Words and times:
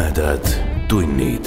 tumedad 0.00 0.46
tunnid. 0.88 1.44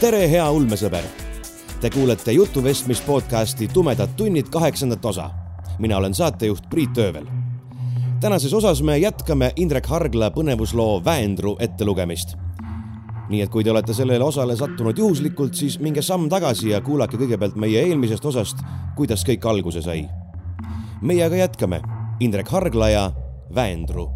tere, 0.00 0.30
hea 0.30 0.50
ulmesõber. 0.50 1.02
Te 1.80 1.90
kuulete 1.90 2.32
jutuvestmis 2.32 3.00
podcasti 3.00 3.68
Tumedad 3.68 4.08
tunnid 4.16 4.46
kaheksandat 4.48 5.04
osa. 5.04 5.30
mina 5.78 5.96
olen 5.96 6.14
saatejuht 6.14 6.70
Priit 6.70 6.98
Öövel. 6.98 7.26
tänases 8.20 8.54
osas 8.54 8.82
me 8.82 8.98
jätkame 8.98 9.52
Indrek 9.56 9.86
Hargla 9.86 10.30
põnevusloo 10.30 11.04
Väendru 11.04 11.56
ettelugemist 11.58 12.36
nii 13.30 13.44
et 13.44 13.50
kui 13.50 13.64
te 13.64 13.70
olete 13.70 13.94
sellele 13.94 14.24
osale 14.26 14.56
sattunud 14.58 14.98
juhuslikult, 14.98 15.54
siis 15.54 15.78
minge 15.80 16.02
samm 16.02 16.28
tagasi 16.30 16.72
ja 16.74 16.82
kuulake 16.84 17.18
kõigepealt 17.20 17.58
meie 17.60 17.84
eelmisest 17.86 18.26
osast, 18.26 18.64
kuidas 18.98 19.24
kõik 19.26 19.46
alguse 19.46 19.82
sai. 19.82 20.08
meie 21.02 21.24
aga 21.24 21.36
jätkame. 21.46 21.80
Indrek 22.20 22.48
Hargla 22.52 22.88
ja 22.90 23.12
Väendru 23.54 24.10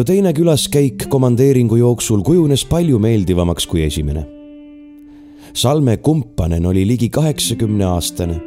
minu 0.00 0.06
teine 0.08 0.30
külaskäik 0.32 1.02
komandeeringu 1.12 1.76
jooksul 1.76 2.22
kujunes 2.24 2.62
palju 2.64 2.96
meeldivamaks 2.98 3.66
kui 3.68 3.82
esimene. 3.84 4.22
Salme 5.52 5.98
Kumpanen 6.00 6.64
oli 6.66 6.86
ligi 6.88 7.10
kaheksakümne 7.12 7.84
aastane, 7.84 8.38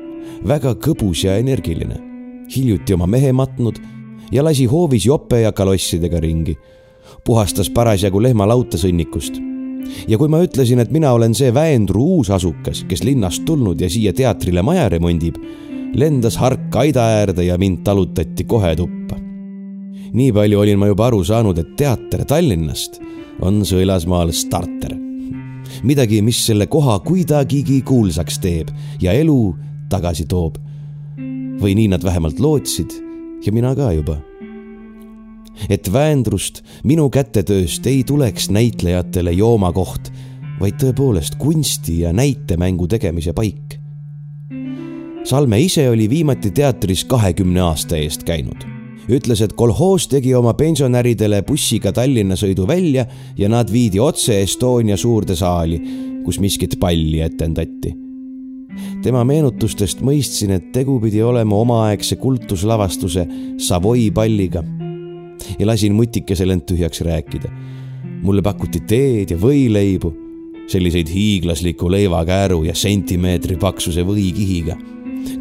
väga 0.48 0.72
kõbus 0.82 1.28
ja 1.28 1.36
energiline, 1.38 2.00
hiljuti 2.56 2.96
oma 2.98 3.06
mehe 3.06 3.30
matnud 3.32 3.78
ja 4.32 4.42
lasi 4.42 4.66
hoovis 4.66 5.06
jope 5.06 5.44
ja 5.44 5.52
kalossidega 5.52 6.20
ringi. 6.20 6.58
puhastas 7.26 7.70
parasjagu 7.70 8.22
lehmalauta 8.22 8.78
sõnnikust. 8.78 9.38
ja 10.08 10.18
kui 10.18 10.28
ma 10.28 10.42
ütlesin, 10.42 10.80
et 10.80 10.92
mina 10.92 11.12
olen 11.14 11.36
see 11.36 11.54
Väendru 11.54 12.04
uusasukas, 12.04 12.84
kes 12.88 13.04
linnast 13.04 13.46
tulnud 13.46 13.82
ja 13.82 13.90
siia 13.90 14.14
teatrile 14.14 14.62
maja 14.62 14.90
remondib, 14.90 15.36
lendas 15.94 16.38
hark 16.38 16.76
aida 16.76 17.02
äärde 17.02 17.44
ja 17.44 17.58
mind 17.58 17.84
talutati 17.84 18.44
kohe 18.44 18.76
tuppa 18.76 19.33
nii 20.14 20.34
palju 20.34 20.60
olin 20.60 20.80
ma 20.80 20.90
juba 20.92 21.08
aru 21.10 21.24
saanud, 21.26 21.58
et 21.58 21.76
teater 21.78 22.26
Tallinnast 22.30 23.00
on 23.42 23.64
Sõelasmaal 23.66 24.34
starter. 24.34 24.94
midagi, 25.84 26.22
mis 26.22 26.38
selle 26.46 26.68
koha 26.68 27.00
kuidagigi 27.00 27.82
kuulsaks 27.82 28.38
teeb 28.40 28.70
ja 29.02 29.14
elu 29.14 29.56
tagasi 29.90 30.26
toob. 30.26 30.58
või 31.64 31.76
nii 31.76 31.88
nad 31.88 32.04
vähemalt 32.04 32.40
lootsid 32.40 32.92
ja 33.46 33.52
mina 33.52 33.76
ka 33.76 33.92
juba. 33.92 34.18
et 35.70 35.94
Väendrust, 35.94 36.64
minu 36.84 37.10
kätetööst 37.10 37.88
ei 37.88 38.04
tuleks 38.04 38.50
näitlejatele 38.50 39.32
joomakoht, 39.32 40.12
vaid 40.60 40.78
tõepoolest 40.78 41.38
kunsti 41.38 42.00
ja 42.00 42.14
näitemängu 42.14 42.88
tegemise 42.88 43.34
paik. 43.34 43.80
Salme 45.24 45.60
ise 45.62 45.90
oli 45.90 46.10
viimati 46.10 46.52
teatris 46.52 47.06
kahekümne 47.06 47.62
aasta 47.62 47.98
eest 47.98 48.24
käinud 48.24 48.83
ütles, 49.12 49.42
et 49.44 49.54
kolhoos 49.58 50.08
tegi 50.12 50.34
oma 50.36 50.54
pensionäridele 50.58 51.42
bussiga 51.48 51.92
Tallinna 51.96 52.38
sõidu 52.40 52.68
välja 52.68 53.06
ja 53.38 53.50
nad 53.52 53.72
viidi 53.72 54.00
otse 54.00 54.42
Estonia 54.44 54.98
suurde 54.98 55.36
saali, 55.36 55.80
kus 56.24 56.40
miskit 56.40 56.80
palli 56.80 57.22
etendati. 57.22 57.94
tema 59.04 59.24
meenutustest 59.24 60.02
mõistsin, 60.02 60.52
et 60.56 60.72
tegu 60.74 61.00
pidi 61.00 61.22
olema 61.22 61.56
omaaegse 61.56 62.16
kultuslavastuse 62.16 63.28
Savoy 63.58 64.12
palliga 64.12 64.64
ja 65.60 65.68
lasin 65.68 65.94
mutikesel 65.94 66.50
end 66.50 66.66
tühjaks 66.66 67.02
rääkida. 67.02 67.50
mulle 68.24 68.42
pakuti 68.42 68.80
teed 68.80 69.32
ja 69.32 69.38
võileibu, 69.38 70.14
selliseid 70.68 71.10
hiiglasliku 71.10 71.92
leivakääru 71.92 72.64
ja 72.64 72.76
sentimeetri 72.76 73.58
paksuse 73.58 74.04
võikihiga, 74.04 74.78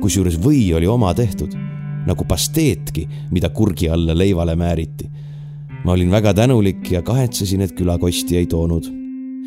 kusjuures 0.01 0.41
või 0.43 0.75
oli 0.75 0.87
oma 0.87 1.15
tehtud 1.15 1.72
nagu 2.07 2.25
pasteetki, 2.29 3.07
mida 3.31 3.51
kurgi 3.51 3.89
alla 3.91 4.17
leivale 4.19 4.57
määriti. 4.57 5.11
ma 5.85 5.93
olin 5.93 6.11
väga 6.11 6.35
tänulik 6.35 6.91
ja 6.91 7.03
kahetsesin, 7.03 7.61
et 7.61 7.73
külakosti 7.73 8.37
ei 8.37 8.47
toonud. 8.47 8.85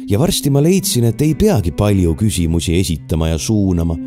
ja 0.10 0.20
varsti 0.20 0.50
ma 0.50 0.64
leidsin, 0.64 1.04
et 1.04 1.22
ei 1.22 1.36
peagi 1.36 1.72
palju 1.72 2.16
küsimusi 2.16 2.80
esitama 2.80 3.28
ja 3.28 3.38
suunama, 3.38 3.98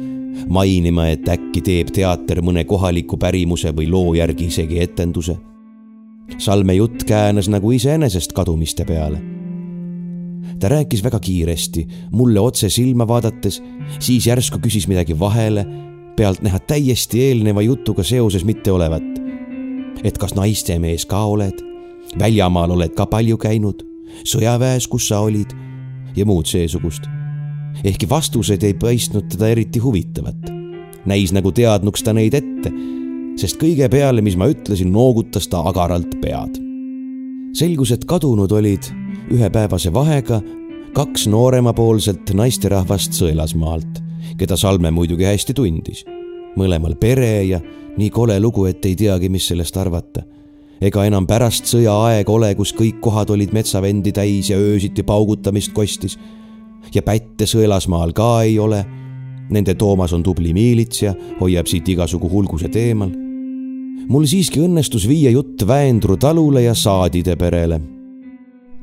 mainima, 0.48 1.08
et 1.08 1.28
äkki 1.28 1.60
teeb 1.60 1.90
teater 1.92 2.42
mõne 2.42 2.64
kohaliku 2.64 3.16
pärimuse 3.16 3.72
või 3.72 3.90
loo 3.90 4.14
järgi 4.14 4.46
isegi 4.46 4.80
etenduse. 4.80 5.36
Salme 6.38 6.74
jutt 6.74 7.04
käänas 7.04 7.48
nagu 7.48 7.72
iseenesest 7.72 8.32
kadumiste 8.32 8.84
peale 8.84 9.38
ta 10.58 10.68
rääkis 10.68 11.04
väga 11.04 11.20
kiiresti, 11.20 11.86
mulle 12.10 12.40
otse 12.40 12.68
silma 12.68 13.06
vaadates, 13.08 13.60
siis 13.98 14.26
järsku 14.26 14.58
küsis 14.58 14.88
midagi 14.90 15.14
vahele 15.18 15.66
pealtnäha 16.18 16.58
täiesti 16.58 17.22
eelneva 17.22 17.62
jutuga 17.62 18.02
seoses 18.02 18.44
mitte 18.44 18.72
olevat. 18.72 19.02
et 20.04 20.18
kas 20.18 20.34
naistemees 20.34 21.06
ka 21.06 21.24
oled, 21.26 21.58
väljamaal 22.18 22.70
oled 22.70 22.92
ka 22.94 23.06
palju 23.06 23.36
käinud, 23.38 23.82
sõjaväes, 24.26 24.86
kus 24.86 25.08
sa 25.08 25.20
olid 25.26 25.54
ja 26.16 26.26
muud 26.26 26.46
seesugust. 26.46 27.06
ehkki 27.84 28.08
vastused 28.10 28.62
ei 28.62 28.74
paistnud 28.74 29.28
teda 29.28 29.48
eriti 29.48 29.78
huvitavat. 29.78 30.50
näis 31.06 31.32
nagu 31.32 31.52
teadnuks 31.52 32.02
ta 32.02 32.12
neid 32.12 32.34
ette, 32.34 32.72
sest 33.36 33.60
kõige 33.62 33.88
peale, 33.88 34.22
mis 34.22 34.36
ma 34.36 34.50
ütlesin, 34.50 34.90
noogutas 34.92 35.48
ta 35.48 35.62
agaralt 35.70 36.20
pead. 36.20 36.58
selgus, 37.52 37.92
et 37.92 38.04
kadunud 38.04 38.52
olid 38.52 38.90
ühepäevase 39.30 39.92
vahega 39.92 40.42
kaks 40.94 41.26
nooremapoolset 41.26 42.34
naisterahvast 42.34 43.12
Sõelasmaalt 43.12 44.07
keda 44.38 44.56
Salme 44.56 44.90
muidugi 44.90 45.26
hästi 45.26 45.54
tundis. 45.54 46.04
mõlemal 46.58 46.96
pere 46.98 47.44
ja 47.44 47.60
nii 47.98 48.10
kole 48.10 48.40
lugu, 48.40 48.64
et 48.66 48.84
ei 48.86 48.96
teagi, 48.96 49.28
mis 49.28 49.46
sellest 49.48 49.76
arvata. 49.76 50.22
ega 50.80 51.04
enam 51.04 51.26
pärast 51.26 51.66
sõjaaeg 51.66 52.28
ole, 52.30 52.54
kus 52.54 52.72
kõik 52.72 53.00
kohad 53.00 53.30
olid 53.30 53.52
metsavendi 53.52 54.12
täis 54.12 54.50
ja 54.50 54.58
öösiti 54.58 55.02
paugutamist 55.02 55.72
kostis. 55.72 56.18
ja 56.94 57.02
pätte 57.02 57.44
Sõelasmaal 57.44 58.12
ka 58.12 58.42
ei 58.42 58.58
ole. 58.58 58.84
Nende 59.50 59.74
Toomas 59.74 60.12
on 60.12 60.22
tubli 60.22 60.52
miilits 60.52 61.02
ja 61.02 61.14
hoiab 61.40 61.66
siit 61.66 61.88
igasugu 61.88 62.28
hulgused 62.28 62.76
eemal. 62.76 63.10
mul 64.08 64.24
siiski 64.24 64.60
õnnestus 64.60 65.08
viia 65.08 65.30
jutt 65.30 65.66
Väendru 65.66 66.16
talule 66.16 66.62
ja 66.62 66.74
Saadide 66.74 67.36
perele. 67.36 67.80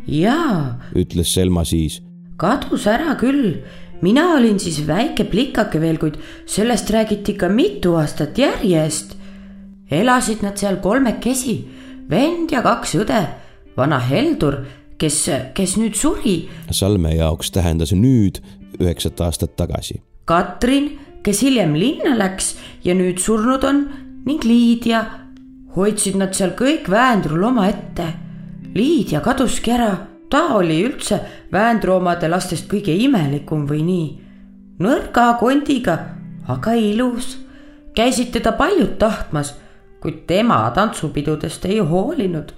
jaa, 0.08 0.80
ütles 0.96 1.34
Selma 1.34 1.64
siis. 1.64 2.02
kadus 2.38 2.88
ära 2.88 3.16
küll 3.16 3.62
mina 4.06 4.26
olin 4.38 4.60
siis 4.62 4.84
väike 4.88 5.26
plikake 5.32 5.82
veel, 5.82 5.98
kuid 6.02 6.20
sellest 6.50 6.92
räägiti 6.94 7.36
ikka 7.36 7.50
mitu 7.50 7.96
aastat 8.00 8.38
järjest. 8.38 9.16
elasid 9.92 10.42
nad 10.42 10.58
seal 10.58 10.80
kolmekesi, 10.82 11.60
vend 12.10 12.52
ja 12.52 12.64
kaks 12.66 12.96
õde, 13.02 13.22
vana 13.78 14.00
Heldur, 14.02 14.64
kes, 14.98 15.20
kes 15.54 15.76
nüüd 15.78 15.98
suri. 15.98 16.38
Salme 16.74 17.14
jaoks 17.16 17.52
tähendas 17.54 17.94
nüüd 17.94 18.42
üheksat 18.80 19.22
aastat 19.22 19.54
tagasi. 19.56 20.02
Katrin, 20.26 20.90
kes 21.24 21.44
hiljem 21.46 21.78
linna 21.78 22.16
läks 22.18 22.56
ja 22.84 22.98
nüüd 22.98 23.22
surnud 23.22 23.64
on 23.64 23.86
ning 24.26 24.44
Liidia. 24.44 25.06
hoidsid 25.76 26.16
nad 26.16 26.34
seal 26.34 26.56
kõik 26.56 26.90
Väendrul 26.90 27.44
omaette. 27.44 28.06
Liidia 28.76 29.22
kaduski 29.22 29.72
ära 29.72 30.15
ta 30.36 30.56
oli 30.56 30.82
üldse 30.84 31.20
Vändroomade 31.52 32.28
lastest 32.28 32.68
kõige 32.68 32.92
imelikum 32.92 33.64
või 33.70 33.84
nii. 33.88 34.08
nõrga 34.84 35.38
kondiga, 35.40 35.96
aga 36.48 36.74
ilus. 36.76 37.38
käisid 37.96 38.34
teda 38.34 38.52
paljud 38.52 38.98
tahtmas, 39.00 39.54
kuid 40.02 40.26
tema 40.28 40.72
tantsupidudest 40.76 41.66
ei 41.66 41.80
hoolinud. 41.80 42.52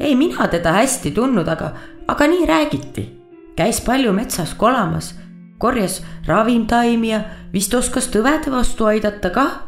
ei 0.00 0.16
mina 0.16 0.48
teda 0.48 0.72
hästi 0.72 1.10
tundnud, 1.10 1.48
aga, 1.48 1.72
aga 2.08 2.26
nii 2.26 2.46
räägiti. 2.46 3.08
käis 3.56 3.80
palju 3.80 4.12
metsas 4.12 4.54
kolamas, 4.54 5.14
korjas 5.58 6.02
ravimtaimi 6.26 7.10
ja 7.10 7.20
vist 7.52 7.74
oskas 7.74 8.08
tõvede 8.08 8.50
vastu 8.50 8.84
aidata 8.84 9.30
kah. 9.30 9.60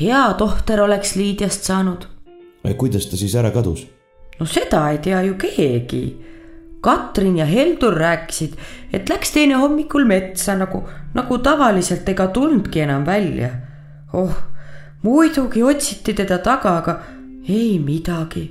hea 0.00 0.34
tohter 0.34 0.80
oleks 0.80 1.16
Liidiast 1.16 1.62
saanud. 1.64 2.04
kuidas 2.76 3.06
ta 3.06 3.16
siis 3.16 3.34
ära 3.34 3.50
kadus? 3.50 3.86
no 4.40 4.46
seda 4.46 4.90
ei 4.90 4.98
tea 4.98 5.22
ju 5.22 5.34
keegi 5.34 6.28
Katrin 6.80 7.36
ja 7.36 7.44
Heldur 7.44 7.96
rääkisid, 7.98 8.54
et 8.92 9.08
läks 9.08 9.32
teine 9.34 9.58
hommikul 9.58 10.04
metsa 10.06 10.54
nagu, 10.56 10.84
nagu 11.14 11.38
tavaliselt 11.42 12.08
ega 12.08 12.28
tulnudki 12.28 12.80
enam 12.80 13.06
välja. 13.06 13.50
oh, 14.12 14.36
muidugi 15.02 15.62
otsiti 15.62 16.14
teda 16.14 16.38
taga, 16.38 16.76
aga 16.78 17.00
ei 17.48 17.78
midagi, 17.78 18.44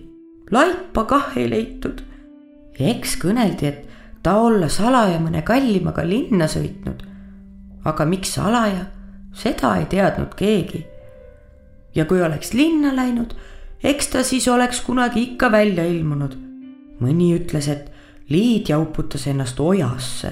laipa 0.52 1.04
kah 1.04 1.38
ei 1.38 1.50
leitud. 1.50 2.04
eks 2.80 3.16
kõneldi, 3.22 3.66
et 3.66 3.88
ta 4.24 4.36
olla 4.44 4.68
salaja 4.70 5.20
mõne 5.24 5.42
kallimaga 5.42 6.04
linna 6.04 6.48
sõitnud. 6.52 7.04
aga 7.86 8.06
miks 8.06 8.34
salaja, 8.36 8.86
seda 9.34 9.78
ei 9.80 9.86
teadnud 9.86 10.36
keegi. 10.36 10.86
ja 11.96 12.06
kui 12.06 12.22
oleks 12.22 12.54
linna 12.54 12.96
läinud, 12.96 13.36
eks 13.84 14.08
ta 14.08 14.24
siis 14.24 14.48
oleks 14.48 14.82
kunagi 14.82 15.24
ikka 15.32 15.52
välja 15.52 15.86
ilmunud. 15.86 16.36
mõni 17.00 17.32
ütles, 17.40 17.68
et 17.72 17.97
Liidia 18.30 18.80
uputas 18.80 19.28
ennast 19.28 19.60
ojasse. 19.60 20.32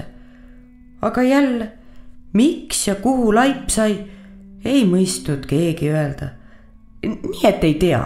aga 1.02 1.22
jälle, 1.22 1.72
miks 2.32 2.88
ja 2.88 2.94
kuhu 2.94 3.34
laip 3.34 3.68
sai, 3.68 3.96
ei 4.64 4.84
mõistnud 4.84 5.46
keegi 5.46 5.88
öelda. 5.90 6.28
nii 7.02 7.44
et 7.44 7.64
ei 7.64 7.74
tea. 7.74 8.04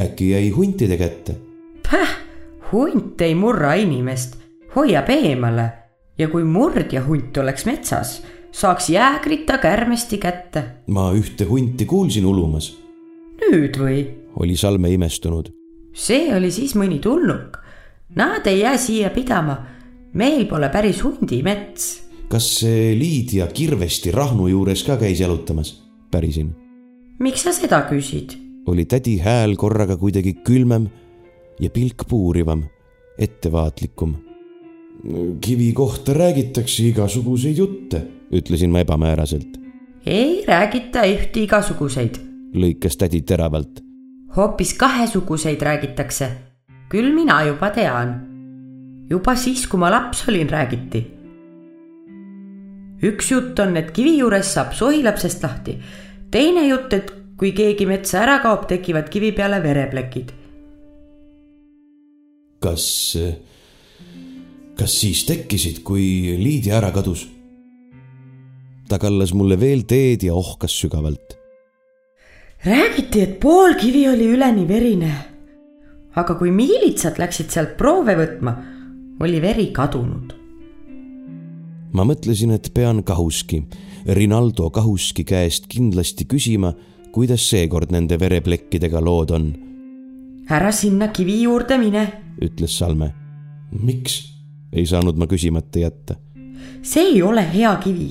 äkki 0.00 0.30
jäi 0.30 0.50
huntide 0.50 0.96
kätte? 0.96 1.34
Päh, 1.90 2.16
hunt 2.72 3.20
ei 3.20 3.34
murra 3.34 3.74
inimest, 3.74 4.36
hoiab 4.76 5.08
eemale 5.08 5.72
ja 6.18 6.28
kui 6.28 6.44
murdja 6.44 7.02
hunt 7.06 7.36
oleks 7.38 7.64
metsas, 7.66 8.18
saaks 8.52 8.90
jäägrid 8.90 9.46
ta 9.46 9.58
kärmesti 9.58 10.18
kätte. 10.18 10.64
ma 10.86 11.12
ühte 11.12 11.44
hunti 11.48 11.84
kuulsin 11.86 12.26
ulumas. 12.26 12.76
nüüd 13.50 13.78
või? 13.78 14.04
oli 14.36 14.56
Salme 14.56 14.90
imestunud. 14.90 15.50
see 15.92 16.34
oli 16.34 16.50
siis 16.50 16.74
mõni 16.74 16.98
tulnuk. 17.00 17.58
Nad 18.16 18.46
ei 18.46 18.60
jää 18.60 18.76
siia 18.76 19.10
pidama. 19.10 19.56
meil 20.12 20.46
pole 20.46 20.68
päris 20.68 21.04
hundimets. 21.04 22.08
kas 22.28 22.60
see 22.60 22.98
Liidia 22.98 23.46
Kirvesti 23.46 24.10
Rahnu 24.10 24.46
juures 24.46 24.84
ka 24.84 24.96
käis 24.96 25.20
jalutamas? 25.20 25.84
pärisin. 26.10 26.56
miks 27.18 27.42
sa 27.42 27.52
seda 27.52 27.82
küsid? 27.90 28.32
oli 28.66 28.84
tädi 28.84 29.18
hääl 29.18 29.56
korraga 29.56 29.96
kuidagi 29.96 30.34
külmem 30.34 30.88
ja 31.60 31.70
pilk 31.70 32.08
puurivam, 32.08 32.64
ettevaatlikum. 33.18 34.14
kivi 35.40 35.72
kohta 35.72 36.12
räägitakse 36.12 36.82
igasuguseid 36.82 37.56
jutte, 37.56 38.02
ütlesin 38.32 38.70
ma 38.70 38.80
ebamääraselt. 38.80 39.60
ei 40.06 40.44
räägita 40.48 41.04
ühte 41.04 41.44
igasuguseid, 41.44 42.16
lõikas 42.54 42.96
tädi 42.96 43.20
teravalt. 43.22 43.84
hoopis 44.36 44.74
kahesuguseid 44.74 45.62
räägitakse. 45.62 46.47
Küll 46.88 47.12
mina 47.14 47.42
juba 47.46 47.70
tean. 47.74 48.16
juba 49.10 49.36
siis, 49.36 49.66
kui 49.66 49.80
ma 49.80 49.90
laps 49.92 50.26
olin, 50.28 50.48
räägiti. 50.48 51.04
üks 53.02 53.30
jutt 53.30 53.58
on, 53.60 53.76
et 53.76 53.92
kivi 53.92 54.18
juures 54.18 54.52
saab 54.54 54.74
sohilapsest 54.74 55.42
lahti. 55.42 55.78
teine 56.30 56.66
jutt, 56.68 56.92
et 56.92 57.12
kui 57.38 57.52
keegi 57.52 57.86
metsa 57.86 58.22
ära 58.24 58.40
kaob, 58.42 58.66
tekivad 58.68 59.08
kivi 59.08 59.32
peale 59.32 59.62
vereplekid. 59.62 60.32
kas, 62.60 63.16
kas 64.78 65.00
siis 65.00 65.24
tekkisid, 65.28 65.82
kui 65.84 66.36
Liidia 66.40 66.78
ära 66.80 66.92
kadus? 66.92 67.28
ta 68.88 68.96
kallas 68.96 69.34
mulle 69.36 69.58
veel 69.60 69.84
teed 69.84 70.24
ja 70.24 70.34
ohkas 70.34 70.72
sügavalt. 70.80 71.36
räägiti, 72.64 73.20
et 73.20 73.40
pool 73.40 73.76
kivi 73.76 74.08
oli 74.08 74.32
üleni 74.32 74.64
verine. 74.68 75.37
Aga 76.18 76.34
kui 76.38 76.50
miilitsad 76.54 77.18
läksid 77.20 77.52
sealt 77.54 77.76
proove 77.78 78.16
võtma, 78.18 78.54
oli 79.22 79.40
veri 79.42 79.70
kadunud. 79.74 80.34
ma 81.92 82.04
mõtlesin, 82.04 82.52
et 82.52 82.70
pean 82.74 83.02
Kahuski, 83.02 83.62
Rinaldo 84.06 84.68
Kahuski 84.70 85.24
käest 85.24 85.66
kindlasti 85.72 86.26
küsima, 86.28 86.74
kuidas 87.12 87.48
seekord 87.48 87.92
nende 87.92 88.18
vereplekkidega 88.20 89.00
lood 89.00 89.30
on. 89.30 89.52
ära 90.50 90.72
sinna 90.72 91.08
kivi 91.08 91.42
juurde 91.42 91.78
mine, 91.78 92.06
ütles 92.42 92.78
Salme. 92.78 93.12
miks? 93.70 94.34
ei 94.72 94.86
saanud 94.86 95.16
ma 95.16 95.26
küsimata 95.26 95.78
jätta. 95.78 96.16
see 96.82 97.14
ei 97.14 97.22
ole 97.22 97.46
hea 97.52 97.76
kivi. 97.84 98.10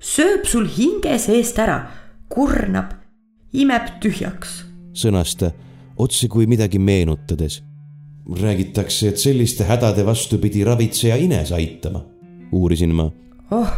sööb 0.00 0.46
sul 0.46 0.68
hinge 0.78 1.18
seest 1.18 1.58
ära, 1.58 1.90
kurnab, 2.28 2.94
imeb 3.52 3.98
tühjaks. 4.00 4.64
sõnas 4.94 5.36
ta 5.36 5.52
otse 6.00 6.28
kui 6.28 6.46
midagi 6.46 6.78
meenutades. 6.78 7.62
räägitakse, 8.42 9.08
et 9.08 9.16
selliste 9.18 9.64
hädade 9.64 10.06
vastu 10.06 10.38
pidi 10.38 10.64
ravitseja 10.64 11.16
ines 11.16 11.52
aitama, 11.52 12.04
uurisin 12.52 12.94
ma. 12.94 13.10
oh, 13.50 13.72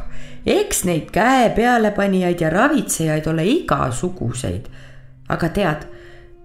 eks 0.46 0.84
neid 0.84 1.08
käe 1.12 1.50
pealepanijaid 1.56 2.40
ja 2.40 2.50
ravitsejaid 2.50 3.26
ole 3.26 3.46
igasuguseid. 3.46 4.68
aga 5.28 5.48
tead, 5.48 5.86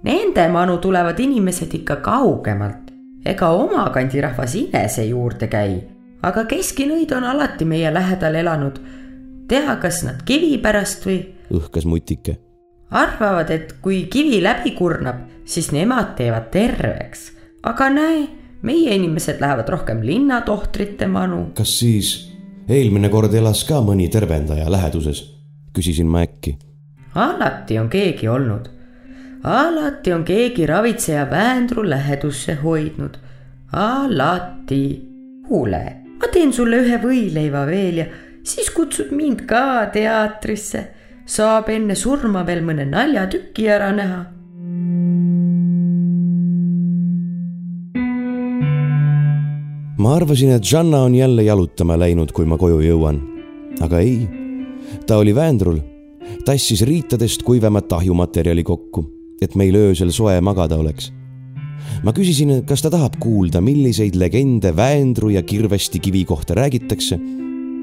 nende 0.03 0.47
manu 0.47 0.77
tulevad 0.77 1.19
inimesed 1.19 1.73
ikka 1.73 1.95
kaugemalt. 1.95 2.91
ega 3.25 3.49
oma 3.49 3.89
kandi 3.89 4.21
rahvas 4.21 4.55
inese 4.55 5.05
juurde 5.05 5.47
käi, 5.47 5.81
aga 6.23 6.45
keskinõid 6.45 7.11
on 7.17 7.23
alati 7.23 7.65
meie 7.65 7.93
lähedal 7.93 8.35
elanud. 8.35 8.79
tea, 9.47 9.75
kas 9.75 10.03
nad 10.03 10.23
kivi 10.25 10.57
pärast 10.57 11.05
või? 11.05 11.21
õhkas 11.51 11.85
mutike. 11.85 12.46
Arvavad, 12.91 13.49
et 13.51 13.75
kui 13.81 14.05
kivi 14.11 14.41
läbi 14.43 14.71
kurnab, 14.77 15.27
siis 15.45 15.71
nemad 15.71 16.15
teevad 16.15 16.51
terveks. 16.51 17.31
aga 17.63 17.89
näe, 17.89 18.27
meie 18.61 18.95
inimesed 18.95 19.41
lähevad 19.41 19.69
rohkem 19.69 20.01
linnatohtrite 20.03 21.07
manu. 21.07 21.51
kas 21.53 21.79
siis 21.79 22.31
eelmine 22.69 23.09
kord 23.09 23.33
elas 23.33 23.63
ka 23.67 23.81
mõni 23.81 24.09
tervendaja 24.11 24.71
läheduses? 24.71 25.23
küsisin 25.73 26.07
ma 26.07 26.23
äkki. 26.25 26.57
alati 27.15 27.79
on 27.79 27.89
keegi 27.89 28.27
olnud. 28.27 28.69
alati 29.43 30.13
on 30.13 30.23
keegi 30.23 30.65
ravitseja 30.65 31.29
Väändru 31.29 31.89
lähedusse 31.89 32.55
hoidnud. 32.63 33.17
alati. 33.71 34.83
kuule, 35.47 35.83
ma 36.19 36.31
teen 36.33 36.53
sulle 36.53 36.83
ühe 36.83 36.99
võileiva 37.03 37.65
veel 37.65 37.97
ja 38.03 38.05
siis 38.43 38.69
kutsud 38.71 39.11
mind 39.11 39.45
ka 39.47 39.87
teatrisse 39.93 40.87
saab 41.27 41.69
enne 41.69 41.95
surma 41.95 42.45
veel 42.47 42.63
mõne 42.63 42.87
naljatüki 42.87 43.67
ära 43.67 43.91
näha. 43.95 44.23
ma 49.97 50.13
arvasin, 50.15 50.53
et 50.55 50.63
Janna 50.71 51.01
on 51.03 51.15
jälle 51.15 51.43
jalutama 51.43 51.97
läinud, 51.99 52.31
kui 52.31 52.45
ma 52.45 52.55
koju 52.57 52.77
jõuan, 52.79 53.17
aga 53.83 53.99
ei. 53.99 54.27
ta 55.07 55.17
oli 55.17 55.33
väänrul, 55.35 55.81
tassis 56.45 56.85
riitadest 56.87 57.43
kuivemat 57.43 57.91
ahjumaterjali 57.91 58.63
kokku, 58.63 59.03
et 59.41 59.55
meil 59.55 59.75
öösel 59.75 60.13
soe 60.15 60.37
magada 60.41 60.77
oleks 60.79 61.11
ma 62.05 62.13
küsisin, 62.13 62.53
kas 62.67 62.83
ta 62.85 62.91
tahab 62.93 63.17
kuulda, 63.19 63.61
milliseid 63.63 64.15
legende 64.15 64.71
Väendru 64.75 65.31
ja 65.33 65.43
Kirvesti 65.43 65.99
kivi 65.99 66.23
kohta 66.29 66.55
räägitakse, 66.55 67.19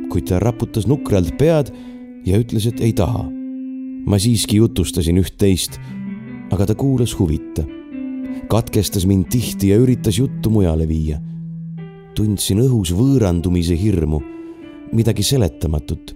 kuid 0.08 0.28
ta 0.30 0.38
raputas 0.38 0.86
nukralt 0.86 1.34
pead 1.38 1.72
ja 2.26 2.38
ütles, 2.40 2.68
et 2.70 2.80
ei 2.80 2.92
taha 2.96 3.26
ma 4.06 4.18
siiski 4.18 4.56
jutustasin 4.56 5.18
üht-teist, 5.18 5.78
aga 6.52 6.66
ta 6.66 6.74
kuulas 6.74 7.18
huvita. 7.18 7.64
katkestas 8.48 9.06
mind 9.06 9.30
tihti 9.30 9.68
ja 9.68 9.78
üritas 9.80 10.18
juttu 10.18 10.50
mujale 10.50 10.88
viia 10.88 11.20
tundsin 12.14 12.62
õhus 12.62 12.92
võõrandumise 12.94 13.76
hirmu, 13.78 14.20
midagi 14.94 15.22
seletamatut. 15.26 16.14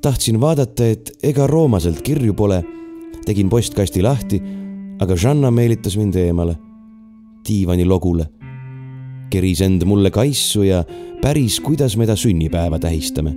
tahtsin 0.00 0.40
vaadata, 0.40 0.86
et 0.86 1.12
ega 1.22 1.46
roomaselt 1.46 2.02
kirju 2.02 2.34
pole. 2.34 2.64
tegin 3.24 3.48
postkasti 3.48 4.02
lahti, 4.02 4.40
aga 5.00 5.16
Žanna 5.16 5.50
meelitas 5.50 5.96
mind 5.96 6.14
eemale, 6.14 6.56
diivani 7.46 7.84
logule. 7.84 8.28
keris 9.30 9.60
end 9.60 9.84
mulle 9.84 10.10
kaissu 10.10 10.62
ja 10.62 10.84
päris, 11.22 11.60
kuidas 11.60 11.96
me 11.96 12.06
ta 12.06 12.16
sünnipäeva 12.16 12.78
tähistame. 12.78 13.34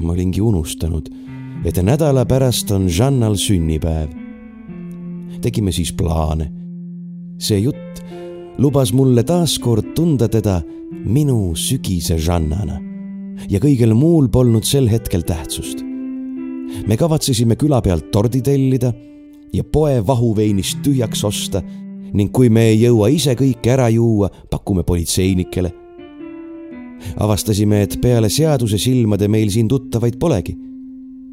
ma 0.00 0.12
olingi 0.12 0.40
unustanud, 0.40 1.08
et 1.64 1.76
nädala 1.82 2.24
pärast 2.24 2.70
on 2.70 2.88
Žannal 2.88 3.36
sünnipäev. 3.36 4.08
tegime 5.40 5.72
siis 5.72 5.92
plaane. 5.92 6.52
see 7.38 7.58
jutt 7.58 8.02
lubas 8.58 8.92
mulle 8.92 9.22
taaskord 9.22 9.94
tunda 9.94 10.28
teda 10.28 10.62
minu 11.04 11.54
sügise 11.56 12.18
Žannana 12.18 12.80
ja 13.48 13.58
kõigel 13.60 13.94
muul 13.94 14.28
polnud 14.28 14.64
sel 14.64 14.88
hetkel 14.88 15.22
tähtsust. 15.22 15.84
me 16.86 16.96
kavatsesime 16.96 17.56
küla 17.56 17.80
pealt 17.80 18.10
tordi 18.12 18.42
tellida 18.42 18.92
ja 19.52 19.64
poe 19.64 20.06
vahuveinist 20.06 20.82
tühjaks 20.82 21.24
osta 21.24 21.62
ning 22.12 22.32
kui 22.34 22.50
me 22.50 22.66
ei 22.72 22.80
jõua 22.82 23.10
ise 23.12 23.34
kõike 23.38 23.70
ära 23.74 23.88
juua, 23.88 24.30
pakume 24.50 24.82
politseinikele. 24.82 25.72
avastasime, 27.16 27.82
et 27.82 27.96
peale 28.00 28.28
seaduse 28.28 28.78
silmade 28.78 29.28
meil 29.28 29.50
siin 29.50 29.68
tuttavaid 29.68 30.18
polegi. 30.18 30.56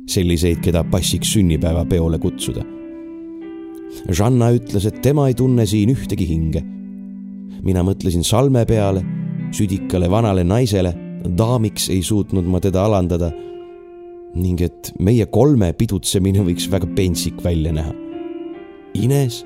Selliseid, 0.08 0.62
keda 0.64 0.84
passiks 0.88 1.34
sünnipäevapeole 1.36 2.20
kutsuda. 2.20 2.64
Žanna 4.12 4.52
ütles, 4.56 4.86
et 4.88 5.02
tema 5.02 5.28
ei 5.28 5.36
tunne 5.38 5.66
siin 5.68 5.92
ühtegi 5.94 6.28
hinge 6.28 6.64
mina 7.68 7.84
mõtlesin 7.86 8.26
salme 8.26 8.64
peale, 8.68 9.04
südikale 9.56 10.10
vanale 10.12 10.44
naisele, 10.48 10.94
daamiks 11.38 11.90
ei 11.94 12.02
suutnud 12.06 12.48
ma 12.48 12.62
teda 12.64 12.86
alandada. 12.86 13.32
ning 14.38 14.60
et 14.62 14.92
meie 15.00 15.26
kolme 15.34 15.72
pidutsemine 15.74 16.44
võiks 16.46 16.68
väga 16.70 16.86
pentsik 16.94 17.40
välja 17.42 17.72
näha. 17.74 17.94
Ines 18.94 19.40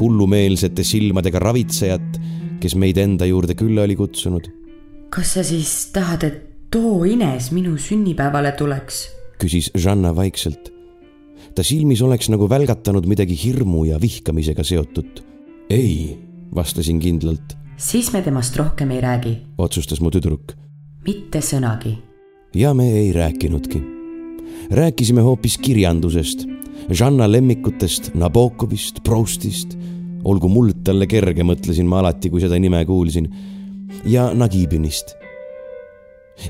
hullumeelsete 0.00 0.82
silmadega 0.82 1.38
ravitsejat, 1.38 2.18
kes 2.60 2.74
meid 2.74 2.98
enda 2.98 3.28
juurde 3.28 3.54
külla 3.54 3.84
oli 3.84 3.94
kutsunud. 3.96 4.50
kas 5.10 5.34
sa 5.34 5.44
siis 5.44 5.92
tahad, 5.92 6.24
et 6.24 6.70
too 6.70 7.04
Ines 7.04 7.52
minu 7.52 7.76
sünnipäevale 7.76 8.52
tuleks? 8.58 9.06
Küsis 9.40 9.70
Žanna 9.76 10.14
vaikselt. 10.16 10.72
ta 11.54 11.62
silmis 11.64 12.02
oleks 12.02 12.28
nagu 12.28 12.48
välgatanud 12.48 13.06
midagi 13.06 13.36
hirmu 13.36 13.84
ja 13.84 14.00
vihkamisega 14.00 14.64
seotut. 14.64 15.24
ei, 15.70 16.18
vastasin 16.54 17.00
kindlalt. 17.00 17.56
siis 17.76 18.12
me 18.12 18.22
temast 18.22 18.56
rohkem 18.56 18.90
ei 18.90 19.00
räägi, 19.00 19.36
otsustas 19.58 20.00
mu 20.00 20.10
tüdruk. 20.10 20.54
mitte 21.06 21.38
sõnagi. 21.38 21.96
ja 22.54 22.74
me 22.74 22.90
ei 22.92 23.12
rääkinudki. 23.12 23.82
rääkisime 24.70 25.20
hoopis 25.20 25.58
kirjandusest, 25.58 26.46
Žanna 26.92 27.32
lemmikutest, 27.32 28.14
Nabokovist, 28.14 29.02
Proustist. 29.04 29.76
olgu 30.24 30.48
muld 30.48 30.84
talle 30.84 31.06
kerge, 31.06 31.42
mõtlesin 31.42 31.86
ma 31.86 31.98
alati, 31.98 32.30
kui 32.30 32.40
seda 32.40 32.58
nime 32.58 32.84
kuulsin. 32.84 33.28
ja 34.04 34.34
Nagibinist 34.34 35.25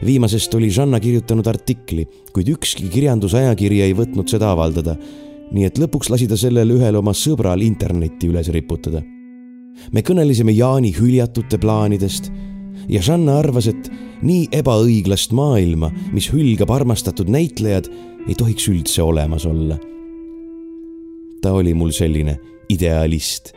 viimasest 0.05 0.55
oli 0.55 0.71
Žanna 0.71 1.00
kirjutanud 1.00 1.47
artikli, 1.47 2.07
kuid 2.33 2.49
ükski 2.57 2.88
kirjandusajakiri 2.90 3.83
ei 3.87 3.95
võtnud 3.95 4.28
seda 4.31 4.50
avaldada. 4.55 4.97
nii 5.47 5.62
et 5.62 5.78
lõpuks 5.78 6.09
lasi 6.11 6.26
ta 6.26 6.35
sellel 6.37 6.73
ühel 6.75 6.97
oma 6.99 7.12
sõbral 7.14 7.62
internetti 7.62 8.28
üles 8.28 8.49
riputada. 8.49 9.02
me 9.93 10.00
kõnelesime 10.02 10.52
Jaani 10.52 10.93
hüljatute 10.99 11.59
plaanidest 11.59 12.33
ja 12.88 13.02
Žanna 13.02 13.38
arvas, 13.38 13.66
et 13.66 13.90
nii 14.23 14.49
ebaõiglast 14.52 15.33
maailma, 15.33 15.90
mis 16.12 16.31
hülgab 16.33 16.71
armastatud 16.71 17.28
näitlejad, 17.28 17.88
ei 18.28 18.35
tohiks 18.35 18.69
üldse 18.69 19.02
olemas 19.02 19.47
olla. 19.47 19.78
ta 21.43 21.52
oli 21.52 21.75
mul 21.75 21.90
selline 21.90 22.40
idealist. 22.69 23.52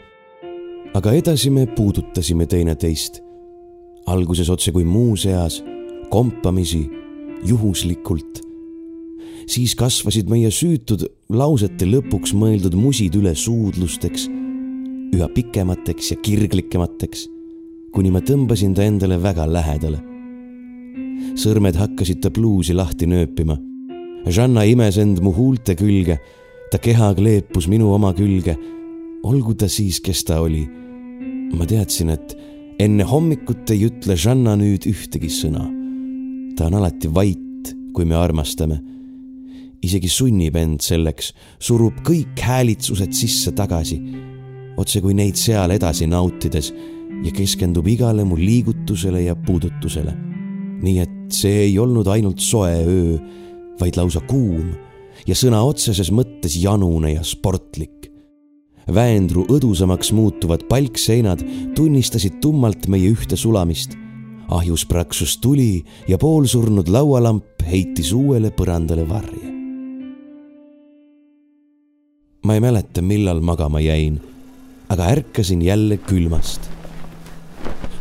aga 0.94 1.12
edasi 1.12 1.50
me 1.50 1.66
puudutasime 1.66 2.46
teineteist. 2.46 3.22
alguses 4.06 4.50
otse 4.50 4.72
kui 4.72 4.84
muuseas 4.84 5.64
kompamisi, 6.10 6.90
juhuslikult. 7.46 8.42
siis 9.50 9.74
kasvasid 9.76 10.28
meie 10.30 10.52
süütud 10.54 11.08
lausete 11.34 11.88
lõpuks 11.90 12.36
mõeldud 12.38 12.76
musid 12.78 13.16
üle 13.18 13.32
suudlusteks, 13.36 14.28
üha 15.16 15.28
pikemateks 15.34 16.12
ja 16.12 16.18
kirglikemateks, 16.22 17.24
kuni 17.94 18.12
ma 18.14 18.22
tõmbasin 18.22 18.76
ta 18.78 18.86
endale 18.86 19.18
väga 19.22 19.48
lähedale. 19.50 20.02
sõrmed 21.36 21.78
hakkasid 21.78 22.22
ta 22.22 22.30
pluusi 22.32 22.74
lahti 22.74 23.08
nööpima. 23.08 23.58
Žanna 24.28 24.64
imes 24.68 24.98
end 24.98 25.22
mu 25.24 25.32
huulte 25.32 25.76
külge, 25.76 26.20
ta 26.72 26.78
keha 26.78 27.14
kleepus 27.16 27.68
minu 27.68 27.94
oma 27.94 28.14
külge. 28.14 28.58
olgu 29.24 29.54
ta 29.54 29.68
siis, 29.68 30.00
kes 30.00 30.24
ta 30.24 30.42
oli. 30.42 30.68
ma 31.58 31.66
teadsin, 31.66 32.10
et 32.10 32.38
enne 32.80 33.04
hommikut 33.04 33.70
ei 33.72 33.86
ütle 33.90 34.16
Žanna 34.16 34.56
nüüd 34.56 34.86
ühtegi 34.86 35.30
sõna 35.30 35.79
ta 36.60 36.68
on 36.68 36.76
alati 36.76 37.08
vait, 37.08 37.72
kui 37.96 38.06
me 38.06 38.18
armastame. 38.20 38.82
isegi 39.80 40.10
sunnib 40.12 40.58
end 40.60 40.82
selleks, 40.84 41.30
surub 41.56 42.02
kõik 42.04 42.42
häälitsused 42.44 43.14
sisse 43.16 43.54
tagasi, 43.56 43.96
otse 44.76 45.00
kui 45.00 45.16
neid 45.16 45.40
seal 45.40 45.72
edasi 45.72 46.04
nautides 46.12 46.74
ja 47.24 47.32
keskendub 47.32 47.88
igale 47.88 48.26
mu 48.28 48.36
liigutusele 48.36 49.22
ja 49.24 49.38
puudutusele. 49.40 50.12
nii 50.84 51.00
et 51.00 51.16
see 51.32 51.64
ei 51.70 51.80
olnud 51.80 52.08
ainult 52.12 52.44
soe 52.44 52.76
öö, 52.76 53.16
vaid 53.80 53.96
lausa 53.96 54.20
kuum 54.28 54.76
ja 55.28 55.36
sõna 55.36 55.64
otseses 55.64 56.12
mõttes 56.12 56.60
janune 56.60 57.14
ja 57.14 57.24
sportlik. 57.24 58.12
Väendru 58.92 59.46
õdusamaks 59.48 60.12
muutuvad 60.12 60.68
palkseinad 60.68 61.40
tunnistasid 61.76 62.42
tummalt 62.44 62.88
meie 62.92 63.16
ühte 63.16 63.40
sulamist 63.40 63.96
ahjus 64.50 64.86
praksus 64.86 65.38
tuli 65.38 65.86
ja 66.08 66.18
poolsurnud 66.18 66.88
laualamp 66.90 67.62
heitis 67.72 68.14
uuele 68.14 68.50
põrandale 68.50 69.06
varje. 69.10 69.60
ma 72.44 72.56
ei 72.56 72.62
mäleta, 72.64 73.02
millal 73.02 73.44
magama 73.46 73.80
jäin, 73.80 74.16
aga 74.90 75.06
ärkasin 75.06 75.62
jälle 75.62 75.98
külmast. 75.98 76.62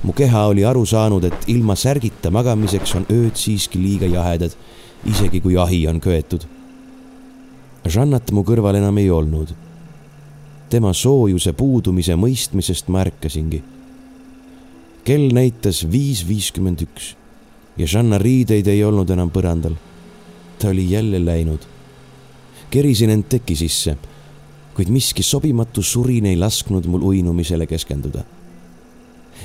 mu 0.02 0.12
keha 0.12 0.46
oli 0.46 0.64
aru 0.64 0.86
saanud, 0.86 1.24
et 1.24 1.44
ilma 1.46 1.74
särgita 1.74 2.30
magamiseks 2.30 2.94
on 2.94 3.06
ööd 3.12 3.36
siiski 3.36 3.78
liiga 3.78 4.06
jahedad, 4.06 4.54
isegi 5.04 5.40
kui 5.40 5.56
ahi 5.56 5.86
on 5.88 6.00
köetud. 6.00 6.46
Žannat 7.84 8.30
mu 8.32 8.44
kõrval 8.44 8.76
enam 8.76 8.98
ei 8.98 9.10
olnud. 9.10 9.54
tema 10.68 10.92
soojuse 10.92 11.52
puudumise 11.52 12.16
mõistmisest 12.16 12.88
ma 12.88 13.00
ärkasingi 13.00 13.62
kell 15.08 15.32
näitas 15.32 15.86
viis 15.88 16.20
viiskümmend 16.28 16.82
üks 16.84 17.14
ja 17.80 17.86
Žanna 17.88 18.18
riideid 18.20 18.66
ei 18.68 18.82
olnud 18.84 19.08
enam 19.08 19.30
põrandal. 19.32 19.76
ta 20.58 20.68
oli 20.68 20.90
jälle 20.90 21.24
läinud. 21.24 21.60
kerisin 22.70 23.10
end 23.10 23.24
teki 23.28 23.56
sisse, 23.56 23.96
kuid 24.74 24.90
miski 24.92 25.22
sobimatu 25.22 25.82
surin 25.82 26.26
ei 26.26 26.36
lasknud 26.36 26.86
mul 26.86 27.02
uinumisele 27.02 27.66
keskenduda. 27.66 28.24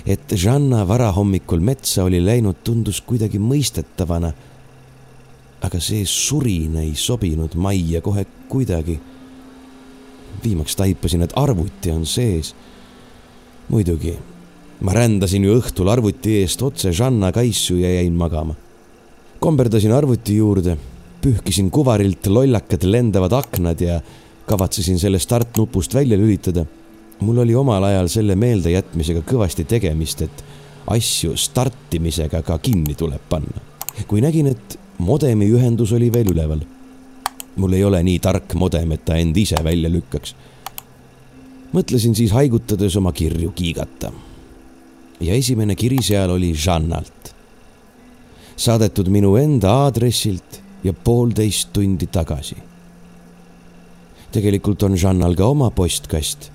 et 0.06 0.36
Žanna 0.36 0.88
varahommikul 0.88 1.60
metsa 1.60 2.04
oli 2.04 2.20
läinud, 2.26 2.60
tundus 2.64 3.02
kuidagi 3.02 3.40
mõistetavana. 3.40 4.34
aga 5.62 5.80
see 5.80 6.04
surin 6.06 6.76
ei 6.76 6.92
sobinud 6.96 7.56
majja 7.56 8.02
kohe 8.02 8.26
kuidagi. 8.50 9.00
viimaks 10.44 10.76
taipasin, 10.76 11.22
et 11.22 11.34
arvuti 11.36 11.92
on 11.92 12.06
sees. 12.06 12.56
muidugi 13.70 14.33
ma 14.84 14.92
rändasin 14.92 15.46
ju 15.48 15.56
õhtul 15.56 15.88
arvuti 15.92 16.42
eest 16.42 16.62
otse 16.64 16.92
Žanna 16.92 17.32
kaisu 17.32 17.78
ja 17.80 17.92
jäin 17.96 18.16
magama. 18.20 18.56
komberdasin 19.40 19.92
arvuti 19.92 20.36
juurde, 20.36 20.78
pühkisin 21.22 21.70
kuvarilt 21.72 22.28
lollakad 22.28 22.84
lendavad 22.84 23.32
aknad 23.32 23.82
ja 23.82 24.02
kavatsesin 24.46 25.00
selle 25.00 25.20
startnupust 25.20 25.94
välja 25.94 26.18
lülitada. 26.18 26.66
mul 27.20 27.38
oli 27.38 27.56
omal 27.56 27.84
ajal 27.84 28.08
selle 28.08 28.36
meeldejätmisega 28.36 29.22
kõvasti 29.22 29.64
tegemist, 29.66 30.22
et 30.22 30.44
asju 30.88 31.38
startimisega 31.38 32.42
ka 32.42 32.58
kinni 32.60 32.96
tuleb 32.96 33.22
panna. 33.30 33.62
kui 34.08 34.22
nägin, 34.22 34.48
et 34.48 34.80
modemi 34.98 35.48
ühendus 35.48 35.94
oli 35.94 36.12
veel 36.14 36.28
üleval. 36.28 36.60
mul 37.56 37.74
ei 37.74 37.84
ole 37.84 38.04
nii 38.04 38.20
tark 38.20 38.54
modem, 38.54 38.92
et 38.92 39.06
ta 39.06 39.16
end 39.16 39.38
ise 39.38 39.64
välja 39.64 39.90
lükkaks. 39.90 40.36
mõtlesin 41.74 42.16
siis 42.16 42.32
haigutades 42.32 42.96
oma 42.96 43.12
kirju 43.12 43.52
kiigata 43.56 44.12
ja 45.24 45.34
esimene 45.34 45.76
kiri 45.76 46.02
seal 46.04 46.30
oli 46.30 46.54
Žannalt. 46.56 47.34
saadetud 48.56 49.08
minu 49.10 49.36
enda 49.36 49.72
aadressilt 49.86 50.62
ja 50.84 50.94
poolteist 50.94 51.74
tundi 51.74 52.08
tagasi. 52.08 52.56
tegelikult 54.32 54.84
on 54.84 54.98
Žannal 54.98 55.36
ka 55.36 55.46
oma 55.46 55.72
postkast. 55.72 56.52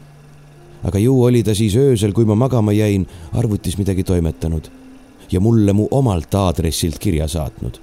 aga 0.85 0.99
ju 0.99 1.23
oli 1.23 1.43
ta 1.43 1.55
siis 1.55 1.77
öösel, 1.77 2.13
kui 2.13 2.25
ma 2.25 2.35
magama 2.35 2.73
jäin, 2.73 3.07
arvutis 3.33 3.79
midagi 3.79 4.05
toimetanud 4.05 4.71
ja 5.33 5.41
mulle 5.41 5.73
mu 5.73 5.89
omalt 5.91 6.35
aadressilt 6.35 6.99
kirja 6.99 7.29
saatnud. 7.29 7.81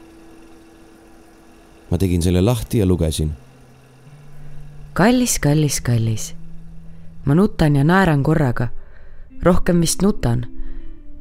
ma 1.91 1.97
tegin 1.97 2.21
selle 2.21 2.41
lahti 2.41 2.77
ja 2.77 2.85
lugesin. 2.85 3.31
kallis, 4.93 5.39
kallis, 5.39 5.81
kallis. 5.81 6.35
ma 7.25 7.35
nutan 7.35 7.75
ja 7.75 7.83
naeran 7.83 8.23
korraga. 8.23 8.67
rohkem 9.43 9.81
vist 9.81 10.01
nutan 10.01 10.54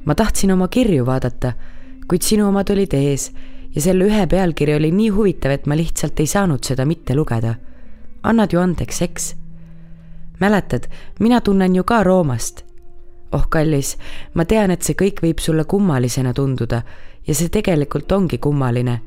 ma 0.05 0.15
tahtsin 0.15 0.53
oma 0.53 0.69
kirju 0.69 1.07
vaadata, 1.07 1.53
kuid 2.09 2.23
sinu 2.23 2.49
omad 2.49 2.71
olid 2.71 2.95
ees 2.95 3.31
ja 3.75 3.81
selle 3.81 4.09
ühe 4.09 4.27
pealkiri 4.27 4.75
oli 4.75 4.91
nii 4.93 5.09
huvitav, 5.09 5.55
et 5.55 5.67
ma 5.67 5.77
lihtsalt 5.77 6.21
ei 6.21 6.27
saanud 6.27 6.65
seda 6.65 6.85
mitte 6.85 7.15
lugeda. 7.15 7.55
annad 8.23 8.53
ju 8.53 8.61
andeks, 8.61 9.03
eks? 9.03 9.37
mäletad, 10.41 10.87
mina 11.21 11.41
tunnen 11.41 11.77
ju 11.77 11.85
ka 11.85 12.03
Roomast. 12.03 12.65
oh 13.33 13.49
kallis, 13.49 13.97
ma 14.35 14.45
tean, 14.45 14.71
et 14.71 14.83
see 14.83 14.95
kõik 14.95 15.23
võib 15.23 15.39
sulle 15.41 15.65
kummalisena 15.65 16.33
tunduda 16.33 16.83
ja 17.27 17.35
see 17.35 17.49
tegelikult 17.49 18.13
ongi 18.13 18.39
kummaline. 18.39 19.01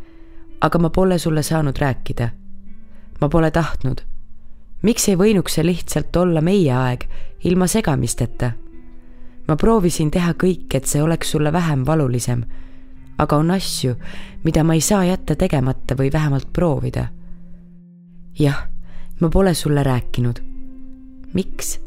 aga 0.61 0.79
ma 0.79 0.89
pole 0.89 1.19
sulle 1.19 1.43
saanud 1.43 1.77
rääkida. 1.77 2.29
ma 3.21 3.29
pole 3.29 3.51
tahtnud. 3.51 4.01
miks 4.81 5.09
ei 5.09 5.15
võinuks 5.15 5.53
see 5.53 5.65
lihtsalt 5.65 6.15
olla 6.15 6.41
meie 6.41 6.73
aeg, 6.73 7.03
ilma 7.43 7.67
segamisteta 7.67 8.51
ma 9.47 9.55
proovisin 9.55 10.11
teha 10.11 10.33
kõik, 10.39 10.75
et 10.75 10.87
see 10.87 11.01
oleks 11.03 11.31
sulle 11.31 11.51
vähem 11.53 11.85
valulisem. 11.85 12.43
aga 13.17 13.37
on 13.37 13.51
asju, 13.51 13.95
mida 14.43 14.63
ma 14.63 14.75
ei 14.77 14.81
saa 14.81 15.05
jätta 15.05 15.35
tegemata 15.35 15.95
või 15.95 16.11
vähemalt 16.13 16.53
proovida. 16.53 17.07
jah, 18.39 18.67
ma 19.19 19.29
pole 19.29 19.53
sulle 19.53 19.83
rääkinud. 19.83 20.39
miks? 21.33 21.79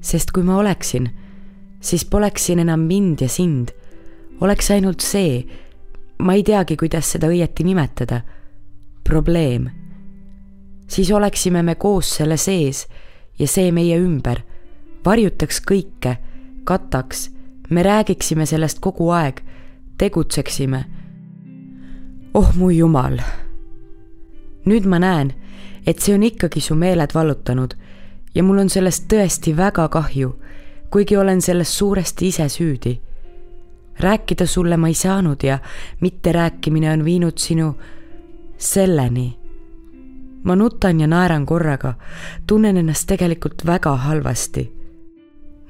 sest 0.00 0.30
kui 0.32 0.42
ma 0.42 0.56
oleksin, 0.56 1.10
siis 1.80 2.04
poleks 2.04 2.46
siin 2.46 2.58
enam 2.58 2.80
mind 2.80 3.20
ja 3.20 3.28
sind. 3.28 3.68
oleks 4.40 4.70
ainult 4.70 5.00
see, 5.00 5.46
ma 6.18 6.34
ei 6.34 6.42
teagi, 6.42 6.76
kuidas 6.76 7.12
seda 7.12 7.26
õieti 7.26 7.64
nimetada, 7.64 8.20
probleem. 9.04 9.70
siis 10.86 11.10
oleksime 11.10 11.62
me 11.62 11.74
koos 11.74 12.16
selle 12.16 12.36
sees 12.36 12.86
ja 13.38 13.48
see 13.48 13.72
meie 13.72 13.98
ümber 13.98 14.44
varjutaks 15.04 15.60
kõike, 15.64 16.16
kataks, 16.64 17.30
me 17.70 17.82
räägiksime 17.82 18.46
sellest 18.46 18.78
kogu 18.80 19.10
aeg, 19.10 19.40
tegutseksime. 19.98 20.84
oh 22.34 22.54
mu 22.56 22.70
jumal. 22.70 23.18
nüüd 24.66 24.86
ma 24.86 24.98
näen, 24.98 25.34
et 25.86 25.98
see 25.98 26.14
on 26.14 26.22
ikkagi 26.22 26.60
su 26.60 26.74
meeled 26.74 27.14
vallutanud 27.14 27.74
ja 28.34 28.42
mul 28.42 28.58
on 28.58 28.70
sellest 28.70 29.06
tõesti 29.12 29.54
väga 29.56 29.88
kahju, 29.88 30.34
kuigi 30.90 31.16
olen 31.16 31.42
selles 31.42 31.78
suuresti 31.78 32.28
ise 32.28 32.48
süüdi. 32.48 33.00
rääkida 34.00 34.46
sulle 34.46 34.76
ma 34.76 34.88
ei 34.88 34.94
saanud 34.94 35.42
ja 35.42 35.58
mitterääkimine 36.00 36.92
on 36.92 37.04
viinud 37.04 37.38
sinu 37.38 37.74
selleni. 38.58 39.38
ma 40.44 40.56
nutan 40.56 41.00
ja 41.00 41.06
naeran 41.06 41.46
korraga, 41.46 41.94
tunnen 42.46 42.76
ennast 42.76 43.06
tegelikult 43.06 43.66
väga 43.66 43.96
halvasti. 43.96 44.83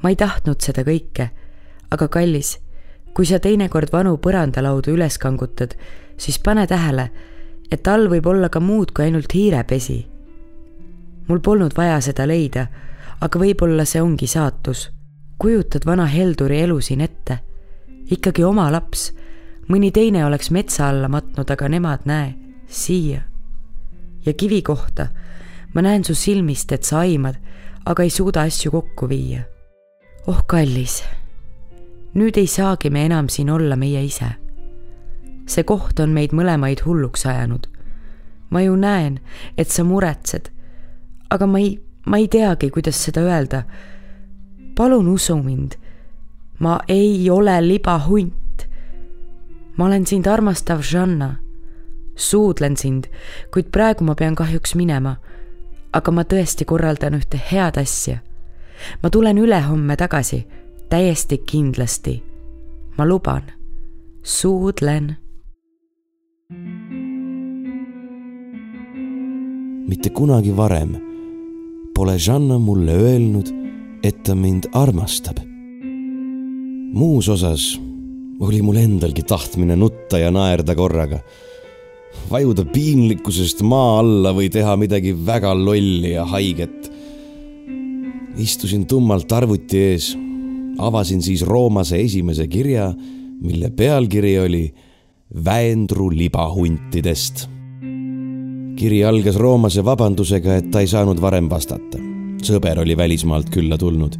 Ma 0.04 0.12
ei 0.12 0.20
tahtnud 0.20 0.60
seda 0.60 0.84
kõike, 0.84 1.30
aga 1.90 2.08
kallis, 2.12 2.58
kui 3.16 3.26
sa 3.26 3.40
teinekord 3.40 3.90
vanu 3.92 4.18
põrandalaudu 4.20 4.92
üles 4.92 5.16
kangutad, 5.18 5.72
siis 6.20 6.38
pane 6.38 6.66
tähele, 6.68 7.10
et 7.72 7.88
all 7.88 8.10
võib 8.12 8.26
olla 8.28 8.52
ka 8.52 8.60
muud 8.60 8.92
kui 8.92 9.08
ainult 9.08 9.32
hiirepesi 9.32 10.04
mul 11.28 11.40
polnud 11.40 11.72
vaja 11.76 12.00
seda 12.04 12.26
leida, 12.28 12.66
aga 13.20 13.40
võib-olla 13.40 13.84
see 13.88 14.02
ongi 14.02 14.26
saatus. 14.26 14.90
kujutad 15.38 15.84
vana 15.86 16.06
Helduri 16.06 16.60
elu 16.60 16.80
siin 16.80 17.00
ette? 17.00 17.38
ikkagi 18.10 18.44
oma 18.44 18.70
laps, 18.70 19.12
mõni 19.68 19.90
teine 19.92 20.24
oleks 20.26 20.50
metsa 20.50 20.88
alla 20.88 21.08
matnud, 21.08 21.50
aga 21.50 21.68
nemad, 21.68 22.04
näe, 22.04 22.34
siia. 22.68 23.22
ja 24.26 24.32
kivi 24.32 24.62
kohta, 24.62 25.08
ma 25.74 25.82
näen 25.82 26.04
su 26.04 26.14
silmist, 26.14 26.72
et 26.72 26.84
sa 26.84 27.00
aimad, 27.00 27.40
aga 27.84 28.02
ei 28.02 28.10
suuda 28.10 28.42
asju 28.42 28.70
kokku 28.70 29.08
viia. 29.08 29.44
Oh 30.26 30.40
kallis, 30.46 31.02
nüüd 32.14 32.36
ei 32.36 32.46
saagi 32.46 32.90
me 32.90 33.04
enam 33.04 33.28
siin 33.28 33.50
olla 33.50 33.76
meie 33.76 34.04
ise. 34.04 34.34
see 35.46 35.64
koht 35.64 36.00
on 36.00 36.10
meid 36.10 36.32
mõlemaid 36.32 36.84
hulluks 36.86 37.26
ajanud. 37.26 37.66
ma 38.50 38.60
ju 38.60 38.76
näen, 38.76 39.20
et 39.58 39.68
sa 39.68 39.84
muretsed 39.84 40.54
aga 41.34 41.46
ma 41.46 41.58
ei, 41.58 41.78
ma 42.06 42.18
ei 42.18 42.28
teagi, 42.28 42.70
kuidas 42.70 42.98
seda 43.04 43.20
öelda. 43.26 43.64
palun 44.76 45.08
usu 45.08 45.36
mind. 45.42 45.74
ma 46.58 46.80
ei 46.88 47.30
ole 47.30 47.60
libahunt. 47.60 48.68
ma 49.76 49.84
olen 49.84 50.06
sind 50.06 50.26
armastav 50.26 50.82
Žanna. 50.82 51.36
suudlen 52.16 52.76
sind, 52.76 53.04
kuid 53.50 53.70
praegu 53.72 54.04
ma 54.04 54.14
pean 54.14 54.34
kahjuks 54.34 54.74
minema. 54.74 55.16
aga 55.92 56.10
ma 56.10 56.22
tõesti 56.22 56.64
korraldan 56.64 57.18
ühte 57.18 57.40
head 57.50 57.78
asja. 57.78 58.18
Ma 59.02 59.10
tulen 59.10 59.38
ülehomme 59.38 59.96
tagasi, 59.96 60.46
täiesti 60.88 61.38
kindlasti. 61.38 62.22
ma 62.96 63.06
luban. 63.06 63.42
suudlen 64.22 65.16
mitte 69.88 70.10
kunagi 70.10 70.56
varem 70.56 70.96
pole 71.94 72.18
Žanna 72.18 72.58
mulle 72.58 72.92
öelnud, 72.92 73.48
et 74.02 74.22
ta 74.24 74.34
mind 74.34 74.66
armastab. 74.72 75.38
muus 76.94 77.28
osas 77.28 77.78
oli 78.40 78.62
mul 78.62 78.76
endalgi 78.76 79.22
tahtmine 79.22 79.76
nutta 79.76 80.18
ja 80.18 80.30
naerda 80.30 80.74
korraga, 80.74 81.20
vajuda 82.30 82.64
piinlikkusest 82.64 83.62
maa 83.62 84.00
alla 84.00 84.34
või 84.34 84.50
teha 84.50 84.76
midagi 84.76 85.14
väga 85.26 85.54
lolli 85.54 86.14
ja 86.14 86.24
haiget. 86.24 86.90
Istusin 88.36 88.86
tummalt 88.86 89.32
arvuti 89.32 89.78
ees, 89.78 90.12
avasin 90.78 91.22
siis 91.22 91.42
Roomase 91.42 92.00
esimese 92.00 92.48
kirja, 92.48 92.92
mille 93.40 93.70
pealkiri 93.70 94.38
oli 94.38 94.74
Väendru 95.44 96.10
libahuntidest 96.10 97.48
kiri 98.76 99.04
algas 99.04 99.36
Roomase 99.36 99.84
vabandusega, 99.84 100.58
et 100.58 100.70
ta 100.70 100.82
ei 100.82 100.90
saanud 100.90 101.20
varem 101.22 101.48
vastata. 101.50 101.98
sõber 102.44 102.76
oli 102.82 102.96
välismaalt 102.96 103.48
külla 103.50 103.78
tulnud, 103.80 104.18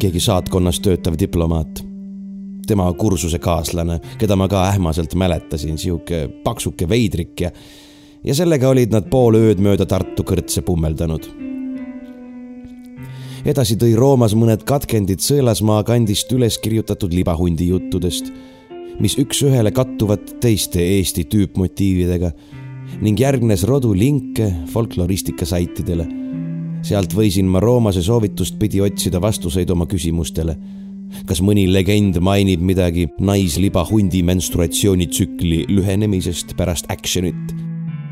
keegi 0.00 0.20
saatkonnas 0.20 0.80
töötav 0.80 1.18
diplomaat. 1.18 1.84
tema 2.66 2.92
kursuse 2.92 3.38
kaaslane, 3.38 4.00
keda 4.18 4.36
ma 4.36 4.46
ka 4.48 4.68
ähmaselt 4.68 5.14
mäletasin, 5.14 5.78
sihuke 5.78 6.28
paksuke 6.44 6.88
veidrik 6.88 7.40
ja, 7.40 7.50
ja 8.24 8.34
sellega 8.34 8.68
olid 8.68 8.92
nad 8.92 9.10
pool 9.10 9.34
ööd 9.34 9.58
mööda 9.58 9.86
Tartu 9.86 10.22
kõrtse 10.22 10.62
pummeldanud. 10.62 11.49
Edasi 13.48 13.76
tõi 13.80 13.94
Roomas 13.96 14.34
mõned 14.36 14.64
katkendid 14.68 15.22
Sõelasmaa 15.24 15.82
kandist 15.88 16.32
üles 16.34 16.58
kirjutatud 16.60 17.14
libahundi 17.14 17.70
juttudest, 17.70 18.28
mis 19.00 19.16
üks-ühele 19.20 19.72
kattuvad 19.72 20.26
teiste 20.42 20.82
Eesti 20.98 21.24
tüüpmotiividega 21.30 22.32
ning 23.00 23.20
järgnes 23.20 23.64
rodu 23.68 23.92
linke 23.94 24.50
folkloristika 24.72 25.46
saitidele. 25.46 26.06
sealt 26.82 27.12
võisin 27.12 27.44
ma 27.44 27.60
Roomase 27.60 28.02
soovitust 28.02 28.58
pidi 28.58 28.80
otsida 28.80 29.20
vastuseid 29.20 29.70
oma 29.70 29.86
küsimustele. 29.86 30.56
kas 31.26 31.40
mõni 31.40 31.66
legend 31.72 32.20
mainib 32.20 32.60
midagi 32.60 33.08
naislibahundi 33.18 34.22
menstruatsioonitsükli 34.22 35.64
lühenemisest 35.68 36.56
pärast 36.56 36.86
action'it 36.88 37.54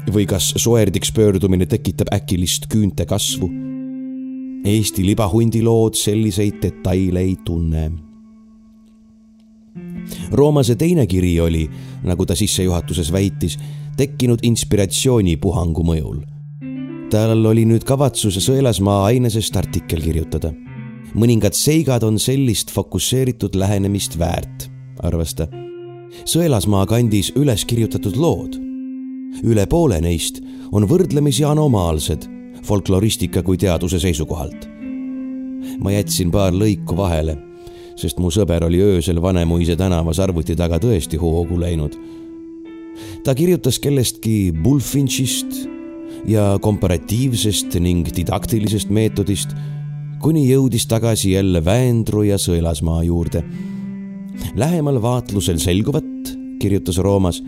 või 0.09 0.27
kas 0.27 0.55
soerdiks 0.57 1.13
pöördumine 1.13 1.67
tekitab 1.67 2.09
äkilist 2.13 2.67
küünte 2.67 3.05
kasvu? 3.07 3.68
Eesti 4.65 5.07
libahundi 5.07 5.63
lood 5.63 5.95
selliseid 5.95 6.63
detaile 6.63 7.21
ei 7.21 7.37
tunne 7.45 7.91
Roomase 10.33 10.77
teine 10.77 11.07
kiri 11.07 11.41
oli, 11.41 11.69
nagu 12.05 12.27
ta 12.27 12.37
sissejuhatuses 12.37 13.13
väitis, 13.13 13.59
tekkinud 13.97 14.43
inspiratsioonipuhangu 14.43 15.85
mõjul. 15.85 16.21
tal 17.11 17.47
oli 17.47 17.65
nüüd 17.65 17.87
kavatsus 17.89 18.37
Sõelasmaa 18.45 19.05
ainesest 19.09 19.57
artikkel 19.57 20.03
kirjutada. 20.03 20.53
mõningad 21.15 21.53
seigad 21.53 22.03
on 22.03 22.19
sellist 22.19 22.71
fokusseeritud 22.71 23.55
lähenemist 23.55 24.19
väärt, 24.19 24.71
arvas 25.03 25.35
ta. 25.35 25.49
Sõelasmaa 26.25 26.87
kandis 26.87 27.33
üles 27.37 27.65
kirjutatud 27.65 28.17
lood. 28.17 28.61
üle 29.45 29.67
poole 29.67 30.01
neist 30.01 30.41
on 30.73 30.89
võrdlemisi 30.89 31.45
anomaalsed 31.45 32.38
folkloristika 32.63 33.43
kui 33.43 33.57
teaduse 33.57 33.99
seisukohalt. 33.99 34.69
ma 35.79 35.93
jätsin 35.93 36.31
paar 36.31 36.53
lõiku 36.53 36.97
vahele, 36.97 37.37
sest 37.97 38.19
mu 38.19 38.31
sõber 38.31 38.65
oli 38.67 38.81
öösel 38.83 39.23
Vanemuise 39.23 39.77
tänavas 39.77 40.19
arvuti 40.19 40.57
taga 40.57 40.79
tõesti 40.79 41.19
hoogu 41.19 41.61
läinud 41.61 41.95
ta 43.25 43.35
kirjutas 43.35 43.79
kellestki 43.79 44.53
Bulfinchist 44.63 45.67
ja 46.29 46.59
komparatiivsest 46.63 47.79
ning 47.83 48.09
didaktilisest 48.17 48.91
meetodist, 48.95 49.55
kuni 50.23 50.47
jõudis 50.49 50.87
tagasi 50.91 51.35
jälle 51.37 51.65
Väendru 51.65 52.25
ja 52.27 52.39
Sõelasmaa 52.39 53.03
juurde. 53.05 53.45
lähemal 54.55 55.03
vaatlusel 55.03 55.59
selguvat, 55.59 56.37
kirjutas 56.59 56.99
Roomas, 56.99 57.43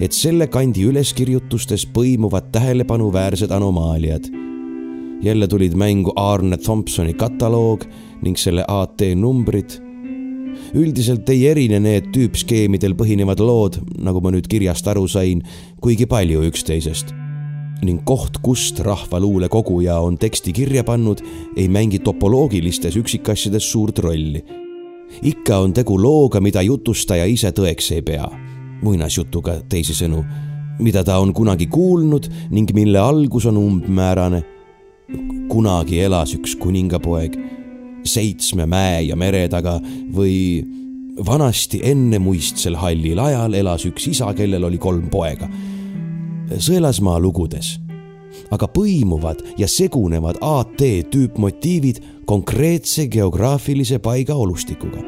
et 0.00 0.12
selle 0.12 0.46
kandi 0.46 0.84
üleskirjutustes 0.84 1.86
põimuvad 1.86 2.50
tähelepanuväärsed 2.52 3.50
anomaaliad. 3.50 4.28
Jälle 5.22 5.46
tulid 5.48 5.74
mängu 5.74 6.12
Arne 6.16 6.56
Thompsoni 6.56 7.14
kataloog 7.14 7.84
ning 8.22 8.36
selle 8.38 8.64
AT 8.68 9.02
numbrid 9.14 9.78
üldiselt 10.74 11.28
ei 11.32 11.46
erine 11.50 11.80
need 11.82 12.10
tüüpskeemidel 12.14 12.94
põhinevad 12.98 13.40
lood, 13.42 13.78
nagu 14.02 14.22
ma 14.24 14.32
nüüd 14.34 14.48
kirjast 14.50 14.86
aru 14.88 15.06
sain, 15.08 15.42
kuigi 15.82 16.06
palju 16.06 16.44
üksteisest. 16.50 17.18
ning 17.82 18.04
koht, 18.06 18.36
kust 18.46 18.78
rahvaluule 18.78 19.48
koguja 19.50 19.96
on 19.98 20.14
teksti 20.14 20.52
kirja 20.54 20.84
pannud, 20.86 21.18
ei 21.56 21.66
mängi 21.68 21.98
topoloogilistes 21.98 22.96
üksikasjades 22.96 23.70
suurt 23.72 23.98
rolli. 23.98 24.44
ikka 25.22 25.58
on 25.58 25.72
tegu 25.72 25.98
looga, 26.02 26.40
mida 26.40 26.62
jutustaja 26.62 27.24
ise 27.24 27.50
tõeks 27.50 27.92
ei 27.94 28.02
pea. 28.02 28.28
muinasjutuga, 28.82 29.60
teisisõnu, 29.68 30.24
mida 30.78 31.04
ta 31.04 31.18
on 31.18 31.32
kunagi 31.34 31.66
kuulnud 31.66 32.28
ning 32.50 32.70
mille 32.74 32.98
algus 32.98 33.46
on 33.46 33.56
umbmäärane. 33.56 34.42
Kunagi 35.48 36.00
elas 36.00 36.34
üks 36.36 36.56
kuningapoeg 36.60 37.36
seitsme 38.04 38.66
mäe 38.66 39.02
ja 39.08 39.16
mere 39.16 39.44
taga 39.48 39.76
või 40.14 40.62
vanasti 41.26 41.82
ennemuistsel 41.84 42.76
hallil 42.80 43.20
ajal 43.20 43.54
elas 43.54 43.84
üks 43.86 44.08
isa, 44.14 44.32
kellel 44.34 44.64
oli 44.64 44.80
kolm 44.80 45.06
poega. 45.12 45.48
Sõelasmaa 46.52 47.20
lugudes 47.22 47.76
aga 48.52 48.68
põimuvad 48.68 49.42
ja 49.60 49.68
segunevad 49.68 50.40
AT 50.44 50.82
tüüpmotiivid 51.12 52.02
konkreetse 52.28 53.06
geograafilise 53.12 53.98
paiga 53.98 54.34
olustikuga, 54.34 55.02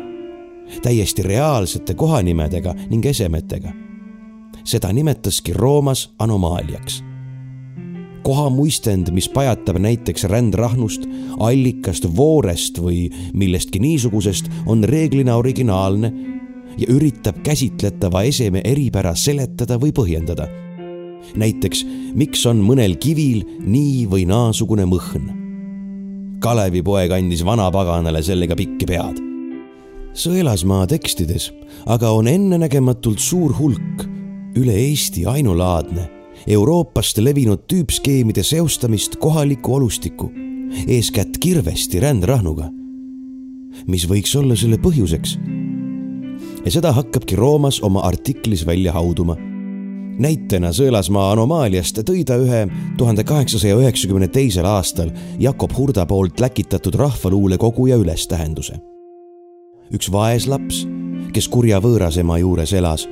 täiesti 0.83 1.23
reaalsete 1.23 1.95
kohanimedega 1.95 2.75
ning 2.91 3.07
esemetega. 3.07 3.73
seda 4.65 4.93
nimetaski 4.93 5.53
Roomas 5.53 6.15
anomaaliaks. 6.19 7.03
Kohamuistend, 8.25 9.11
mis 9.15 9.29
pajatab 9.29 9.79
näiteks 9.85 10.27
rändrahnust, 10.31 11.07
allikast, 11.39 12.09
voorest 12.17 12.81
või 12.81 13.07
millestki 13.37 13.81
niisugusest, 13.85 14.51
on 14.67 14.85
reeglina 14.89 15.37
originaalne 15.37 16.13
ja 16.79 16.89
üritab 16.91 17.43
käsitletava 17.47 18.25
eseme 18.27 18.65
eripära 18.65 19.15
seletada 19.15 19.79
või 19.81 19.93
põhjendada. 19.95 20.49
näiteks, 21.37 21.87
miks 22.15 22.45
on 22.47 22.61
mõnel 22.63 22.99
kivil 23.01 23.45
nii 23.65 24.05
või 24.07 24.27
naasugune 24.29 24.85
mõhn. 24.85 25.31
Kalevipoeg 26.41 27.11
andis 27.17 27.45
vanapaganale 27.45 28.23
sellega 28.23 28.55
pikki 28.57 28.87
pead. 28.87 29.23
Sõelasmaa 30.15 30.87
tekstides 30.87 31.49
aga 31.87 32.11
on 32.15 32.29
ennenägematult 32.29 33.21
suur 33.23 33.55
hulk, 33.59 34.05
üle 34.59 34.75
Eesti 34.87 35.25
ainulaadne, 35.29 36.09
Euroopast 36.47 37.19
levinud 37.19 37.65
tüüpskeemide 37.73 38.43
seostamist 38.43 39.17
kohaliku 39.17 39.75
olustiku, 39.75 40.31
eeskätt 40.87 41.39
kirvesti 41.41 42.01
rändrahnuga. 42.01 42.71
mis 43.87 44.05
võiks 44.09 44.37
olla 44.39 44.57
selle 44.57 44.77
põhjuseks? 44.77 45.39
ja 46.65 46.71
seda 46.71 46.93
hakkabki 46.93 47.37
Roomas 47.37 47.81
oma 47.83 48.01
artiklis 48.01 48.67
välja 48.67 48.93
hauduma. 48.93 49.37
näitena 50.19 50.69
Sõelasmaa 50.73 51.33
anomaaliast 51.33 51.99
tõi 52.05 52.25
ta 52.25 52.37
ühe 52.37 52.69
tuhande 52.99 53.25
kaheksasaja 53.25 53.77
üheksakümne 53.81 54.29
teisel 54.29 54.69
aastal 54.69 55.11
Jakob 55.39 55.73
Hurda 55.79 56.07
poolt 56.07 56.41
läkitatud 56.41 56.95
rahvaluulekoguja 56.95 57.97
ülestähenduse. 57.97 58.75
üks 59.93 60.13
vaeslaps, 60.13 60.87
kes 61.33 61.49
kurja 61.49 61.81
võõrasema 61.81 62.39
juures 62.39 62.73
elas, 62.73 63.09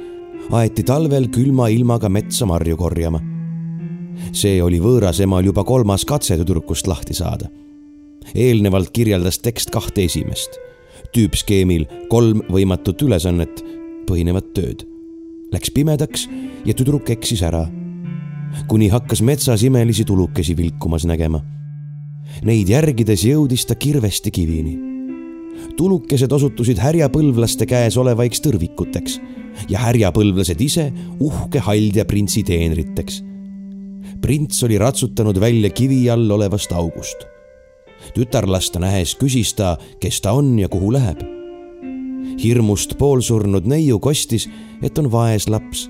aeti 0.50 0.82
talvel 0.82 1.28
külma 1.30 1.68
ilmaga 1.68 2.08
metsa 2.08 2.46
marju 2.46 2.76
korjama. 2.76 3.20
see 4.32 4.62
oli 4.62 4.80
võõrasemal 4.80 5.44
juba 5.44 5.64
kolmas 5.64 6.04
katse 6.04 6.36
tüdrukust 6.36 6.86
lahti 6.86 7.14
saada. 7.14 7.48
eelnevalt 8.34 8.90
kirjeldas 8.90 9.38
tekst 9.38 9.70
kahte 9.70 10.04
esimest 10.04 10.58
tüüpskeemil 11.12 11.86
kolm 12.08 12.40
võimatut 12.52 13.02
ülesannet 13.04 13.62
põhinevat 14.08 14.52
tööd. 14.56 14.84
Läks 15.52 15.72
pimedaks 15.74 16.26
ja 16.64 16.74
tüdruk 16.76 17.10
eksis 17.12 17.42
ära, 17.44 17.66
kuni 18.68 18.88
hakkas 18.92 19.20
metsas 19.24 19.64
imelisi 19.66 20.06
tulukesi 20.08 20.56
vilkumas 20.56 21.04
nägema. 21.08 21.42
Neid 22.48 22.70
järgides 22.72 23.26
jõudis 23.28 23.66
ta 23.68 23.74
kirvesti 23.76 24.30
kivini. 24.30 24.78
tulukesed 25.76 26.32
osutusid 26.32 26.78
härjapõlvlaste 26.78 27.66
käes 27.66 27.96
olevaiks 27.96 28.40
tõrvikuteks 28.40 29.20
ja 29.68 29.82
härjapõlvlased 29.86 30.60
ise 30.60 30.90
uhke 31.20 31.60
haldja 31.60 32.04
printsi 32.04 32.42
teenriteks. 32.42 33.22
prints 34.20 34.62
oli 34.62 34.78
ratsutanud 34.78 35.40
välja 35.40 35.70
kivi 35.70 36.10
all 36.10 36.30
olevast 36.30 36.72
august 36.72 37.26
tütarlast 38.14 38.76
nähes 38.82 39.14
küsis 39.18 39.54
ta, 39.56 39.76
kes 40.00 40.20
ta 40.20 40.32
on 40.32 40.58
ja 40.58 40.68
kuhu 40.68 40.92
läheb. 40.92 41.22
hirmust 42.42 42.96
poolsurnud 42.98 43.66
neiu 43.68 43.98
kostis, 44.00 44.48
et 44.82 44.98
on 44.98 45.10
vaes 45.12 45.48
laps 45.48 45.88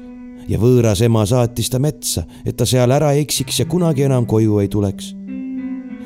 ja 0.48 0.59
võõras 0.59 1.03
ema 1.05 1.25
saatis 1.27 1.70
ta 1.70 1.79
metsa, 1.79 2.25
et 2.44 2.57
ta 2.57 2.66
seal 2.66 2.90
ära 2.90 3.12
eksiks 3.14 3.61
ja 3.61 3.66
kunagi 3.66 4.03
enam 4.09 4.27
koju 4.27 4.59
ei 4.59 4.68
tuleks. 4.68 5.14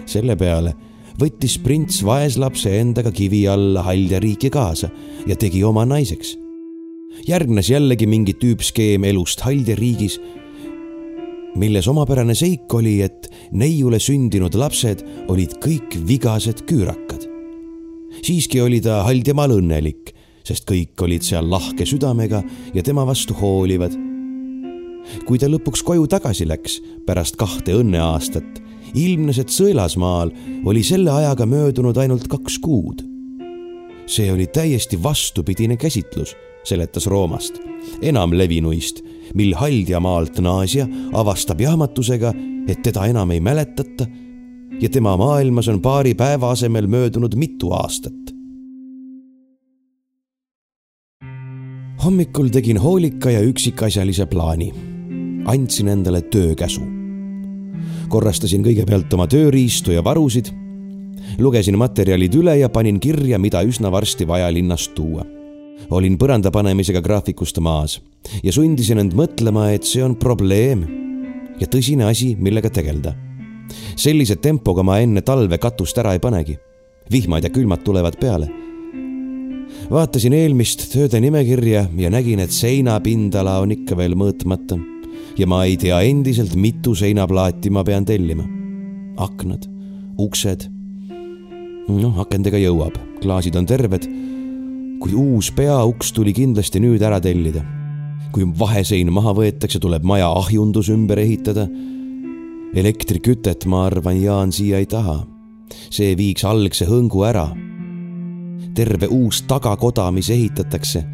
selle 0.07 0.37
peale 0.37 0.75
võttis 1.21 1.59
prints 1.63 2.03
vaeslapse 2.05 2.71
endaga 2.79 3.11
kivi 3.11 3.47
alla 3.49 3.83
haljariiki 3.83 4.51
kaasa 4.51 4.91
ja 5.27 5.37
tegi 5.37 5.65
oma 5.65 5.85
naiseks. 5.85 6.37
Järgnes 7.29 7.71
jällegi 7.71 8.07
mingi 8.07 8.35
tüüpskeem 8.41 9.05
elust 9.05 9.41
haljariigis 9.41 10.21
milles 11.57 11.89
omapärane 11.89 12.35
seik 12.37 12.73
oli, 12.75 13.01
et 13.03 13.31
neiule 13.57 13.99
sündinud 14.03 14.55
lapsed 14.59 15.03
olid 15.33 15.57
kõik 15.63 15.97
vigased 16.09 16.65
küürakad. 16.69 17.27
siiski 18.23 18.61
oli 18.61 18.81
ta 18.81 19.03
Haldemaal 19.07 19.57
õnnelik, 19.59 20.13
sest 20.45 20.67
kõik 20.69 21.01
olid 21.03 21.25
seal 21.25 21.49
lahke 21.51 21.87
südamega 21.87 22.43
ja 22.75 22.83
tema 22.83 23.07
vastu 23.07 23.35
hoolivad. 23.35 23.97
kui 25.27 25.39
ta 25.39 25.47
lõpuks 25.47 25.83
koju 25.85 26.07
tagasi 26.07 26.47
läks 26.47 26.81
pärast 27.07 27.37
kahte 27.37 27.73
õnneaastat, 27.73 28.63
ilmnes, 28.95 29.39
et 29.39 29.49
Sõelasmaal 29.49 30.33
oli 30.65 30.83
selle 30.83 31.11
ajaga 31.11 31.47
möödunud 31.47 31.97
ainult 31.97 32.29
kaks 32.29 32.59
kuud. 32.59 33.03
see 34.07 34.33
oli 34.33 34.47
täiesti 34.47 35.03
vastupidine 35.03 35.77
käsitlus, 35.77 36.37
seletas 36.67 37.07
Roomast, 37.07 37.61
enamlevinuist 38.03 39.03
mil 39.35 39.55
Haldjamaalt 39.55 40.39
naasja 40.43 40.87
avastab 41.15 41.61
jahmatusega, 41.61 42.33
et 42.69 42.83
teda 42.83 43.07
enam 43.11 43.31
ei 43.31 43.41
mäletata 43.41 44.07
ja 44.81 44.89
tema 44.89 45.17
maailmas 45.17 45.69
on 45.69 45.81
paari 45.83 46.15
päeva 46.15 46.51
asemel 46.51 46.87
möödunud 46.87 47.35
mitu 47.37 47.73
aastat. 47.73 48.15
hommikul 52.05 52.49
tegin 52.55 52.79
hoolika 52.79 53.31
ja 53.31 53.41
üksikasjalise 53.41 54.27
plaani. 54.27 54.73
andsin 55.45 55.89
endale 55.89 56.23
töökäsu. 56.23 56.83
korrastasin 58.09 58.65
kõigepealt 58.65 59.15
oma 59.15 59.27
tööriistu 59.27 59.91
ja 59.91 60.05
varusid, 60.05 60.47
lugesin 61.39 61.79
materjalid 61.79 62.35
üle 62.35 62.57
ja 62.59 62.69
panin 62.69 63.01
kirja, 63.01 63.39
mida 63.39 63.63
üsna 63.63 63.93
varsti 63.93 64.27
vaja 64.27 64.53
linnast 64.53 64.95
tuua 64.95 65.36
olin 65.91 66.17
põranda 66.19 66.51
panemisega 66.53 67.03
graafikust 67.05 67.59
maas 67.63 68.01
ja 68.43 68.53
sundisin 68.53 69.01
end 69.03 69.15
mõtlema, 69.17 69.71
et 69.75 69.87
see 69.87 70.03
on 70.05 70.17
probleem 70.19 70.85
ja 71.61 71.69
tõsine 71.71 72.09
asi, 72.09 72.35
millega 72.39 72.71
tegeleda. 72.71 73.15
sellise 73.97 74.37
tempoga 74.37 74.83
ma 74.83 74.99
enne 75.01 75.23
talve 75.23 75.59
katust 75.59 75.99
ära 75.99 76.13
ei 76.13 76.21
panegi. 76.21 76.59
vihmad 77.11 77.45
ja 77.45 77.51
külmad 77.51 77.85
tulevad 77.85 78.19
peale. 78.21 78.51
vaatasin 79.91 80.33
eelmist 80.33 80.93
tööde 80.93 81.21
nimekirja 81.21 81.89
ja 81.97 82.11
nägin, 82.11 82.41
et 82.41 82.51
seinapindala 82.51 83.61
on 83.61 83.73
ikka 83.73 83.97
veel 83.97 84.15
mõõtmata 84.15 84.79
ja 85.39 85.47
ma 85.47 85.65
ei 85.65 85.77
tea 85.77 86.01
endiselt, 86.01 86.55
mitu 86.57 86.95
seinaplaati 86.95 87.71
ma 87.71 87.85
pean 87.85 88.05
tellima. 88.05 88.45
aknad, 89.17 89.67
uksed. 90.19 90.71
noh, 91.89 92.19
akendega 92.21 92.59
jõuab, 92.59 92.99
klaasid 93.23 93.57
on 93.57 93.67
terved 93.67 94.26
kui 95.01 95.15
uus 95.15 95.51
peauks 95.55 96.13
tuli 96.17 96.33
kindlasti 96.37 96.81
nüüd 96.83 97.03
ära 97.05 97.21
tellida. 97.21 97.65
kui 98.33 98.45
vahesein 98.59 99.09
maha 99.15 99.33
võetakse, 99.33 99.79
tuleb 99.81 100.05
maja 100.05 100.29
ahjundus 100.29 100.91
ümber 100.93 101.19
ehitada. 101.19 101.69
elektrikütet, 102.75 103.67
ma 103.67 103.87
arvan, 103.87 104.21
Jaan 104.21 104.53
siia 104.53 104.79
ei 104.79 104.87
taha. 104.87 105.27
see 105.91 106.17
viiks 106.17 106.45
algse 106.45 106.87
hõngu 106.87 107.25
ära. 107.25 107.49
terve 108.75 109.07
uus 109.07 109.43
tagakoda, 109.43 110.11
mis 110.11 110.31
ehitatakse, 110.31 111.05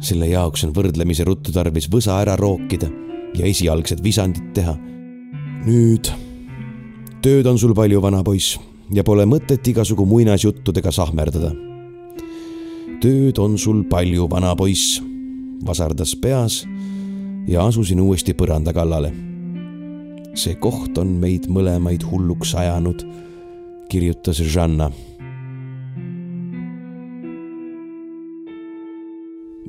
selle 0.00 0.26
jaoks 0.26 0.64
on 0.64 0.72
võrdlemisi 0.72 1.24
ruttu 1.24 1.52
tarvis 1.52 1.88
võsa 1.90 2.20
ära 2.20 2.36
rookida 2.36 2.90
ja 3.34 3.46
esialgsed 3.46 4.02
visandid 4.02 4.52
teha. 4.54 4.76
nüüd, 5.66 6.10
tööd 7.22 7.46
on 7.46 7.58
sul 7.58 7.74
palju, 7.74 8.00
vana 8.00 8.22
poiss, 8.22 8.58
ja 8.94 9.04
pole 9.04 9.26
mõtet 9.26 9.66
igasugu 9.68 10.06
muinasjuttudega 10.06 10.92
sahmerdada 10.92 11.67
tööd 13.02 13.38
on 13.38 13.56
sul 13.58 13.84
palju, 13.86 14.26
vana 14.30 14.54
poiss, 14.58 14.98
vasardas 15.66 16.14
peas 16.18 16.62
ja 17.48 17.66
asusin 17.66 18.00
uuesti 18.02 18.34
põranda 18.34 18.74
kallale. 18.74 19.12
see 20.38 20.54
koht 20.54 20.98
on 20.98 21.16
meid 21.18 21.48
mõlemaid 21.50 22.04
hulluks 22.06 22.54
ajanud, 22.54 23.02
kirjutas 23.90 24.38
Žanna. 24.38 24.90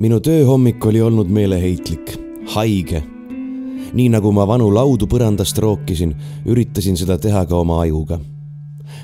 minu 0.00 0.20
tööhommik 0.20 0.84
oli 0.86 1.00
olnud 1.00 1.28
meeleheitlik, 1.28 2.18
haige. 2.54 3.02
nii 3.92 4.08
nagu 4.08 4.32
ma 4.32 4.46
vanu 4.46 4.70
laudu 4.74 5.06
põrandast 5.06 5.58
rookisin, 5.58 6.14
üritasin 6.46 6.96
seda 6.96 7.18
teha 7.18 7.46
ka 7.46 7.56
oma 7.56 7.80
ajuga 7.82 8.20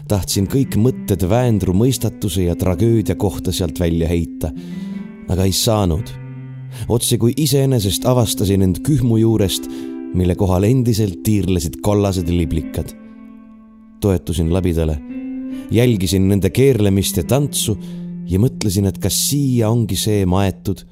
tahtsin 0.08 0.46
kõik 0.50 0.76
mõtted 0.78 1.24
Väändru 1.28 1.74
mõistatuse 1.76 2.46
ja 2.46 2.54
tragöödia 2.58 3.16
kohta 3.18 3.52
sealt 3.54 3.80
välja 3.80 4.08
heita, 4.08 4.52
aga 5.28 5.44
ei 5.44 5.52
saanud. 5.52 6.10
otse 6.88 7.18
kui 7.18 7.32
iseenesest 7.36 8.04
avastasin 8.04 8.62
end 8.62 8.82
kühmu 8.84 9.16
juurest, 9.16 9.70
mille 10.14 10.34
kohal 10.34 10.64
endiselt 10.64 11.22
tiirlesid 11.22 11.80
kollased 11.82 12.28
liblikad. 12.28 12.94
toetusin 14.00 14.52
labidale, 14.52 14.98
jälgisin 15.70 16.28
nende 16.28 16.50
keerlemist 16.50 17.16
ja 17.16 17.24
tantsu 17.24 17.78
ja 18.28 18.38
mõtlesin, 18.38 18.86
et 18.86 18.98
kas 18.98 19.28
siia 19.28 19.70
ongi 19.70 19.96
see 19.96 20.26
maetud, 20.26 20.84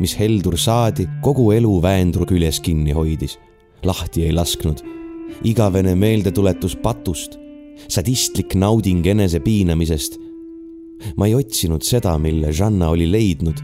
mis 0.00 0.18
Heldur 0.18 0.56
Saadi 0.58 1.08
kogu 1.22 1.50
elu 1.52 1.82
Väändru 1.82 2.26
küljes 2.26 2.60
kinni 2.60 2.92
hoidis, 2.92 3.38
lahti 3.82 4.22
ei 4.22 4.32
lasknud 4.32 4.82
igavene 5.44 5.94
meeldetuletus 5.94 6.76
patust 6.76 7.43
sadistlik 7.88 8.54
nauding 8.54 9.06
enesepiinamisest. 9.06 10.18
ma 11.16 11.26
ei 11.26 11.34
otsinud 11.34 11.82
seda, 11.82 12.18
mille 12.18 12.52
Žanna 12.52 12.88
oli 12.88 13.10
leidnud. 13.10 13.58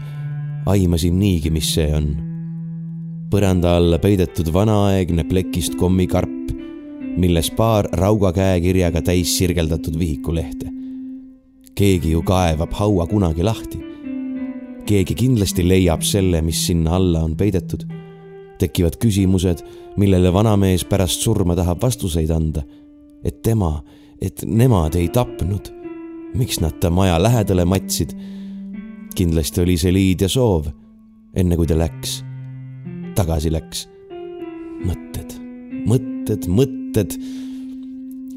aimasin 0.65 1.19
niigi, 1.19 1.49
mis 1.49 1.73
see 1.73 1.89
on. 1.95 2.15
põranda 3.31 3.77
alla 3.77 3.99
peidetud 3.99 4.53
vanaaegne 4.53 5.23
plekist 5.23 5.75
kommikarp, 5.75 6.51
milles 7.17 7.51
paar 7.51 7.87
rauga 7.93 8.31
käekirjaga 8.35 9.01
täis 9.01 9.37
sirgeldatud 9.37 9.99
vihikulehte. 9.99 10.67
keegi 11.75 12.11
ju 12.11 12.21
kaevab 12.21 12.73
haua 12.73 13.07
kunagi 13.07 13.43
lahti. 13.43 13.79
keegi 14.85 15.15
kindlasti 15.15 15.67
leiab 15.67 16.01
selle, 16.01 16.41
mis 16.41 16.67
sinna 16.67 16.95
alla 16.95 17.23
on 17.23 17.35
peidetud. 17.35 17.87
tekivad 18.59 18.97
küsimused, 19.01 19.63
millele 19.97 20.33
vanamees 20.33 20.85
pärast 20.85 21.21
surma 21.21 21.55
tahab 21.55 21.81
vastuseid 21.81 22.29
anda. 22.29 22.63
et 23.23 23.41
tema, 23.41 23.81
et 24.21 24.43
nemad 24.45 24.95
ei 24.95 25.09
tapnud. 25.09 25.71
miks 26.33 26.61
nad 26.61 26.79
ta 26.79 26.89
maja 26.89 27.17
lähedale 27.19 27.65
matsid? 27.65 28.13
kindlasti 29.15 29.61
oli 29.61 29.75
see 29.77 29.91
Liidia 29.91 30.29
soov, 30.31 30.69
enne 31.35 31.57
kui 31.59 31.67
ta 31.67 31.75
läks, 31.75 32.21
tagasi 33.15 33.51
läks. 33.51 33.87
mõtted, 34.87 35.35
mõtted, 35.85 36.47
mõtted. 36.47 37.17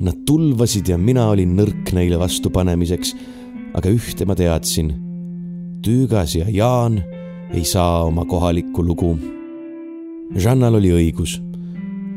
Nad 0.05 0.25
tulvasid 0.27 0.89
ja 0.91 0.99
mina 0.99 1.29
olin 1.31 1.55
nõrk 1.55 1.93
neile 1.95 2.19
vastupanemiseks, 2.19 3.15
aga 3.79 3.93
ühte 3.95 4.27
ma 4.27 4.35
teadsin. 4.35 4.91
Tüügas 5.85 6.35
ja 6.35 6.49
Jaan 6.51 6.99
ei 7.55 7.65
saa 7.65 8.03
oma 8.09 8.25
kohalikku 8.27 8.83
lugu. 8.83 9.15
Žannal 10.35 10.81
oli 10.81 10.91
õigus. 10.91 11.39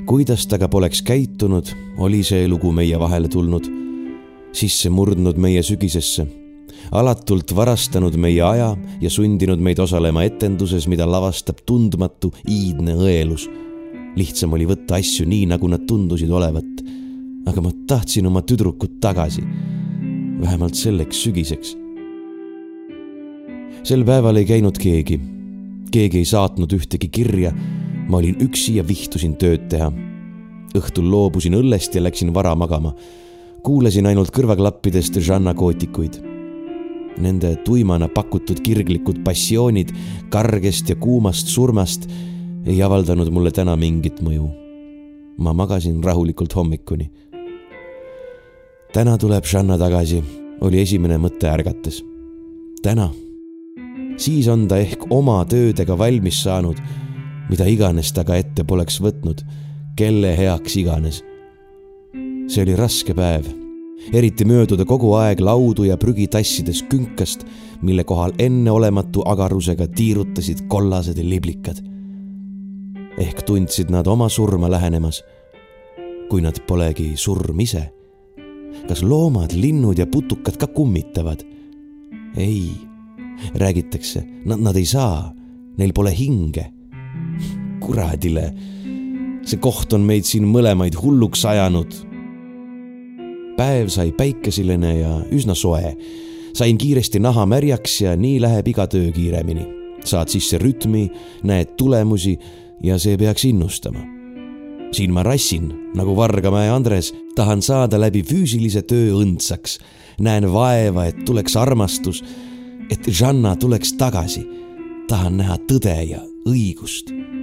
Kuidas 0.07 0.47
ta 0.47 0.57
ka 0.57 0.67
poleks 0.71 1.01
käitunud, 1.03 1.69
oli 1.97 2.23
see 2.23 2.47
lugu 2.47 2.71
meie 2.71 2.99
vahele 2.99 3.27
tulnud, 3.27 3.67
sisse 4.55 4.89
murdnud 4.89 5.37
meie 5.37 5.63
sügisesse 5.63 6.27
alatult 6.91 7.55
varastanud 7.55 8.15
meie 8.19 8.41
aja 8.41 8.71
ja 9.01 9.09
sundinud 9.09 9.61
meid 9.63 9.79
osalema 9.79 10.23
etenduses, 10.27 10.87
mida 10.87 11.07
lavastab 11.09 11.63
tundmatu 11.65 12.31
iidne 12.47 12.95
õelus. 12.95 13.47
lihtsam 14.17 14.53
oli 14.53 14.65
võtta 14.65 14.97
asju 14.97 15.27
nii, 15.29 15.45
nagu 15.45 15.67
nad 15.67 15.85
tundusid 15.87 16.29
olevat. 16.31 16.83
aga 17.47 17.61
ma 17.61 17.71
tahtsin 17.87 18.25
oma 18.27 18.41
tüdrukut 18.41 18.99
tagasi. 19.01 19.43
vähemalt 20.41 20.75
selleks 20.75 21.23
sügiseks. 21.23 21.77
sel 23.83 24.05
päeval 24.05 24.37
ei 24.37 24.45
käinud 24.45 24.77
keegi. 24.77 25.19
keegi 25.91 26.17
ei 26.17 26.25
saatnud 26.25 26.71
ühtegi 26.71 27.09
kirja. 27.09 27.53
Ma 28.07 28.17
olin 28.17 28.39
üksi 28.41 28.77
ja 28.77 28.87
vihtusin 28.87 29.35
tööd 29.35 29.67
teha. 29.69 29.91
õhtul 30.77 31.09
loobusin 31.09 31.53
õllest 31.53 31.95
ja 31.95 32.03
läksin 32.03 32.33
vara 32.33 32.55
magama 32.55 32.93
kuulasin 33.63 34.05
ainult 34.05 34.31
kõrvaklappidest 34.35 35.19
Žanna 35.19 35.53
kootikuid 35.53 36.21
Nende 37.17 37.55
tuimana 37.65 38.07
pakutud 38.13 38.59
kirglikud 38.61 39.23
passioonid 39.25 39.89
kargest 40.29 40.91
ja 40.91 40.95
kuumast 41.01 41.49
surmast 41.49 42.05
ei 42.67 42.77
avaldanud 42.83 43.31
mulle 43.33 43.51
täna 43.51 43.75
mingit 43.75 44.21
mõju. 44.21 44.49
ma 45.37 45.53
magasin 45.53 46.03
rahulikult 46.03 46.55
hommikuni. 46.55 47.09
täna 48.93 49.17
tuleb 49.17 49.45
Žanna 49.45 49.77
tagasi, 49.77 50.23
oli 50.61 50.81
esimene 50.81 51.17
mõte 51.17 51.49
ärgates. 51.49 52.03
täna. 52.83 53.09
siis 54.17 54.47
on 54.47 54.67
ta 54.67 54.77
ehk 54.77 55.09
oma 55.09 55.43
töödega 55.45 55.97
valmis 55.97 56.43
saanud, 56.43 56.77
mida 57.49 57.65
iganes 57.65 58.11
ta 58.13 58.23
ka 58.23 58.35
ette 58.35 58.63
poleks 58.63 59.01
võtnud, 59.01 59.43
kelle 59.97 60.35
heaks 60.37 60.75
iganes. 60.75 61.23
see 62.47 62.63
oli 62.63 62.75
raske 62.75 63.13
päev 63.13 63.47
eriti 64.13 64.45
mööduda 64.47 64.85
kogu 64.87 65.13
aeg 65.19 65.41
laudu 65.43 65.87
ja 65.87 65.97
prügitassides 65.99 66.83
künkast, 66.91 67.43
mille 67.81 68.05
kohal 68.07 68.33
enneolematu 68.39 69.23
agarusega 69.27 69.87
tiirutasid 69.87 70.67
kollased 70.67 71.19
liblikad. 71.23 71.83
ehk 73.17 73.41
tundsid 73.41 73.89
nad 73.89 74.07
oma 74.07 74.29
surma 74.29 74.69
lähenemas, 74.69 75.23
kui 76.29 76.41
nad 76.41 76.59
polegi 76.67 77.13
surm 77.17 77.59
ise. 77.59 77.91
kas 78.87 79.01
loomad, 79.03 79.53
linnud 79.53 79.97
ja 79.97 80.07
putukad 80.07 80.57
ka 80.57 80.67
kummitavad? 80.67 81.43
ei, 82.37 82.71
räägitakse, 83.55 84.23
nad, 84.45 84.59
nad 84.59 84.75
ei 84.75 84.85
saa, 84.85 85.33
neil 85.77 85.93
pole 85.93 86.13
hinge. 86.17 86.76
Kuradile, 87.87 88.51
see 89.47 89.63
koht 89.63 89.95
on 89.95 90.03
meid 90.03 90.27
siin 90.27 90.45
mõlemaid 90.51 90.99
hulluks 90.99 91.45
ajanud 91.47 92.03
päev 93.57 93.89
sai 93.89 94.11
päikeseline 94.13 94.91
ja 94.99 95.13
üsna 95.33 95.55
soe. 95.55 95.95
sain 96.53 96.77
kiiresti 96.77 97.19
naha 97.19 97.45
märjaks 97.45 98.01
ja 98.01 98.15
nii 98.17 98.41
läheb 98.41 98.67
iga 98.67 98.87
töö 98.87 99.11
kiiremini. 99.11 99.67
saad 100.05 100.29
sisse 100.29 100.57
rütmi, 100.57 101.09
näed 101.43 101.75
tulemusi 101.77 102.37
ja 102.83 102.99
see 102.99 103.17
peaks 103.17 103.45
innustama. 103.45 103.99
siin 104.91 105.13
ma 105.13 105.23
rassin 105.23 105.73
nagu 105.95 106.15
Vargamäe 106.15 106.69
Andres, 106.69 107.13
tahan 107.35 107.61
saada 107.61 107.99
läbi 107.99 108.23
füüsilise 108.23 108.81
töö 108.81 109.13
õndsaks. 109.23 109.79
näen 110.19 110.53
vaeva, 110.53 111.05
et 111.05 111.25
tuleks 111.25 111.55
armastus, 111.55 112.23
et 112.91 113.07
Žanna 113.07 113.55
tuleks 113.55 113.93
tagasi. 113.93 114.47
tahan 115.07 115.37
näha 115.37 115.57
tõde 115.57 116.09
ja 116.09 116.21
õigust. 116.45 117.36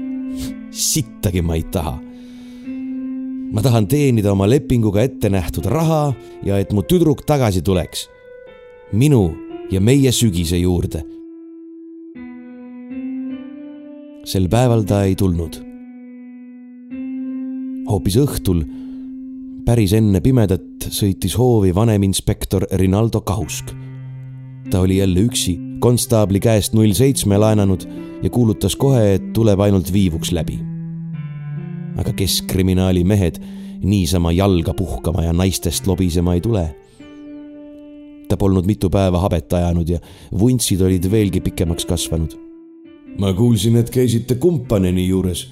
Sittagi 0.71 1.43
ma 1.43 1.55
ei 1.55 1.63
taha 1.71 1.99
ma 3.55 3.63
tahan 3.63 3.87
teenida 3.87 4.33
oma 4.35 4.49
lepinguga 4.51 5.05
ette 5.07 5.31
nähtud 5.31 5.69
raha 5.71 6.11
ja 6.43 6.59
et 6.59 6.73
mu 6.75 6.83
tüdruk 6.83 7.23
tagasi 7.27 7.63
tuleks. 7.63 8.09
minu 8.93 9.35
ja 9.71 9.81
meie 9.81 10.13
sügise 10.13 10.59
juurde. 10.59 11.05
sel 14.25 14.49
päeval 14.49 14.83
ta 14.83 15.05
ei 15.05 15.15
tulnud. 15.15 15.61
hoopis 17.87 18.17
õhtul, 18.17 18.65
päris 19.65 19.93
enne 19.93 20.21
pimedat, 20.21 20.89
sõitis 20.91 21.37
hoovi 21.39 21.75
vaneminspektor 21.75 22.67
Rinaldo 22.73 23.21
Kausk. 23.21 23.71
ta 24.71 24.81
oli 24.81 24.99
jälle 24.99 25.29
üksi, 25.29 25.55
konstaabli 25.85 26.41
käest 26.41 26.73
null 26.73 26.97
seitsme 26.97 27.37
laenanud 27.39 27.85
ja 28.25 28.31
kuulutas 28.33 28.77
kohe, 28.77 29.19
et 29.19 29.35
tuleb 29.37 29.61
ainult 29.61 29.93
viivuks 29.93 30.33
läbi 30.33 30.63
aga 32.01 32.13
keskkriminaali 32.13 33.05
mehed 33.05 33.39
niisama 33.85 34.33
jalga 34.33 34.75
puhkama 34.75 35.25
ja 35.25 35.33
naistest 35.33 35.87
lobisema 35.87 36.35
ei 36.35 36.41
tule. 36.41 36.75
ta 38.29 38.37
polnud 38.37 38.67
mitu 38.67 38.91
päeva 38.91 39.21
habet 39.21 39.53
ajanud 39.53 39.89
ja 39.89 39.99
vuntsid 40.39 40.81
olid 40.81 41.11
veelgi 41.11 41.41
pikemaks 41.41 41.87
kasvanud. 41.87 42.35
ma 43.19 43.33
kuulsin, 43.33 43.77
et 43.77 43.91
käisite 43.91 44.35
kumpaneni 44.35 45.09
juures. 45.09 45.51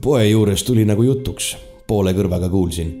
poe 0.00 0.28
juures 0.28 0.64
tuli 0.64 0.84
nagu 0.84 1.02
jutuks, 1.02 1.56
poole 1.86 2.12
kõrvaga 2.12 2.50
kuulsin. 2.50 2.92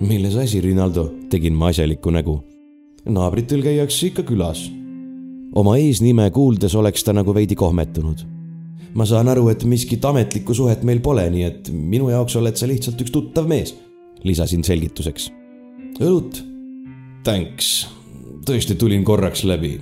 milles 0.00 0.36
asi, 0.36 0.60
Rinaldo, 0.60 1.12
tegin 1.30 1.54
ma 1.54 1.66
asjalikku 1.66 2.10
nägu. 2.10 2.40
naabritel 3.08 3.62
käiakse 3.62 4.06
ikka 4.06 4.22
külas. 4.22 4.70
Oma 5.54 5.76
eesnime 5.78 6.30
kuuldes 6.30 6.74
oleks 6.74 7.04
ta 7.04 7.12
nagu 7.12 7.34
veidi 7.34 7.54
kohmetunud 7.54 8.24
ma 8.96 9.04
saan 9.04 9.28
aru, 9.28 9.50
et 9.52 9.64
miskit 9.68 10.04
ametlikku 10.04 10.54
suhet 10.56 10.84
meil 10.86 11.02
pole, 11.04 11.26
nii 11.30 11.44
et 11.44 11.68
minu 11.72 12.08
jaoks 12.08 12.38
oled 12.40 12.56
sa 12.56 12.68
lihtsalt 12.68 13.00
üks 13.04 13.12
tuttav 13.12 13.48
mees, 13.48 13.74
lisasin 14.24 14.64
selgituseks. 14.64 15.28
õlut? 16.00 16.40
Thanks, 17.26 17.88
tõesti 18.46 18.76
tulin 18.78 19.04
korraks 19.04 19.44
läbi. 19.44 19.76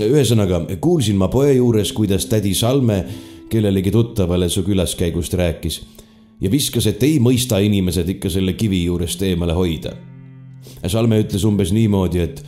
ühesõnaga, 0.00 0.64
kuulsin 0.80 1.18
ma 1.20 1.28
poe 1.28 1.52
juures, 1.54 1.92
kuidas 1.92 2.26
tädi 2.26 2.54
Salme 2.54 3.04
kellelegi 3.52 3.90
tuttavale 3.92 4.48
su 4.48 4.62
külaskäigust 4.64 5.34
rääkis 5.34 5.82
ja 6.40 6.50
viskas, 6.50 6.86
et 6.86 7.02
ei 7.02 7.18
mõista 7.20 7.60
inimesed 7.62 8.08
ikka 8.16 8.30
selle 8.30 8.56
kivi 8.58 8.84
juurest 8.84 9.22
eemale 9.22 9.52
hoida. 9.52 9.92
Salme 10.86 11.20
ütles 11.22 11.44
umbes 11.44 11.70
niimoodi, 11.72 12.18
et 12.18 12.42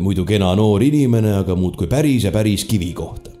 muidu 0.00 0.24
kena 0.24 0.54
noor 0.58 0.82
inimene, 0.82 1.32
aga 1.38 1.56
muudkui 1.56 1.86
päris 1.86 2.24
ja 2.24 2.32
päris 2.34 2.64
kivi 2.64 2.92
kohta 2.92 3.38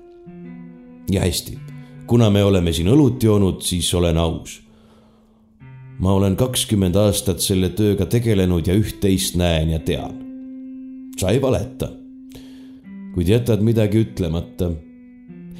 ja 1.10 1.20
hästi, 1.20 1.58
kuna 2.06 2.30
me 2.30 2.44
oleme 2.44 2.72
siin 2.72 2.88
õlut 2.92 3.22
joonud, 3.22 3.62
siis 3.64 3.94
olen 3.94 4.18
aus. 4.18 4.62
ma 5.98 6.12
olen 6.12 6.36
kakskümmend 6.36 6.94
aastat 6.96 7.40
selle 7.42 7.72
tööga 7.74 8.06
tegelenud 8.06 8.66
ja 8.66 8.74
üht-teist 8.74 9.36
näen 9.36 9.70
ja 9.70 9.78
tean. 9.78 10.14
sa 11.18 11.30
ei 11.30 11.42
valeta. 11.42 11.90
kuid 13.14 13.28
jätad 13.28 13.60
midagi 13.60 14.04
ütlemata. 14.04 14.72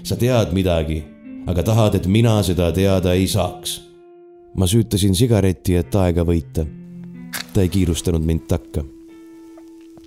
sa 0.02 0.16
tead 0.16 0.52
midagi, 0.52 1.02
aga 1.46 1.62
tahad, 1.62 1.94
et 1.94 2.06
mina 2.06 2.42
seda 2.42 2.72
teada 2.72 3.12
ei 3.12 3.26
saaks. 3.26 3.80
ma 4.54 4.66
süütasin 4.66 5.14
sigareti, 5.14 5.76
et 5.76 5.94
aega 5.94 6.22
võita. 6.22 6.66
ta 7.52 7.62
ei 7.62 7.68
kiirustanud 7.68 8.22
mind 8.22 8.46
takka 8.48 8.97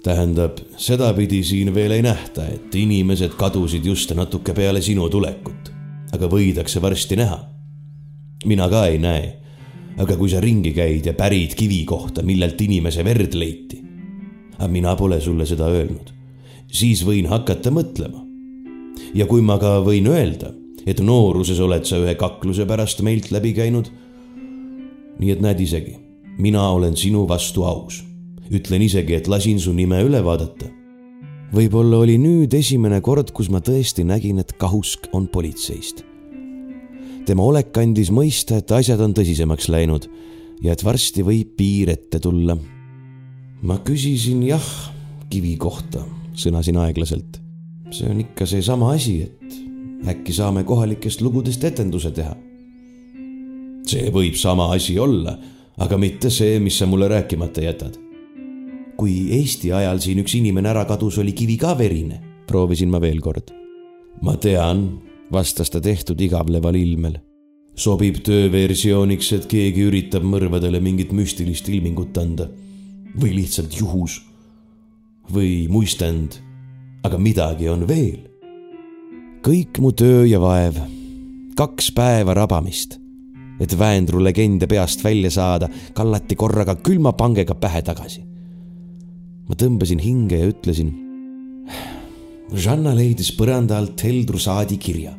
tähendab, 0.03 0.57
sedapidi 0.77 1.43
siin 1.45 1.73
veel 1.73 1.91
ei 1.97 2.01
nähta, 2.05 2.45
et 2.49 2.75
inimesed 2.75 3.35
kadusid 3.37 3.85
just 3.85 4.13
natuke 4.17 4.53
peale 4.57 4.81
sinu 4.81 5.07
tulekut, 5.09 5.71
aga 6.15 6.29
võidakse 6.29 6.81
varsti 6.81 7.19
näha. 7.19 7.39
mina 8.45 8.69
ka 8.69 8.85
ei 8.87 8.97
näe, 8.97 9.27
aga 10.01 10.17
kui 10.17 10.29
sa 10.29 10.39
ringi 10.41 10.73
käid 10.73 11.05
ja 11.05 11.13
pärid 11.13 11.53
kivi 11.55 11.83
kohta, 11.85 12.23
millelt 12.25 12.61
inimese 12.61 13.05
verd 13.05 13.33
leiti, 13.37 13.81
mina 14.67 14.95
pole 14.95 15.21
sulle 15.21 15.45
seda 15.45 15.69
öelnud, 15.69 16.09
siis 16.71 17.05
võin 17.05 17.27
hakata 17.29 17.71
mõtlema. 17.71 18.25
ja 19.13 19.25
kui 19.25 19.41
ma 19.41 19.57
ka 19.59 19.79
võin 19.85 20.07
öelda, 20.07 20.53
et 20.85 20.99
nooruses 20.99 21.59
oled 21.59 21.85
sa 21.85 21.99
ühe 22.01 22.15
kakluse 22.15 22.65
pärast 22.65 23.01
meilt 23.01 23.31
läbi 23.31 23.53
käinud, 23.53 23.91
nii 25.19 25.31
et 25.31 25.41
näed 25.41 25.59
isegi, 25.59 25.97
mina 26.37 26.69
olen 26.69 26.95
sinu 26.97 27.27
vastu 27.27 27.63
aus. 27.63 28.10
Ütlen 28.51 28.83
isegi, 28.83 29.15
et 29.15 29.29
lasin 29.31 29.59
su 29.59 29.73
nime 29.73 30.01
üle 30.03 30.21
vaadata. 30.23 30.69
võib-olla 31.51 31.97
oli 31.99 32.15
nüüd 32.19 32.53
esimene 32.55 33.01
kord, 33.03 33.33
kus 33.35 33.49
ma 33.51 33.59
tõesti 33.59 34.05
nägin, 34.07 34.39
et 34.39 34.53
Kahusk 34.57 35.09
on 35.13 35.27
politseist. 35.27 36.03
tema 37.25 37.43
olek 37.43 37.77
andis 37.77 38.11
mõista, 38.11 38.57
et 38.57 38.71
asjad 38.71 38.99
on 38.99 39.13
tõsisemaks 39.13 39.69
läinud 39.69 40.07
ja 40.61 40.73
et 40.73 40.83
varsti 40.83 41.23
võib 41.23 41.55
piir 41.57 41.89
ette 41.89 42.19
tulla. 42.19 42.57
ma 43.61 43.77
küsisin 43.77 44.43
jah 44.43 44.69
kivi 45.29 45.55
kohta, 45.57 46.03
sõnasin 46.35 46.77
aeglaselt. 46.77 47.39
see 47.91 48.09
on 48.09 48.19
ikka 48.19 48.45
seesama 48.45 48.93
asi, 48.93 49.21
et 49.23 50.07
äkki 50.07 50.33
saame 50.33 50.63
kohalikest 50.63 51.21
lugudest 51.21 51.63
etenduse 51.63 52.11
teha. 52.11 52.35
see 53.87 54.11
võib 54.11 54.35
sama 54.35 54.71
asi 54.75 54.99
olla, 54.99 55.37
aga 55.77 55.97
mitte 55.97 56.29
see, 56.29 56.59
mis 56.59 56.77
sa 56.77 56.85
mulle 56.85 57.07
rääkimata 57.07 57.61
jätad. 57.61 58.10
Kui 59.01 59.31
Eesti 59.33 59.71
ajal 59.73 59.97
siin 59.97 60.21
üks 60.21 60.35
inimene 60.37 60.69
ära 60.69 60.83
kadus, 60.85 61.17
oli 61.17 61.33
kivi 61.33 61.55
ka 61.57 61.73
verine, 61.77 62.19
proovisin 62.45 62.91
ma 62.93 63.01
veel 63.01 63.17
kord. 63.23 63.49
ma 64.21 64.35
tean, 64.37 65.01
vastas 65.33 65.71
ta 65.73 65.81
tehtud 65.81 66.19
igavleval 66.21 66.77
ilmel. 66.77 67.17
Sobib 67.73 68.19
tööversiooniks, 68.21 69.31
et 69.33 69.47
keegi 69.49 69.87
üritab 69.87 70.21
mõrvadele 70.27 70.81
mingit 70.83 71.15
müstilist 71.17 71.69
ilmingut 71.69 72.17
anda. 72.17 72.49
või 73.17 73.33
lihtsalt 73.41 73.73
juhus. 73.79 74.21
või 75.33 75.67
muistand, 75.67 76.37
aga 77.03 77.17
midagi 77.17 77.69
on 77.69 77.87
veel. 77.87 78.29
kõik 79.41 79.79
mu 79.79 79.91
töö 79.91 80.27
ja 80.27 80.39
vaev, 80.39 80.77
kaks 81.55 81.91
päeva 81.91 82.33
rabamist, 82.33 82.99
et 83.59 83.79
Väendru 83.79 84.21
legende 84.21 84.67
peast 84.67 85.03
välja 85.03 85.31
saada, 85.31 85.69
kallati 85.93 86.35
korraga 86.35 86.75
külma 86.75 87.13
pangega 87.13 87.55
pähe 87.55 87.81
tagasi. 87.81 88.30
Ma 89.51 89.57
tõmbasin 89.59 89.99
hinge 89.99 90.39
ja 90.39 90.47
ütlesin. 90.47 90.93
Žanna 92.55 92.95
leidis 92.95 93.33
põranda 93.35 93.77
alt 93.79 93.99
Heldru 93.99 94.39
Saadi 94.39 94.79
kirja 94.79 95.17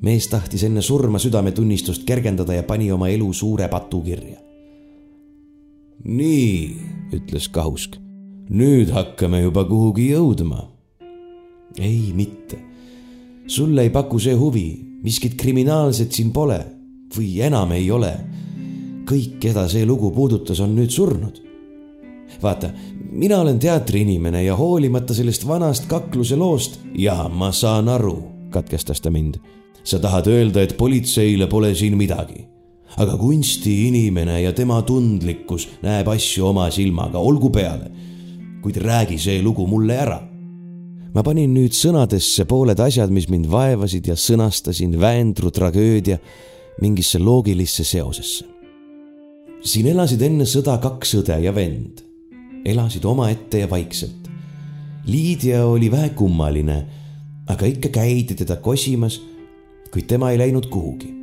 mees 0.00 0.28
tahtis 0.32 0.64
enne 0.64 0.82
surma 0.82 1.20
südametunnistust 1.20 2.06
kergendada 2.08 2.56
ja 2.56 2.64
pani 2.64 2.88
oma 2.92 3.10
elu 3.12 3.32
suure 3.32 3.68
patu 3.68 4.02
kirja. 4.04 4.38
nii, 6.04 6.76
ütles 7.12 7.48
Kahusk. 7.52 7.96
nüüd 8.48 8.90
hakkame 8.90 9.42
juba 9.42 9.64
kuhugi 9.64 10.10
jõudma. 10.12 10.68
ei, 11.78 12.12
mitte. 12.14 12.58
sulle 13.46 13.82
ei 13.82 13.90
paku 13.90 14.18
see 14.18 14.34
huvi, 14.34 14.98
miskit 15.02 15.36
kriminaalset 15.36 16.12
siin 16.12 16.32
pole 16.32 16.64
või 17.16 17.40
enam 17.40 17.72
ei 17.72 17.90
ole. 17.90 18.16
kõik, 19.04 19.38
keda 19.40 19.68
see 19.68 19.84
lugu 19.84 20.10
puudutas, 20.10 20.60
on 20.60 20.74
nüüd 20.76 20.90
surnud. 20.90 21.42
vaata, 22.42 22.72
mina 23.10 23.40
olen 23.40 23.58
teatriinimene 23.58 24.44
ja 24.44 24.56
hoolimata 24.56 25.14
sellest 25.14 25.46
vanast 25.46 25.86
kakluse 25.86 26.36
loost. 26.36 26.80
ja 26.94 27.28
ma 27.28 27.52
saan 27.52 27.88
aru, 27.88 28.22
katkestas 28.50 29.00
ta 29.00 29.10
mind 29.10 29.36
sa 29.84 29.98
tahad 29.98 30.28
öelda, 30.28 30.62
et 30.62 30.76
politseile 30.76 31.46
pole 31.46 31.74
siin 31.74 31.96
midagi. 31.96 32.46
aga 32.96 33.14
kunstiinimene 33.16 34.40
ja 34.42 34.52
tema 34.52 34.80
tundlikkus 34.82 35.68
näeb 35.82 36.08
asju 36.10 36.48
oma 36.48 36.70
silmaga, 36.70 37.18
olgu 37.18 37.50
peale. 37.50 37.90
kuid 38.62 38.76
räägi 38.76 39.18
see 39.18 39.42
lugu 39.42 39.66
mulle 39.66 39.96
ära. 39.96 40.20
ma 41.14 41.22
panin 41.22 41.54
nüüd 41.54 41.72
sõnadesse 41.72 42.44
pooled 42.44 42.80
asjad, 42.80 43.10
mis 43.10 43.28
mind 43.28 43.46
vaevasid 43.50 44.06
ja 44.06 44.14
sõnastasin 44.14 45.00
Väendru 45.00 45.50
tragöödia 45.50 46.18
mingisse 46.80 47.18
loogilisse 47.18 47.84
seosesse. 47.84 48.44
siin 49.62 49.86
elasid 49.86 50.22
enne 50.22 50.44
sõda 50.44 50.78
kaks 50.80 51.14
õde 51.14 51.40
ja 51.40 51.54
vend. 51.54 52.09
Elasid 52.64 53.04
omaette 53.04 53.58
ja 53.58 53.70
vaikselt. 53.70 54.28
Liidia 55.06 55.64
oli 55.66 55.90
vähe 55.90 56.08
kummaline, 56.08 56.86
aga 57.46 57.66
ikka 57.66 57.88
käidi 57.88 58.34
teda 58.34 58.56
kosimas 58.56 59.20
kuid 59.90 60.06
tema 60.06 60.30
ei 60.30 60.38
läinud 60.38 60.66
kuhugi. 60.70 61.14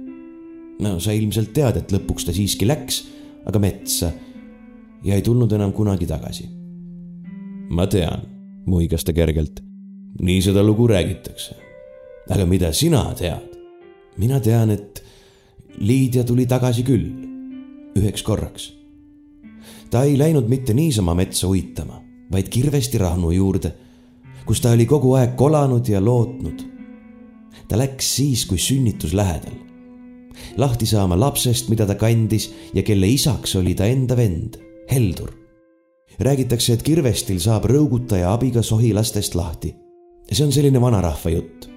no 0.79 0.99
sa 0.99 1.11
ilmselt 1.11 1.53
tead, 1.53 1.79
et 1.79 1.91
lõpuks 1.91 2.27
ta 2.27 2.33
siiski 2.35 2.67
läks, 2.67 3.01
aga 3.49 3.59
metsa 3.59 4.11
ja 5.03 5.15
ei 5.15 5.23
tulnud 5.25 5.51
enam 5.51 5.73
kunagi 5.73 6.07
tagasi. 6.07 6.49
ma 7.69 7.87
tean, 7.87 8.27
muigas 8.65 9.03
ta 9.03 9.13
kergelt. 9.13 9.63
nii 10.21 10.41
seda 10.41 10.63
lugu 10.63 10.87
räägitakse. 10.87 11.55
aga 12.29 12.45
mida 12.45 12.73
sina 12.73 13.13
tead? 13.15 13.55
mina 14.17 14.39
tean, 14.39 14.69
et 14.71 15.03
Liidia 15.77 16.23
tuli 16.23 16.47
tagasi 16.49 16.81
küll, 16.83 17.05
üheks 17.95 18.23
korraks. 18.25 18.71
Ta 19.89 20.03
ei 20.03 20.17
läinud 20.17 20.47
mitte 20.47 20.73
niisama 20.73 21.13
metsa 21.15 21.47
uitama, 21.47 22.01
vaid 22.31 22.49
kirvesti 22.49 22.97
Rahnu 22.97 23.31
juurde, 23.31 23.73
kus 24.45 24.61
ta 24.61 24.71
oli 24.71 24.85
kogu 24.85 25.13
aeg 25.19 25.35
kolanud 25.35 25.87
ja 25.87 26.01
lootnud 26.03 26.77
ta 27.67 27.77
läks 27.77 28.15
siis, 28.15 28.45
kui 28.45 28.57
sünnitus 28.57 29.13
lähedal. 29.13 29.55
lahti 30.57 30.85
saama 30.85 31.19
lapsest, 31.19 31.69
mida 31.69 31.85
ta 31.85 31.95
kandis 31.95 32.51
ja 32.73 32.83
kelle 32.83 33.07
isaks 33.07 33.55
oli 33.55 33.75
ta 33.75 33.85
enda 33.85 34.17
vend, 34.17 34.57
Heldur. 34.91 35.31
räägitakse, 36.19 36.73
et 36.73 36.83
kirvestil 36.83 37.39
saab 37.39 37.65
rõugutaja 37.65 38.33
abiga 38.33 38.61
sohilastest 38.61 39.35
lahti. 39.35 39.75
see 40.31 40.45
on 40.45 40.51
selline 40.51 40.81
vanarahva 40.81 41.29
jutt. 41.29 41.69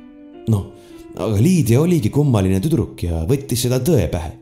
noh, 0.49 0.73
aga 1.16 1.42
Liidia 1.42 1.81
oligi 1.81 2.11
kummaline 2.11 2.61
tüdruk 2.61 3.03
ja 3.03 3.25
võttis 3.27 3.62
seda 3.62 3.81
tõe 3.81 4.09
pähe. 4.09 4.33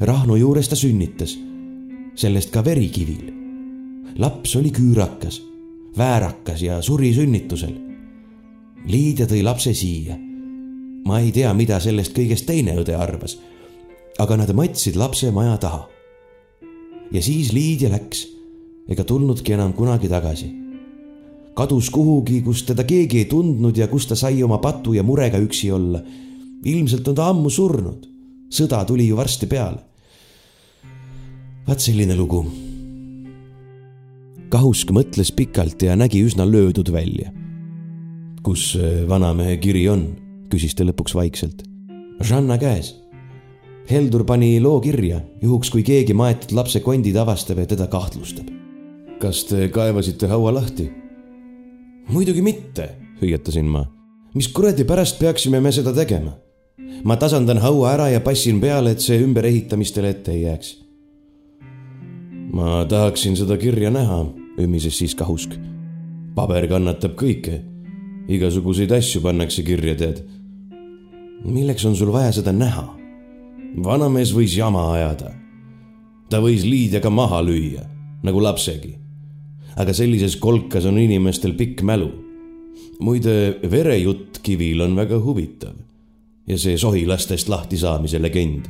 Rahnu 0.00 0.36
juures 0.36 0.68
ta 0.68 0.76
sünnitas, 0.76 1.36
sellest 2.14 2.50
ka 2.50 2.64
veri 2.64 2.88
kivil. 2.88 3.32
laps 4.18 4.56
oli 4.56 4.70
küürakas, 4.70 5.42
väärakas 5.98 6.62
ja 6.62 6.82
suri 6.82 7.14
sünnitusel 7.14 7.84
Liidia 8.84 9.24
tõi 9.24 9.40
lapse 9.42 9.72
siia. 9.72 10.16
ma 11.04 11.18
ei 11.20 11.32
tea, 11.32 11.52
mida 11.54 11.78
sellest 11.80 12.12
kõigest 12.12 12.44
teine 12.44 12.74
õde 12.76 12.94
arvas. 12.96 13.38
aga 14.18 14.36
nad 14.36 14.52
matsid 14.52 14.96
lapse 14.96 15.30
maja 15.30 15.56
taha. 15.56 15.88
ja 17.12 17.22
siis 17.22 17.52
Liidia 17.52 17.88
läks 17.88 18.26
ega 18.88 19.04
tulnudki 19.04 19.52
enam 19.52 19.72
kunagi 19.72 20.08
tagasi. 20.08 20.52
kadus 21.54 21.90
kuhugi, 21.90 22.42
kus 22.42 22.62
teda 22.62 22.84
keegi 22.84 23.18
ei 23.18 23.24
tundnud 23.24 23.76
ja 23.76 23.88
kus 23.88 24.06
ta 24.06 24.14
sai 24.14 24.42
oma 24.42 24.58
patu 24.58 24.92
ja 24.92 25.02
murega 25.02 25.38
üksi 25.38 25.72
olla. 25.72 26.02
ilmselt 26.64 27.08
on 27.08 27.14
ta 27.14 27.28
ammu 27.28 27.50
surnud. 27.50 28.06
sõda 28.50 28.84
tuli 28.84 29.08
ju 29.08 29.16
varsti 29.16 29.46
peale. 29.46 29.80
Vaat 31.66 31.80
selline 31.80 32.16
lugu. 32.16 32.44
Kahusk 34.48 34.90
mõtles 34.94 35.32
pikalt 35.34 35.82
ja 35.82 35.96
nägi 35.96 36.20
üsna 36.22 36.46
löödud 36.46 36.92
välja 36.92 37.32
kus 38.44 38.74
vanamehe 39.08 39.56
kiri 39.56 39.86
on? 39.88 40.04
küsis 40.52 40.76
ta 40.76 40.84
lõpuks 40.86 41.16
vaikselt. 41.16 41.64
Žanna 42.22 42.58
käes. 42.60 42.92
Heldur 43.88 44.22
pani 44.28 44.60
loo 44.62 44.76
kirja, 44.84 45.18
juhuks 45.42 45.72
kui 45.72 45.82
keegi 45.84 46.14
maetud 46.14 46.52
lapse 46.54 46.78
kondid 46.84 47.16
avastab 47.18 47.58
ja 47.58 47.66
teda 47.66 47.88
kahtlustab. 47.90 48.52
kas 49.18 49.44
te 49.48 49.68
kaevasite 49.72 50.28
haua 50.28 50.52
lahti? 50.54 50.90
muidugi 52.12 52.42
mitte, 52.42 52.88
hüüatasin 53.22 53.66
ma. 53.66 53.86
mis 54.34 54.48
kuradi 54.48 54.84
pärast 54.84 55.18
peaksime 55.18 55.60
me 55.60 55.72
seda 55.72 55.92
tegema? 55.96 56.36
ma 57.04 57.16
tasandan 57.16 57.58
haua 57.58 57.92
ära 57.96 58.08
ja 58.12 58.20
passin 58.20 58.60
peale, 58.60 58.92
et 58.92 59.00
see 59.00 59.18
ümberehitamistele 59.24 60.10
ette 60.10 60.32
ei 60.32 60.42
jääks. 60.42 60.83
Ma 62.54 62.84
tahaksin 62.88 63.36
seda 63.36 63.56
kirja 63.58 63.90
näha, 63.90 64.24
ümmises 64.62 64.98
siis 64.98 65.14
Kahusk. 65.18 65.56
paber 66.34 66.66
kannatab 66.70 67.14
kõike 67.18 67.60
igasuguseid 68.28 68.92
asju 68.94 69.20
pannakse 69.22 69.62
kirja, 69.62 69.94
tead. 69.94 70.22
milleks 71.44 71.84
on 71.84 71.96
sul 71.96 72.12
vaja 72.12 72.32
seda 72.32 72.52
näha? 72.52 72.94
vanamees 73.84 74.32
võis 74.34 74.56
jama 74.56 74.92
ajada. 74.92 75.32
ta 76.30 76.40
võis 76.40 76.64
Liidiaga 76.64 77.10
maha 77.10 77.42
lüüa, 77.42 77.82
nagu 78.22 78.40
lapsegi. 78.40 78.94
aga 79.76 79.92
sellises 79.92 80.36
kolkas 80.36 80.86
on 80.86 80.98
inimestel 80.98 81.56
pikk 81.58 81.82
mälu. 81.82 82.10
muide, 83.00 83.58
verejutt 83.70 84.38
kivil 84.42 84.80
on 84.80 84.96
väga 84.96 85.18
huvitav 85.18 85.74
ja 86.46 86.58
see 86.58 86.78
sohilastest 86.78 87.48
lahtisaamise 87.48 88.22
legend. 88.22 88.68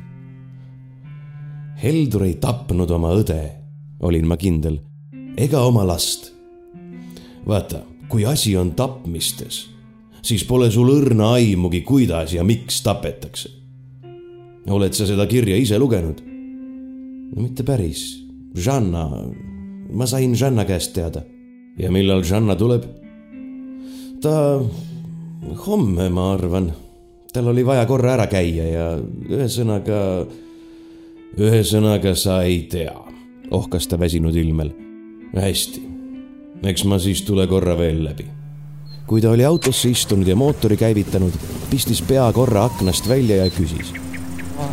Heldur 1.83 2.23
ei 2.25 2.35
tapnud 2.41 2.91
oma 2.91 3.11
õde, 3.19 3.64
olin 4.05 4.29
ma 4.29 4.37
kindel, 4.37 4.79
ega 5.37 5.65
oma 5.65 5.87
last. 5.87 6.33
vaata 7.49 7.83
kui 8.09 8.25
asi 8.27 8.57
on 8.57 8.73
tapmistes, 8.79 9.65
siis 10.23 10.45
pole 10.47 10.71
sul 10.71 10.93
õrna 10.93 11.35
aimugi, 11.39 11.81
kuidas 11.83 12.35
ja 12.35 12.45
miks 12.45 12.83
tapetakse. 12.85 13.51
oled 14.71 14.93
sa 14.95 15.07
seda 15.07 15.27
kirja 15.27 15.57
ise 15.57 15.79
lugenud? 15.79 16.21
no 17.35 17.43
mitte 17.43 17.65
päris. 17.65 18.23
Žanna, 18.55 19.09
ma 19.91 20.07
sain 20.07 20.37
Žanna 20.37 20.65
käest 20.65 20.93
teada. 20.95 21.23
ja 21.79 21.91
millal 21.91 22.23
Žanna 22.23 22.57
tuleb? 22.57 22.85
ta 24.21 24.63
homme, 25.67 26.09
ma 26.09 26.33
arvan. 26.33 26.73
tal 27.33 27.49
oli 27.49 27.67
vaja 27.67 27.87
korra 27.87 28.15
ära 28.15 28.27
käia 28.27 28.69
ja 28.69 28.87
ühesõnaga, 29.29 30.27
ühesõnaga, 31.37 32.15
sa 32.15 32.43
ei 32.43 32.63
tea, 32.71 32.95
ohkas 33.55 33.87
ta 33.89 33.99
väsinud 33.99 34.37
ilmel. 34.37 34.71
hästi, 35.35 35.83
eks 36.63 36.85
ma 36.85 36.99
siis 36.99 37.23
tule 37.27 37.47
korra 37.47 37.79
veel 37.79 38.05
läbi. 38.05 38.27
kui 39.07 39.21
ta 39.21 39.31
oli 39.31 39.45
autosse 39.45 39.91
istunud 39.91 40.27
ja 40.27 40.37
mootori 40.37 40.77
käivitanud, 40.77 41.33
pistis 41.71 42.03
pea 42.03 42.33
korra 42.33 42.65
aknast 42.65 43.09
välja 43.09 43.37
ja 43.45 43.51
küsis. 43.51 43.93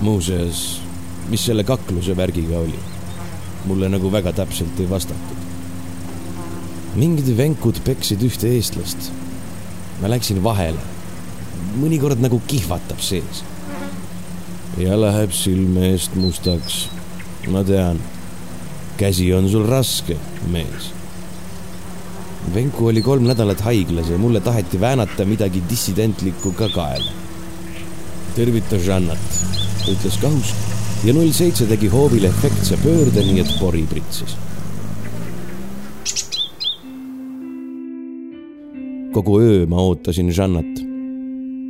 muuseas, 0.02 0.82
mis 1.30 1.46
selle 1.46 1.64
kakluse 1.64 2.18
värgiga 2.18 2.60
oli? 2.60 2.80
mulle 3.66 3.90
nagu 3.90 4.12
väga 4.12 4.34
täpselt 4.34 4.80
ei 4.80 4.90
vastatud. 4.90 5.38
mingid 6.96 7.38
venkud 7.38 7.82
peksid 7.86 8.22
ühte 8.22 8.50
eestlast. 8.56 9.12
ma 10.02 10.10
läksin 10.10 10.44
vahele. 10.44 10.90
mõnikord 11.78 12.20
nagu 12.22 12.42
kihvatab 12.48 13.00
sees 13.00 13.44
ja 14.78 14.96
läheb 15.02 15.32
silme 15.36 15.92
eest 15.92 16.16
mustaks. 16.16 16.90
ma 17.50 17.64
tean, 17.64 18.00
käsi 19.02 19.32
on 19.34 19.50
sul 19.50 19.66
raske, 19.66 20.16
mees. 20.54 20.92
Venku 22.54 22.88
oli 22.92 23.02
kolm 23.02 23.26
nädalat 23.26 23.62
haiglas 23.66 24.10
ja 24.10 24.18
mulle 24.18 24.40
taheti 24.40 24.80
väänata 24.80 25.26
midagi 25.26 25.64
dissidentlikku 25.70 26.52
ka 26.52 26.70
kaela. 26.70 27.12
tervita 28.36 28.78
Žannat, 28.80 29.42
ütles 29.92 30.20
kahus 30.22 30.54
ja 31.04 31.14
null 31.14 31.34
seitse 31.36 31.66
tegi 31.68 31.90
hoovil 31.92 32.24
efektse 32.30 32.78
pöörde, 32.84 33.26
nii 33.26 33.42
et 33.42 33.58
pori 33.60 33.84
pritsis. 33.90 34.38
kogu 39.12 39.40
öö 39.42 39.66
ma 39.66 39.82
ootasin 39.82 40.34
Žannat. 40.34 40.80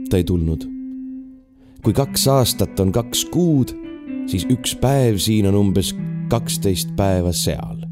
ta 0.10 0.18
ei 0.18 0.24
tulnud 0.24 0.68
kui 1.84 1.94
kaks 1.94 2.28
aastat 2.28 2.80
on 2.80 2.92
kaks 2.92 3.26
kuud, 3.26 3.72
siis 4.30 4.46
üks 4.46 4.76
päev 4.78 5.18
siin 5.18 5.48
on 5.50 5.56
umbes 5.56 5.96
kaksteist 6.32 6.96
päeva 6.96 7.34
seal. 7.36 7.84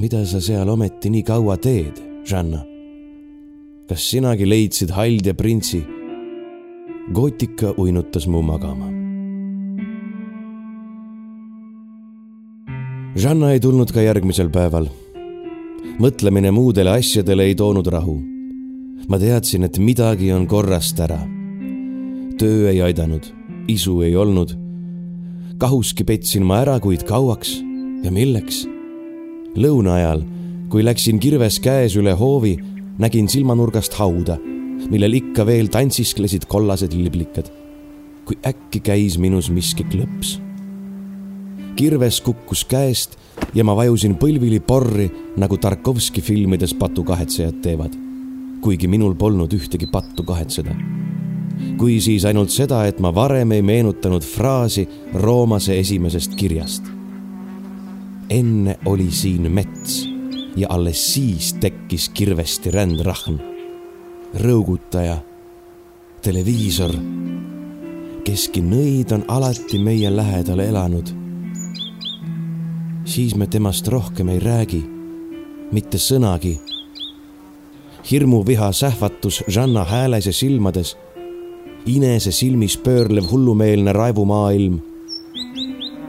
mida 0.00 0.24
sa 0.26 0.40
seal 0.40 0.68
ometi 0.68 1.10
nii 1.10 1.22
kaua 1.22 1.56
teed, 1.56 1.96
Žanna? 2.28 2.60
kas 3.88 4.04
sinagi 4.10 4.48
leidsid 4.48 4.90
Haldja 4.92 5.34
printsi? 5.34 5.82
Gotika 7.12 7.72
uinutas 7.78 8.26
mu 8.26 8.42
magama. 8.42 8.88
Žanna 13.16 13.52
ei 13.52 13.60
tulnud 13.60 13.92
ka 13.92 14.00
järgmisel 14.04 14.50
päeval. 14.50 14.88
mõtlemine 15.98 16.50
muudele 16.50 16.98
asjadele 16.98 17.48
ei 17.48 17.54
toonud 17.54 17.86
rahu. 17.86 18.20
ma 19.08 19.18
teadsin, 19.18 19.64
et 19.64 19.78
midagi 19.78 20.32
on 20.32 20.46
korrast 20.46 21.00
ära 21.00 21.20
töö 22.42 22.70
ei 22.70 22.82
aidanud, 22.82 23.22
isu 23.68 24.00
ei 24.02 24.16
olnud. 24.16 24.61
Kahuski 25.62 26.02
petsin 26.02 26.42
ma 26.42 26.56
ära, 26.64 26.74
kuid 26.82 27.04
kauaks 27.06 27.52
ja 28.02 28.10
milleks? 28.10 28.64
lõuna 29.54 29.92
ajal, 29.94 30.22
kui 30.72 30.82
läksin 30.82 31.20
kirves 31.22 31.60
käes 31.62 31.94
üle 32.00 32.14
hoovi, 32.18 32.56
nägin 32.98 33.28
silmanurgast 33.30 33.94
hauda, 34.00 34.38
millel 34.90 35.20
ikka 35.20 35.44
veel 35.46 35.68
tantsisklesid 35.70 36.48
kollased 36.50 36.96
liblikad. 36.96 37.52
kui 38.26 38.38
äkki 38.42 38.80
käis 38.80 39.18
minus 39.18 39.50
miski 39.54 39.86
klõps. 39.86 40.40
kirves 41.76 42.20
kukkus 42.20 42.64
käest 42.64 43.14
ja 43.54 43.62
ma 43.62 43.76
vajusin 43.78 44.18
põlvili 44.18 44.58
porri, 44.58 45.10
nagu 45.36 45.56
Tarkovski 45.56 46.20
filmides 46.20 46.74
patukahetsejad 46.74 47.62
teevad. 47.62 47.94
kuigi 48.62 48.88
minul 48.88 49.14
polnud 49.14 49.52
ühtegi 49.54 49.86
pattu 49.86 50.24
kahetseda 50.24 50.74
kui 51.78 52.00
siis 52.00 52.24
ainult 52.24 52.50
seda, 52.50 52.84
et 52.86 53.00
ma 53.00 53.12
varem 53.14 53.52
ei 53.52 53.62
meenutanud 53.62 54.24
fraasi 54.24 54.88
Roomase 55.14 55.78
esimesest 55.78 56.34
kirjast. 56.34 56.84
enne 58.30 58.78
oli 58.84 59.10
siin 59.10 59.52
mets 59.52 60.08
ja 60.56 60.68
alles 60.70 61.14
siis 61.14 61.52
tekkis 61.60 62.08
kirvesti 62.08 62.70
rändrahn. 62.70 63.40
rõugutaja, 64.34 65.16
televiisor, 66.22 66.94
keski 68.24 68.62
nõid 68.62 69.12
on 69.12 69.24
alati 69.28 69.78
meie 69.78 70.16
lähedal 70.16 70.58
elanud. 70.58 71.08
siis 73.04 73.34
me 73.36 73.46
temast 73.46 73.88
rohkem 73.88 74.28
ei 74.28 74.38
räägi, 74.38 74.84
mitte 75.72 75.98
sõnagi 75.98 76.58
hirmuviha 78.10 78.72
sähvatus 78.72 79.44
Žanna 79.48 79.84
hääles 79.84 80.26
ja 80.26 80.32
silmades 80.32 80.96
inese 81.86 82.32
silmis 82.32 82.76
pöörlev 82.76 83.24
hullumeelne 83.30 83.92
raevumaailm. 83.92 84.80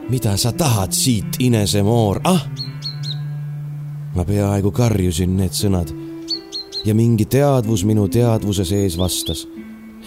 mida 0.09 0.37
sa 0.37 0.51
tahad 0.51 0.91
siit, 0.91 1.35
inese 1.39 1.83
moor, 1.83 2.19
ah? 2.23 2.45
ma 4.15 4.25
peaaegu 4.25 4.71
karjusin 4.71 5.37
need 5.37 5.55
sõnad 5.57 5.93
ja 6.85 6.93
mingi 6.95 7.25
teadvus 7.25 7.85
minu 7.85 8.07
teadvuse 8.07 8.65
sees 8.65 8.97
vastas, 8.97 9.47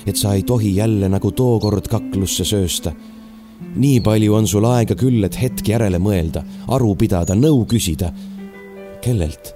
et 0.07 0.17
sa 0.17 0.35
ei 0.35 0.43
tohi 0.43 0.77
jälle 0.77 1.09
nagu 1.09 1.33
tookord 1.33 1.89
kaklusse 1.89 2.45
söösta. 2.45 2.93
nii 3.77 4.01
palju 4.01 4.35
on 4.35 4.47
sul 4.47 4.65
aega 4.65 4.95
küll, 4.95 5.25
et 5.25 5.43
hetk 5.43 5.69
järele 5.69 5.99
mõelda, 5.99 6.45
aru 6.69 6.95
pidada, 6.95 7.35
nõu 7.35 7.67
küsida. 7.67 8.13
kellelt? 9.01 9.55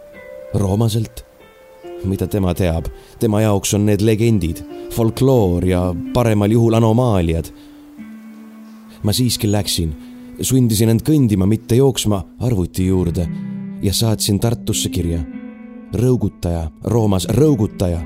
Roomaselt 0.54 1.29
mida 2.04 2.26
tema 2.26 2.54
teab. 2.54 2.86
tema 3.18 3.40
jaoks 3.40 3.74
on 3.74 3.86
need 3.86 4.00
legendid, 4.00 4.62
folkloor 4.90 5.64
ja 5.64 5.94
paremal 6.12 6.50
juhul 6.50 6.74
anomaaliad. 6.74 7.50
ma 9.02 9.12
siiski 9.12 9.50
läksin, 9.50 9.92
sundisin 10.40 10.88
end 10.88 11.02
kõndima, 11.02 11.46
mitte 11.46 11.74
jooksma 11.74 12.24
arvuti 12.40 12.86
juurde 12.86 13.28
ja 13.82 13.92
saatsin 13.92 14.40
Tartusse 14.40 14.88
kirja. 14.88 15.20
rõugutaja, 15.92 16.70
Roomas 16.84 17.26
rõugutaja. 17.28 18.00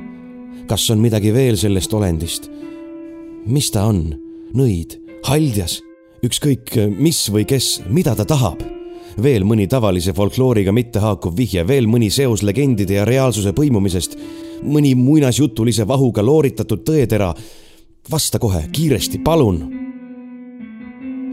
kas 0.66 0.90
on 0.90 0.98
midagi 0.98 1.32
veel 1.32 1.56
sellest 1.56 1.94
olendist? 1.94 2.50
mis 3.46 3.70
ta 3.70 3.84
on? 3.84 4.20
nõid, 4.54 5.00
haldjas, 5.24 5.82
ükskõik 6.24 6.96
mis 6.98 7.30
või 7.30 7.44
kes, 7.44 7.82
mida 7.88 8.14
ta 8.14 8.24
tahab 8.24 8.83
veel 9.22 9.44
mõni 9.46 9.66
tavalise 9.70 10.12
folklooriga 10.14 10.72
mittehaakuv 10.74 11.36
vihje, 11.36 11.64
veel 11.66 11.86
mõni 11.90 12.10
seos 12.10 12.42
legendide 12.42 12.98
ja 12.98 13.04
reaalsuse 13.04 13.54
põimumisest, 13.54 14.16
mõni 14.62 14.94
muinasjutulise 14.98 15.86
vahuga 15.88 16.24
looritatud 16.24 16.84
tõetera. 16.84 17.34
vasta 18.10 18.38
kohe, 18.38 18.68
kiiresti, 18.72 19.18
palun. 19.18 19.70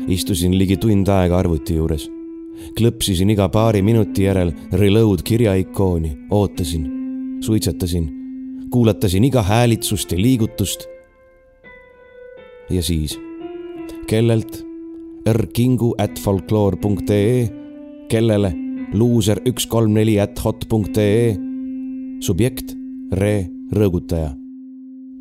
istusin 0.08 0.58
ligi 0.58 0.78
tund 0.78 1.08
aega 1.08 1.38
arvuti 1.38 1.76
juures. 1.76 2.10
klõpsisin 2.78 3.30
iga 3.30 3.50
paari 3.50 3.82
minuti 3.82 4.24
järel 4.24 4.52
reload 4.72 5.22
kirjaikooni, 5.24 6.18
ootasin, 6.30 6.88
suitsetasin, 7.42 8.10
kuulatasin 8.70 9.24
iga 9.24 9.42
häälitsust 9.42 10.12
ja 10.12 10.18
liigutust. 10.18 10.88
ja 12.70 12.84
siis, 12.84 13.20
kellelt 14.08 14.66
rkingu 15.28 15.96
at 15.98 16.20
folkloor.ee 16.20 17.61
kellele 18.12 18.52
luuser 18.94 19.40
üks 19.48 19.68
kolm 19.72 19.94
neli 19.96 20.18
at 20.20 20.40
hot.ee. 20.44 21.32
subjekt, 22.22 22.76
re, 23.16 23.48
rõõgutaja. 23.72 24.34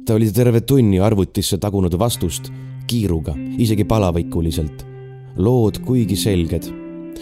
ta 0.04 0.16
oli 0.18 0.30
terve 0.34 0.60
tunni 0.66 0.98
arvutisse 0.98 1.58
tagunud 1.58 1.94
vastust 1.98 2.50
kiiruga, 2.90 3.36
isegi 3.58 3.84
palavikuliselt. 3.84 4.84
lood 5.36 5.78
kuigi 5.86 6.16
selged. 6.16 6.66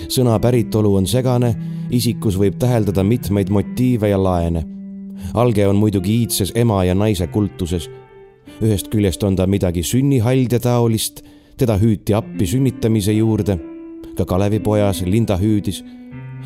sõna 0.09 0.39
päritolu 0.41 0.95
on 0.97 1.07
segane, 1.07 1.55
isikus 1.91 2.39
võib 2.41 2.57
täheldada 2.59 3.05
mitmeid 3.05 3.51
motiive 3.51 4.09
ja 4.09 4.19
laene. 4.23 4.65
alge 5.35 5.67
on 5.67 5.77
muidugi 5.77 6.21
iidses 6.23 6.53
ema 6.55 6.85
ja 6.85 6.95
naise 6.95 7.27
kultuses. 7.27 7.91
ühest 8.63 8.89
küljest 8.89 9.23
on 9.23 9.37
ta 9.37 9.47
midagi 9.47 9.83
sünnihaldja 9.83 10.61
taolist, 10.61 11.23
teda 11.57 11.77
hüüti 11.77 12.15
appi 12.15 12.47
sünnitamise 12.47 13.13
juurde 13.13 13.59
ka 14.19 14.27
Kalevipojas 14.27 15.03
Linda 15.07 15.39
hüüdis. 15.39 15.85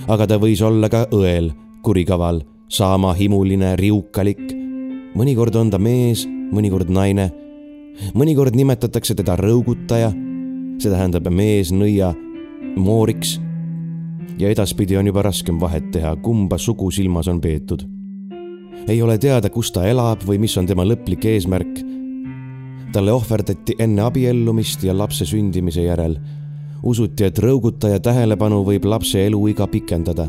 aga 0.08 0.26
ta 0.26 0.38
võis 0.40 0.62
olla 0.64 0.88
ka 0.88 1.06
õel, 1.12 1.52
kurikaval, 1.82 2.42
saama 2.68 3.12
himuline, 3.14 3.76
riukalik. 3.76 4.40
mõnikord 5.16 5.56
on 5.56 5.70
ta 5.70 5.78
mees, 5.78 6.26
mõnikord 6.26 6.90
naine. 6.90 7.30
mõnikord 8.14 8.56
nimetatakse 8.56 9.14
teda 9.14 9.36
rõugutaja, 9.36 10.12
see 10.78 10.90
tähendab 10.90 11.28
mees 11.30 11.72
nõia 11.72 12.14
mooriks. 12.76 13.40
ja 14.38 14.48
edaspidi 14.48 14.96
on 14.96 15.06
juba 15.06 15.22
raskem 15.22 15.60
vahet 15.60 15.90
teha, 15.92 16.16
kumba 16.16 16.58
sugu 16.58 16.90
silmas 16.90 17.28
on 17.28 17.40
peetud. 17.40 17.88
ei 18.88 19.02
ole 19.02 19.18
teada, 19.18 19.50
kus 19.50 19.72
ta 19.72 19.86
elab 19.86 20.24
või 20.24 20.38
mis 20.38 20.56
on 20.56 20.66
tema 20.66 20.84
lõplik 20.84 21.24
eesmärk 21.24 21.84
talle 22.92 23.12
ohverdati 23.12 23.74
enne 23.78 24.02
abiellumist 24.02 24.84
ja 24.84 24.92
lapse 24.96 25.24
sündimise 25.24 25.86
järel 25.86 26.18
usuti, 26.82 27.24
et 27.24 27.38
rõugutaja 27.38 28.00
tähelepanu 28.02 28.62
võib 28.66 28.86
lapse 28.88 29.26
eluiga 29.26 29.66
pikendada. 29.66 30.28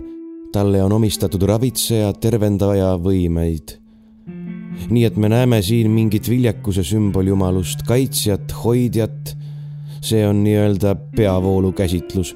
talle 0.54 0.84
on 0.84 0.92
omistatud 0.92 1.42
ravitseja, 1.50 2.14
tervendaja 2.14 2.94
võimeid. 2.98 3.80
nii 4.90 5.06
et 5.06 5.18
me 5.18 5.30
näeme 5.30 5.62
siin 5.62 5.92
mingit 5.92 6.30
viljakuse 6.30 6.84
sümboljumalust, 6.84 7.82
kaitsjat, 7.88 8.52
hoidjat, 8.64 9.38
see 10.02 10.28
on 10.28 10.44
nii-öelda 10.44 10.96
peavoolu 11.16 11.72
käsitlus. 11.72 12.36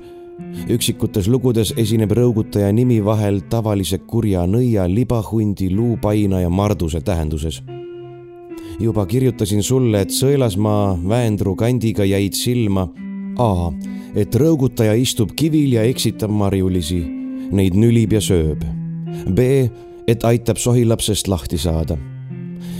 üksikutes 0.70 1.28
lugudes 1.28 1.74
esineb 1.78 2.11
rõugutaja 2.11 2.72
nimi 2.72 3.05
vahel 3.05 3.41
tavalise 3.49 3.97
kurja 3.97 4.47
nõia, 4.47 4.88
libahundi, 4.89 5.70
luupaina 5.76 6.41
ja 6.41 6.49
marduse 6.49 7.01
tähenduses. 7.01 7.63
juba 8.80 9.05
kirjutasin 9.05 9.63
sulle, 9.63 10.01
et 10.01 10.09
Sõelasmaa 10.09 10.99
Väendru 11.09 11.55
kandiga 11.55 12.05
jäid 12.05 12.34
silma 12.34 12.88
A, 13.38 13.72
et 14.18 14.36
rõugutaja 14.36 14.97
istub 14.97 15.36
kivil 15.38 15.78
ja 15.78 15.86
eksitab 15.86 16.34
marjulisi, 16.34 17.03
neid 17.53 17.78
nülib 17.78 18.18
ja 18.18 18.22
sööb. 18.24 18.65
B, 19.30 19.68
et 20.07 20.24
aitab 20.28 20.57
sohilapsest 20.61 21.30
lahti 21.30 21.59
saada 21.61 21.97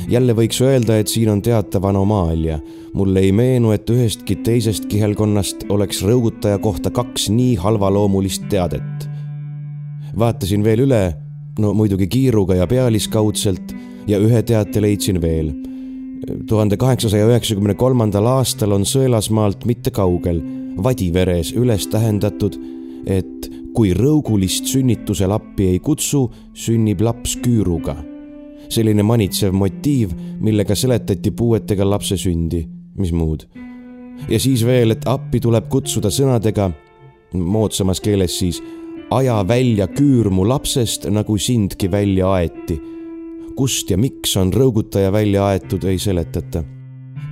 jälle 0.08 0.34
võiks 0.34 0.62
öelda, 0.64 0.98
et 0.98 1.12
siin 1.12 1.30
on 1.30 1.42
teatav 1.42 1.84
anomaalia. 1.84 2.60
mulle 2.94 3.20
ei 3.20 3.32
meenu, 3.32 3.72
et 3.72 3.90
ühestki 3.90 4.36
teisest 4.36 4.86
kihelkonnast 4.86 5.66
oleks 5.70 6.02
rõugutaja 6.04 6.58
kohta 6.60 6.90
kaks 6.90 7.30
nii 7.30 7.56
halvaloomulist 7.56 8.48
teadet. 8.50 9.10
vaatasin 10.20 10.64
veel 10.64 10.80
üle, 10.80 11.16
no 11.60 11.74
muidugi 11.74 12.08
kiiruga 12.08 12.56
ja 12.56 12.68
pealiskaudselt 12.68 13.76
ja 14.08 14.20
ühe 14.20 14.44
teate 14.44 14.82
leidsin 14.82 15.22
veel. 15.22 15.54
tuhande 16.48 16.78
kaheksasaja 16.78 17.28
üheksakümne 17.28 17.74
kolmandal 17.74 18.26
aastal 18.26 18.72
on 18.72 18.86
Sõelasmaalt 18.86 19.66
mitte 19.66 19.92
kaugel 19.92 20.42
Vadiveres 20.84 21.54
üles 21.58 21.88
tähendatud, 21.90 22.58
et 23.06 23.50
kui 23.74 23.94
rõugulist 23.98 24.70
sünnitusel 24.70 25.32
appi 25.34 25.72
ei 25.72 25.80
kutsu, 25.80 26.28
sünnib 26.54 27.02
laps 27.02 27.38
küüruga 27.42 27.98
selline 28.70 29.04
manitsev 29.04 29.56
motiiv, 29.56 30.14
millega 30.44 30.76
seletati 30.76 31.32
puuetega 31.32 31.88
lapse 31.88 32.18
sündi, 32.20 32.64
mis 32.98 33.12
muud. 33.12 33.48
ja 34.30 34.40
siis 34.40 34.66
veel, 34.66 34.92
et 34.92 35.06
appi 35.08 35.40
tuleb 35.40 35.68
kutsuda 35.70 36.10
sõnadega, 36.12 36.72
moodsamas 37.38 38.02
keeles 38.02 38.38
siis, 38.40 38.62
aja 39.14 39.40
välja 39.48 39.88
küür 39.88 40.30
mu 40.34 40.48
lapsest, 40.48 41.08
nagu 41.12 41.38
sindki 41.38 41.92
välja 41.92 42.32
aeti. 42.34 42.82
kust 43.56 43.90
ja 43.90 43.98
miks 43.98 44.36
on 44.38 44.54
rõugutaja 44.54 45.12
välja 45.12 45.48
aetud, 45.48 45.84
ei 45.84 45.98
seletata. 46.00 46.64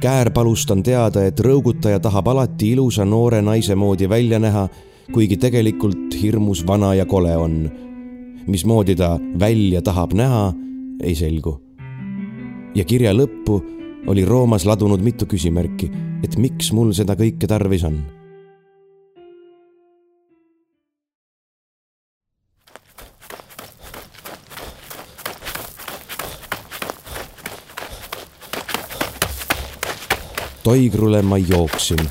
Käärpalust 0.05 0.69
on 0.71 0.83
teada, 0.85 1.23
et 1.25 1.39
rõugutaja 1.41 1.97
tahab 1.99 2.27
alati 2.29 2.75
ilusa 2.75 3.05
noore 3.09 3.39
naise 3.41 3.73
moodi 3.75 4.05
välja 4.09 4.37
näha, 4.39 4.67
kuigi 5.13 5.37
tegelikult 5.41 6.13
hirmus 6.21 6.61
vana 6.67 6.93
ja 6.93 7.05
kole 7.09 7.33
on. 7.37 7.71
mismoodi 8.47 8.95
ta 8.95 9.19
välja 9.39 9.81
tahab 9.81 10.13
näha 10.13 10.53
ei 11.03 11.15
selgu. 11.15 11.61
ja 12.75 12.83
kirja 12.85 13.13
lõppu 13.13 13.61
oli 14.07 14.25
Roomas 14.25 14.65
ladunud 14.65 15.01
mitu 15.01 15.25
küsimärki, 15.25 15.89
et 16.23 16.37
miks 16.37 16.71
mul 16.71 16.93
seda 16.93 17.15
kõike 17.15 17.47
tarvis 17.47 17.83
on. 17.83 17.97
Toigrule 30.65 31.21
ma 31.21 31.37
jooksin. 31.37 32.09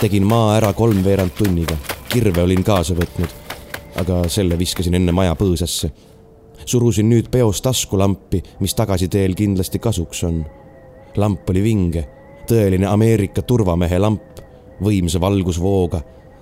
tegin 0.00 0.26
maa 0.26 0.56
ära 0.56 0.72
kolmveerand 0.72 1.30
tunniga, 1.38 1.76
kirve 2.10 2.42
olin 2.42 2.64
kaasa 2.64 2.94
võtnud, 2.98 3.30
aga 4.02 4.24
selle 4.28 4.58
viskasin 4.58 4.98
enne 4.98 5.12
maja 5.14 5.36
põõsasse 5.38 5.92
surusin 6.66 7.08
nüüd 7.08 7.30
peos 7.30 7.62
taskulampi, 7.62 8.42
mis 8.60 8.74
tagasiteel 8.74 9.34
kindlasti 9.34 9.78
kasuks 9.78 10.24
on. 10.24 10.44
lamp 11.16 11.50
oli 11.50 11.62
vinge, 11.62 12.02
tõeline 12.48 12.88
Ameerika 12.90 13.42
turvamehe 13.42 13.98
lamp, 13.98 14.40
võimsa 14.82 15.20
valgusvooga, 15.20 16.00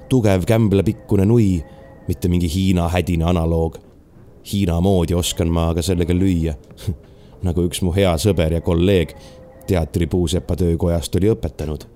tugev 0.09 0.47
kämblapikkune 0.49 1.27
nui, 1.29 1.61
mitte 2.09 2.29
mingi 2.29 2.49
Hiina 2.49 2.89
hädine 2.89 3.25
analoog. 3.25 3.77
Hiina 4.53 4.81
moodi 4.81 5.15
oskan 5.15 5.53
ma 5.53 5.69
aga 5.71 5.83
sellega 5.83 6.15
lüüa 6.15 6.57
nagu 7.47 7.69
üks 7.69 7.83
mu 7.83 7.93
hea 7.93 8.17
sõber 8.19 8.57
ja 8.57 8.61
kolleeg 8.61 9.13
teatri 9.73 10.07
puusepa 10.07 10.57
töökojast 10.57 11.17
oli 11.21 11.33
õpetanud. 11.33 11.89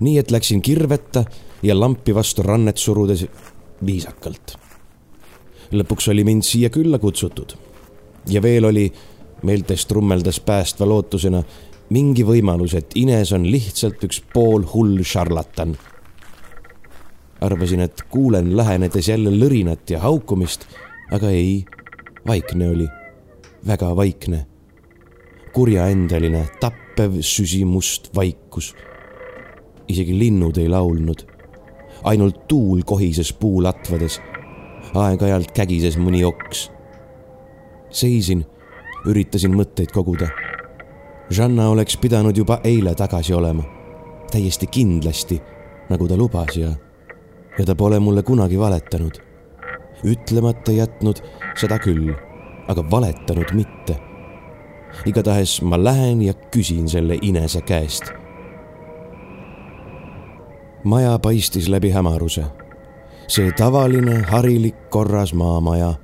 nii 0.00 0.18
et 0.18 0.30
läksin 0.30 0.62
kirveta 0.62 1.24
ja 1.62 1.78
lampi 1.78 2.14
vastu 2.14 2.42
rannet 2.42 2.76
surudes 2.76 3.26
viisakalt 3.86 4.58
lõpuks 5.72 6.10
oli 6.12 6.24
mind 6.24 6.44
siia 6.46 6.70
külla 6.70 6.98
kutsutud. 6.98 7.54
ja 8.28 8.42
veel 8.42 8.64
oli, 8.64 8.92
meeltes 9.42 9.86
trummeldas 9.86 10.40
päästva 10.40 10.86
lootusena, 10.86 11.42
mingi 11.90 12.24
võimalus, 12.24 12.74
et 12.74 12.94
Ines 12.96 13.32
on 13.32 13.46
lihtsalt 13.50 14.04
üks 14.04 14.22
poolhull 14.34 15.02
šarlatan. 15.02 15.76
arvasin, 17.40 17.80
et 17.80 18.02
kuulen 18.10 18.56
lähenedes 18.56 19.08
jälle 19.08 19.30
lõrinat 19.30 19.90
ja 19.90 20.00
haukumist, 20.00 20.66
aga 21.12 21.30
ei, 21.30 21.64
vaikne 22.26 22.68
oli, 22.68 22.88
väga 23.66 23.96
vaikne. 23.96 24.46
Kurjaendeline, 25.52 26.46
tappev 26.60 27.20
süsimust 27.20 28.10
vaikus. 28.14 28.74
isegi 29.88 30.18
linnud 30.18 30.56
ei 30.56 30.68
laulnud 30.68 31.26
ainult 32.04 32.48
tuul 32.48 32.82
kohises 32.86 33.32
puulatvades 33.32 34.20
aeg-ajalt 34.94 35.52
kägises 35.54 35.96
mõni 35.96 36.24
oks. 36.24 36.70
seisin, 37.90 38.44
üritasin 39.06 39.54
mõtteid 39.56 39.92
koguda. 39.92 40.28
Žanna 41.30 41.68
oleks 41.68 41.96
pidanud 41.96 42.36
juba 42.36 42.60
eile 42.64 42.94
tagasi 42.94 43.34
olema, 43.34 43.64
täiesti 44.32 44.66
kindlasti, 44.66 45.40
nagu 45.88 46.08
ta 46.08 46.16
lubas 46.16 46.56
ja, 46.56 46.72
ja 47.58 47.64
ta 47.64 47.74
pole 47.74 48.00
mulle 48.00 48.22
kunagi 48.22 48.58
valetanud. 48.58 49.20
ütlemata 50.04 50.72
jätnud 50.72 51.22
seda 51.56 51.78
küll, 51.78 52.10
aga 52.68 52.90
valetanud 52.90 53.52
mitte. 53.54 54.11
Igatahes 55.06 55.62
ma 55.62 55.84
lähen 55.84 56.22
ja 56.22 56.34
küsin 56.34 56.88
selle 56.88 57.18
inese 57.22 57.60
käest 57.60 58.12
maja 60.84 61.18
paistis 61.18 61.68
läbi 61.68 61.90
hämaruse 61.90 62.44
see 63.32 63.52
tavaline 63.52 64.22
harilik 64.28 64.90
korras 64.90 65.32
maamaja. 65.34 65.94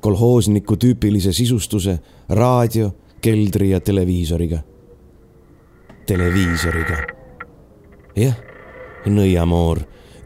kolhoosniku 0.00 0.76
tüüpilise 0.76 1.32
sisustuse, 1.32 1.98
raadio, 2.28 2.90
keldri 3.20 3.70
ja 3.70 3.80
televiisoriga. 3.80 4.58
televiisoriga. 6.06 6.96
jah, 8.16 8.36
nõiamoor, 9.06 9.80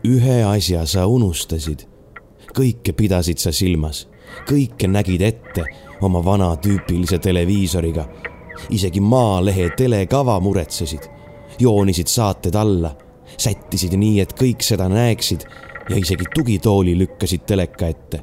ühe 0.04 0.42
asja 0.44 0.86
sa 0.86 1.06
unustasid. 1.06 1.86
kõike 2.58 2.92
pidasid 2.92 3.38
sa 3.38 3.52
silmas, 3.52 4.08
kõike 4.48 4.88
nägid 4.88 5.22
ette 5.22 5.64
oma 6.02 6.24
vana 6.24 6.56
tüüpilise 6.56 7.18
televiisoriga. 7.18 8.08
isegi 8.70 9.00
Maalehe 9.00 9.70
telekava 9.76 10.40
muretsesid, 10.40 11.02
joonisid 11.58 12.06
saated 12.06 12.54
alla 12.54 12.96
sättisid 13.38 13.94
nii, 13.98 14.20
et 14.22 14.32
kõik 14.38 14.64
seda 14.64 14.88
näeksid 14.90 15.44
ja 15.90 15.98
isegi 15.98 16.26
tugitooli 16.34 16.96
lükkasid 16.98 17.46
teleka 17.46 17.88
ette. 17.88 18.22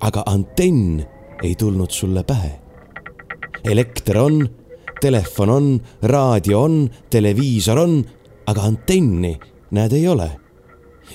aga 0.00 0.22
antenn 0.26 1.00
ei 1.42 1.54
tulnud 1.54 1.90
sulle 1.90 2.24
pähe. 2.24 2.60
elekter 3.64 4.18
on, 4.18 4.48
telefon 5.00 5.50
on, 5.50 5.80
raadio 6.02 6.62
on, 6.62 6.90
televiisor 7.10 7.78
on, 7.78 8.04
aga 8.46 8.62
antenni, 8.62 9.38
näed, 9.70 9.92
ei 9.92 10.08
ole. 10.08 10.30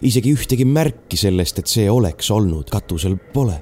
isegi 0.01 0.34
ühtegi 0.34 0.65
märki 0.65 1.17
sellest, 1.17 1.59
et 1.59 1.67
see 1.67 1.89
oleks 1.91 2.32
olnud, 2.32 2.69
katusel 2.69 3.17
pole. 3.34 3.61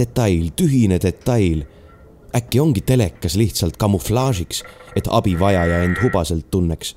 Detail, 0.00 0.50
tühine 0.56 0.98
detail. 1.02 1.62
äkki 2.34 2.60
ongi 2.60 2.80
telekas 2.80 3.36
lihtsalt 3.36 3.76
kamuflaažiks, 3.76 4.64
et 4.96 5.08
abivajaja 5.10 5.82
end 5.84 5.96
hubaselt 6.02 6.50
tunneks 6.50 6.94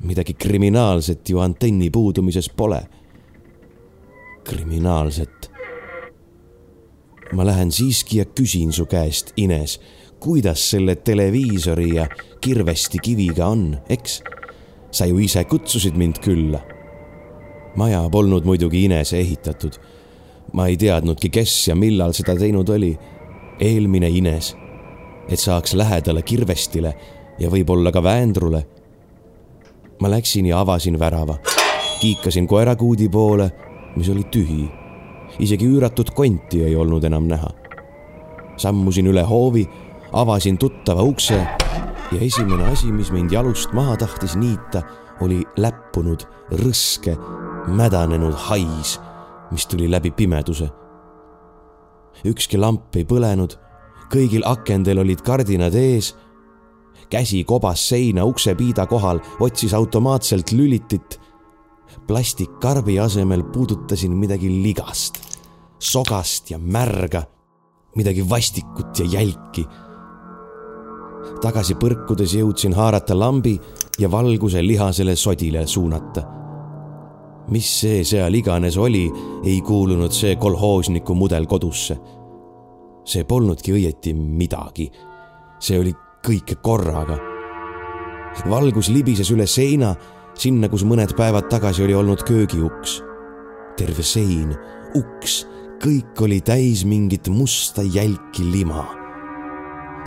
midagi 0.00 0.34
kriminaalset 0.34 1.30
ju 1.30 1.38
antenni 1.38 1.90
puudumises 1.90 2.50
pole. 2.50 2.82
kriminaalset. 4.44 5.50
ma 7.32 7.46
lähen 7.46 7.72
siiski 7.72 8.18
ja 8.18 8.24
küsin 8.24 8.72
su 8.72 8.86
käest, 8.86 9.32
Ines, 9.36 9.80
kuidas 10.20 10.70
selle 10.70 10.94
televiisori 10.96 11.94
ja 11.94 12.06
kirvesti 12.40 12.98
kiviga 12.98 13.46
on, 13.46 13.78
eks? 13.88 14.22
sa 14.90 15.06
ju 15.06 15.18
ise 15.18 15.44
kutsusid 15.44 15.94
mind 15.96 16.18
külla. 16.24 16.60
maja 17.76 18.08
polnud 18.10 18.44
muidugi 18.44 18.84
Inese 18.84 19.18
ehitatud. 19.18 19.72
Ma 20.52 20.66
ei 20.66 20.76
teadnudki, 20.76 21.28
kes 21.28 21.68
ja 21.68 21.76
millal 21.76 22.12
seda 22.12 22.36
teinud 22.36 22.68
oli. 22.68 22.98
eelmine 23.60 24.08
Ines, 24.08 24.56
et 25.28 25.38
saaks 25.38 25.74
lähedale 25.74 26.22
kirvestile 26.22 26.94
ja 27.38 27.50
võib-olla 27.50 27.90
ka 27.92 28.02
Väendrule 28.02 28.62
ma 30.00 30.10
läksin 30.10 30.46
ja 30.46 30.60
avasin 30.60 30.98
värava. 30.98 31.36
kiikasin 32.00 32.46
koerakuudi 32.46 33.08
poole, 33.08 33.52
mis 33.96 34.08
oli 34.08 34.24
tühi. 34.24 34.70
isegi 35.38 35.66
üüratud 35.66 36.10
konti 36.14 36.64
ei 36.64 36.76
olnud 36.76 37.04
enam 37.04 37.26
näha. 37.26 37.48
sammusin 38.56 39.06
üle 39.06 39.22
hoovi, 39.22 39.68
avasin 40.12 40.58
tuttava 40.58 41.02
ukse 41.02 41.46
ja 42.12 42.20
esimene 42.20 42.64
asi, 42.64 42.92
mis 42.92 43.12
mind 43.12 43.32
jalust 43.32 43.72
maha 43.72 43.96
tahtis 43.96 44.36
niita, 44.36 44.82
oli 45.20 45.42
läppunud, 45.56 46.22
rõske, 46.50 47.16
mädanenud 47.66 48.34
hais, 48.34 49.00
mis 49.50 49.66
tuli 49.66 49.90
läbi 49.90 50.10
pimeduse. 50.10 50.70
ükski 52.24 52.58
lamp 52.58 52.96
ei 52.96 53.04
põlenud, 53.04 53.54
kõigil 54.10 54.42
akendel 54.44 54.98
olid 54.98 55.22
kardinad 55.22 55.74
ees. 55.74 56.14
käsi 57.10 57.44
kobas 57.44 57.88
seina 57.88 58.24
uksepiida 58.24 58.86
kohal, 58.86 59.20
otsis 59.40 59.74
automaatselt 59.74 60.52
lülitit. 60.52 61.20
plastikkarbi 62.06 63.00
asemel 63.00 63.42
puudutasin 63.42 64.12
midagi 64.12 64.62
ligast, 64.62 65.18
sogast 65.78 66.50
ja 66.50 66.58
märga, 66.58 67.22
midagi 67.96 68.30
vastikut 68.30 68.98
ja 68.98 69.04
jälki 69.04 69.66
tagasi 71.42 71.76
põrkudes 71.78 72.34
jõudsin 72.34 72.74
haarata 72.74 73.16
lambi 73.18 73.58
ja 73.98 74.10
valguse 74.10 74.62
lihasele 74.64 75.16
sodile 75.16 75.66
suunata. 75.66 76.37
Mis 77.50 77.68
see 77.80 78.04
seal 78.04 78.34
iganes 78.34 78.76
oli, 78.78 79.06
ei 79.44 79.60
kuulunud 79.64 80.12
see 80.12 80.36
kolhoosniku 80.36 81.14
mudel 81.14 81.46
kodusse. 81.46 81.98
see 83.08 83.24
polnudki 83.24 83.72
õieti 83.72 84.12
midagi. 84.14 84.90
see 85.60 85.78
oli 85.78 85.94
kõik 86.26 86.54
korraga. 86.62 87.18
valgus 88.48 88.88
libises 88.88 89.30
üle 89.30 89.46
seina, 89.46 89.94
sinna, 90.34 90.68
kus 90.68 90.84
mõned 90.84 91.16
päevad 91.16 91.48
tagasi 91.48 91.82
oli 91.84 91.94
olnud 91.94 92.22
köögiuks. 92.22 93.02
terve 93.76 94.02
sein, 94.02 94.56
uks, 94.94 95.46
kõik 95.82 96.20
oli 96.20 96.40
täis 96.40 96.84
mingit 96.84 97.28
musta 97.28 97.82
jälki 97.82 98.44
lima 98.44 98.98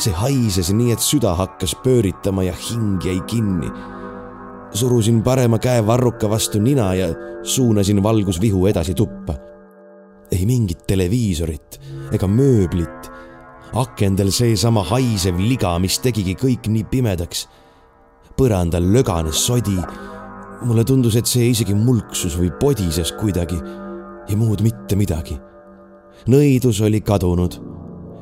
see 0.02 0.14
haises 0.18 0.72
nii, 0.74 0.96
et 0.96 1.04
süda 1.04 1.36
hakkas 1.38 1.76
pööritama 1.84 2.46
ja 2.48 2.56
hing 2.58 3.04
jäi 3.06 3.20
kinni. 3.30 3.70
Surusin 4.74 5.24
parema 5.24 5.59
käe 5.59 5.86
varruka 5.88 6.30
vastu 6.30 6.59
nina 6.59 6.93
ja 6.93 7.07
suunasin 7.43 8.03
valgusvihu 8.03 8.65
edasi 8.67 8.93
tuppa. 8.93 9.36
ei 10.32 10.45
mingit 10.45 10.88
televiisorit 10.88 11.82
ega 12.11 12.28
mööblit. 12.28 13.11
akendel 13.74 14.32
seesama 14.32 14.84
haisev 14.84 15.39
liga, 15.39 15.80
mis 15.80 15.99
tegigi 15.99 16.36
kõik 16.36 16.67
nii 16.67 16.84
pimedaks. 16.84 17.47
põrandal 18.38 18.93
löganes 18.93 19.45
sodi. 19.45 19.78
mulle 20.61 20.84
tundus, 20.84 21.15
et 21.15 21.26
see 21.26 21.49
isegi 21.49 21.74
mulksus 21.74 22.38
või 22.38 22.51
podises 22.59 23.11
kuidagi 23.11 23.61
ja 24.28 24.38
muud 24.38 24.61
mitte 24.61 24.95
midagi. 24.95 25.39
nõidus 26.28 26.82
oli 26.82 27.01
kadunud 27.01 27.59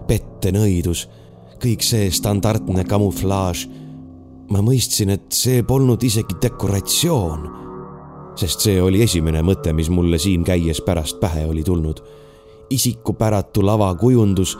pettenõidus 0.07 1.07
kõik 1.59 1.83
see 1.83 2.09
standardne 2.11 2.85
kamuflaaž. 2.87 3.67
Ma 4.49 4.61
mõistsin, 4.65 5.13
et 5.13 5.31
see 5.33 5.63
polnud 5.63 6.03
isegi 6.03 6.37
dekoratsioon, 6.41 7.47
sest 8.39 8.65
see 8.65 8.79
oli 8.81 9.03
esimene 9.05 9.43
mõte, 9.45 9.73
mis 9.75 9.89
mulle 9.93 10.19
siin 10.21 10.43
käies 10.47 10.81
pärast 10.85 11.19
pähe 11.19 11.45
oli 11.45 11.63
tulnud. 11.63 12.01
isikupäratu 12.69 13.65
lavakujundus, 13.65 14.57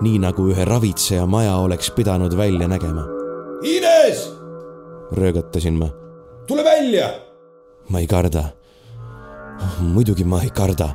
nii 0.00 0.18
nagu 0.18 0.46
ühe 0.48 0.64
ravitseja 0.64 1.26
maja 1.26 1.56
oleks 1.56 1.90
pidanud 1.90 2.36
välja 2.36 2.68
nägema. 2.68 3.04
Ines! 3.62 4.32
röögatasin 5.12 5.74
ma. 5.74 5.88
tule 6.46 6.64
välja! 6.64 7.10
ma 7.88 7.98
ei 7.98 8.06
karda. 8.06 8.44
muidugi 9.80 10.24
ma 10.24 10.42
ei 10.42 10.50
karda, 10.50 10.88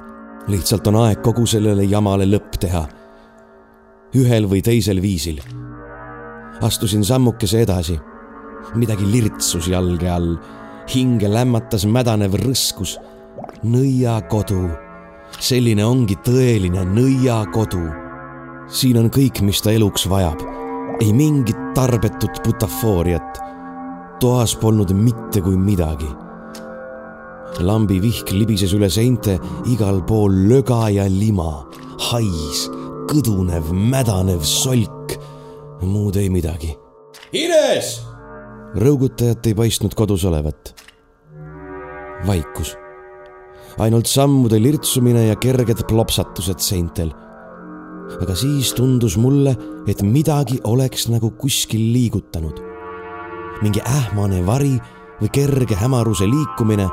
lihtsalt 0.48 0.88
on 0.88 0.96
aeg 0.96 1.22
kogu 1.22 1.46
sellele 1.46 1.84
jamale 1.84 2.26
lõpp 2.26 2.58
teha 2.60 2.88
ühel 4.16 4.48
või 4.50 4.62
teisel 4.64 5.02
viisil. 5.04 5.42
astusin 6.62 7.04
sammukese 7.04 7.62
edasi. 7.62 8.00
Midagi 8.76 9.06
lirtsus 9.12 9.70
jalge 9.70 10.10
all, 10.10 10.36
hinge 10.90 11.30
lämmatas 11.30 11.86
mädanev 11.86 12.36
rõskus. 12.42 12.98
nõiakodu, 13.64 14.70
selline 15.40 15.86
ongi 15.86 16.16
tõeline 16.16 16.86
nõiakodu. 16.86 17.86
siin 18.68 18.98
on 18.98 19.10
kõik, 19.10 19.42
mis 19.42 19.62
ta 19.62 19.72
eluks 19.72 20.10
vajab, 20.10 20.42
ei 21.02 21.14
mingit 21.14 21.74
tarbetut 21.76 22.44
butafooriat. 22.44 23.42
toas 24.20 24.56
polnud 24.56 24.92
mitte 24.94 25.42
kui 25.42 25.58
midagi 25.58 26.26
lambi 27.64 28.00
vihk 28.02 28.32
libises 28.32 28.74
üle 28.76 28.90
seinte, 28.92 29.38
igal 29.72 30.02
pool 30.08 30.34
löga 30.50 30.90
ja 30.92 31.06
lima, 31.08 31.66
hais 32.12 32.66
kõdunev, 33.10 33.72
mädanev 33.72 34.44
solk. 34.44 35.16
muud 35.86 36.16
ei 36.18 36.30
midagi. 36.30 36.74
Ines! 37.32 38.15
Rõugutajat 38.76 39.48
ei 39.48 39.56
paistnud 39.56 39.94
kodus 39.96 40.26
olevat. 40.26 40.76
vaikus. 42.28 42.76
ainult 43.80 44.06
sammude 44.06 44.62
lirtsumine 44.62 45.28
ja 45.28 45.36
kerged 45.36 45.86
plopsatused 45.88 46.60
seintel. 46.60 47.12
aga 48.22 48.36
siis 48.36 48.74
tundus 48.74 49.18
mulle, 49.18 49.56
et 49.88 50.02
midagi 50.02 50.60
oleks 50.64 51.08
nagu 51.10 51.32
kuskil 51.32 51.94
liigutanud. 51.94 52.60
mingi 53.62 53.82
ähmane 53.82 54.46
vari 54.46 54.80
või 55.22 55.30
kerge 55.32 55.76
hämaruse 55.76 56.28
liikumine. 56.28 56.90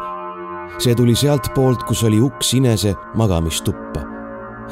see 0.78 0.94
tuli 0.94 1.14
sealtpoolt, 1.14 1.82
kus 1.82 2.04
oli 2.04 2.20
uks 2.20 2.54
Inese 2.54 2.94
magamistuppa 3.14 4.12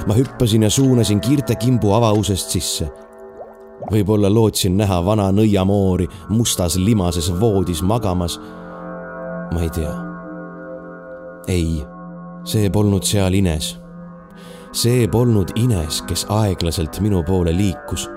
ma 0.06 0.14
hüppasin 0.14 0.62
ja 0.62 0.70
suunasin 0.70 1.20
kiirte 1.20 1.54
kimbu 1.56 1.92
avausest 1.92 2.50
sisse. 2.50 2.88
Võib-olla 3.88 4.30
lootsin 4.32 4.76
näha 4.76 5.00
vana 5.04 5.30
nõiamoori 5.34 6.08
mustas 6.28 6.76
limases 6.76 7.30
voodis 7.40 7.82
magamas. 7.82 8.38
ma 9.52 9.62
ei 9.62 9.70
tea. 9.70 9.94
ei, 11.48 11.82
see 12.44 12.70
polnud 12.70 13.06
seal 13.06 13.34
Ines. 13.34 13.78
see 14.72 15.08
polnud 15.08 15.52
Ines, 15.56 16.02
kes 16.02 16.26
aeglaselt 16.28 17.00
minu 17.00 17.22
poole 17.26 17.52
liikus. 17.56 18.08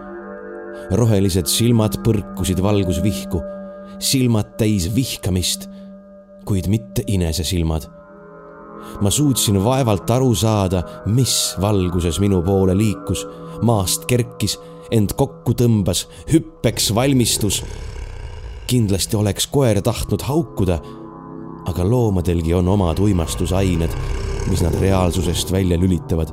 rohelised 0.91 1.47
silmad 1.47 2.01
põrkusid 2.03 2.61
valgusvihku, 2.61 3.41
silmad 3.99 4.57
täis 4.57 4.89
vihkamist, 4.95 5.69
kuid 6.45 6.67
mitte 6.67 7.03
Inese 7.07 7.43
silmad 7.43 7.87
ma 9.01 9.09
suutsin 9.09 9.63
vaevalt 9.63 10.09
aru 10.11 10.35
saada, 10.35 10.83
mis 11.05 11.55
valguses 11.61 12.19
minu 12.19 12.41
poole 12.43 12.75
liikus, 12.77 13.25
maast 13.61 14.05
kerkis, 14.05 14.57
end 14.93 15.15
kokku 15.17 15.55
tõmbas, 15.57 16.07
hüppeks 16.31 16.93
valmistus. 16.95 17.63
kindlasti 18.67 19.15
oleks 19.15 19.47
koer 19.47 19.81
tahtnud 19.81 20.21
haukuda, 20.21 20.79
aga 21.65 21.89
loomadelgi 21.89 22.53
on 22.53 22.67
omad 22.67 22.99
uimastusained, 22.99 23.91
mis 24.49 24.61
nad 24.63 24.75
reaalsusest 24.79 25.51
välja 25.51 25.77
lülitavad. 25.79 26.31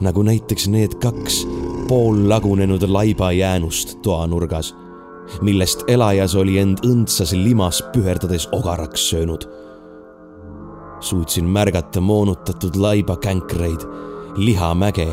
nagu 0.00 0.22
näiteks 0.22 0.68
need 0.68 0.94
kaks 1.00 1.46
poollagunenud 1.88 2.82
laibajäänust 2.82 3.98
toanurgas, 4.02 4.74
millest 5.42 5.84
elajas 5.88 6.34
oli 6.34 6.58
end 6.58 6.78
õndsas 6.84 7.32
limas 7.32 7.82
püherdades 7.92 8.48
ogaraks 8.52 9.10
söönud 9.10 9.48
suutsin 11.04 11.44
märgata 11.44 12.00
moonutatud 12.00 12.76
laibakänkreid, 12.76 13.80
lihamäge 14.36 15.08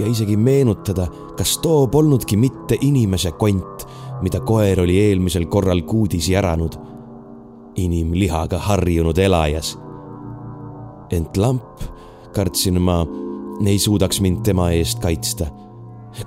ja 0.00 0.06
isegi 0.06 0.36
meenutada, 0.36 1.06
kas 1.36 1.58
too 1.58 1.86
polnudki 1.86 2.36
mitte 2.36 2.78
inimese 2.80 3.32
kont, 3.32 3.86
mida 4.22 4.40
koer 4.40 4.80
oli 4.80 4.98
eelmisel 5.00 5.46
korral 5.46 5.82
kuudis 5.82 6.28
järanud. 6.28 6.72
inimlihaga 7.78 8.58
harjunud 8.58 9.18
elajas. 9.18 9.78
ent 11.10 11.36
lamp, 11.36 11.80
kartsin 12.34 12.82
ma, 12.82 13.06
ei 13.66 13.78
suudaks 13.78 14.20
mind 14.20 14.42
tema 14.42 14.70
eest 14.70 14.98
kaitsta. 14.98 15.46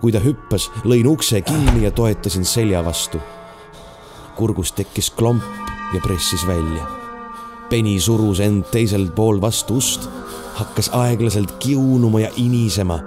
kui 0.01 0.11
ta 0.11 0.19
hüppas, 0.19 0.71
lõin 0.83 1.07
ukse 1.07 1.41
kinni 1.41 1.83
ja 1.83 1.91
toetasin 1.91 2.45
selja 2.45 2.85
vastu. 2.85 3.17
kurgus 4.35 4.71
tekkis 4.71 5.11
klomp 5.11 5.43
ja 5.93 6.01
pressis 6.01 6.47
välja 6.47 7.01
peni 7.71 7.99
surus 8.03 8.41
end 8.43 8.65
teisel 8.67 9.05
pool 9.15 9.37
vastu 9.39 9.77
ust, 9.79 10.09
hakkas 10.59 10.89
aeglaselt 10.97 11.53
kiunuma 11.63 12.19
ja 12.19 12.31
inisema. 12.35 12.99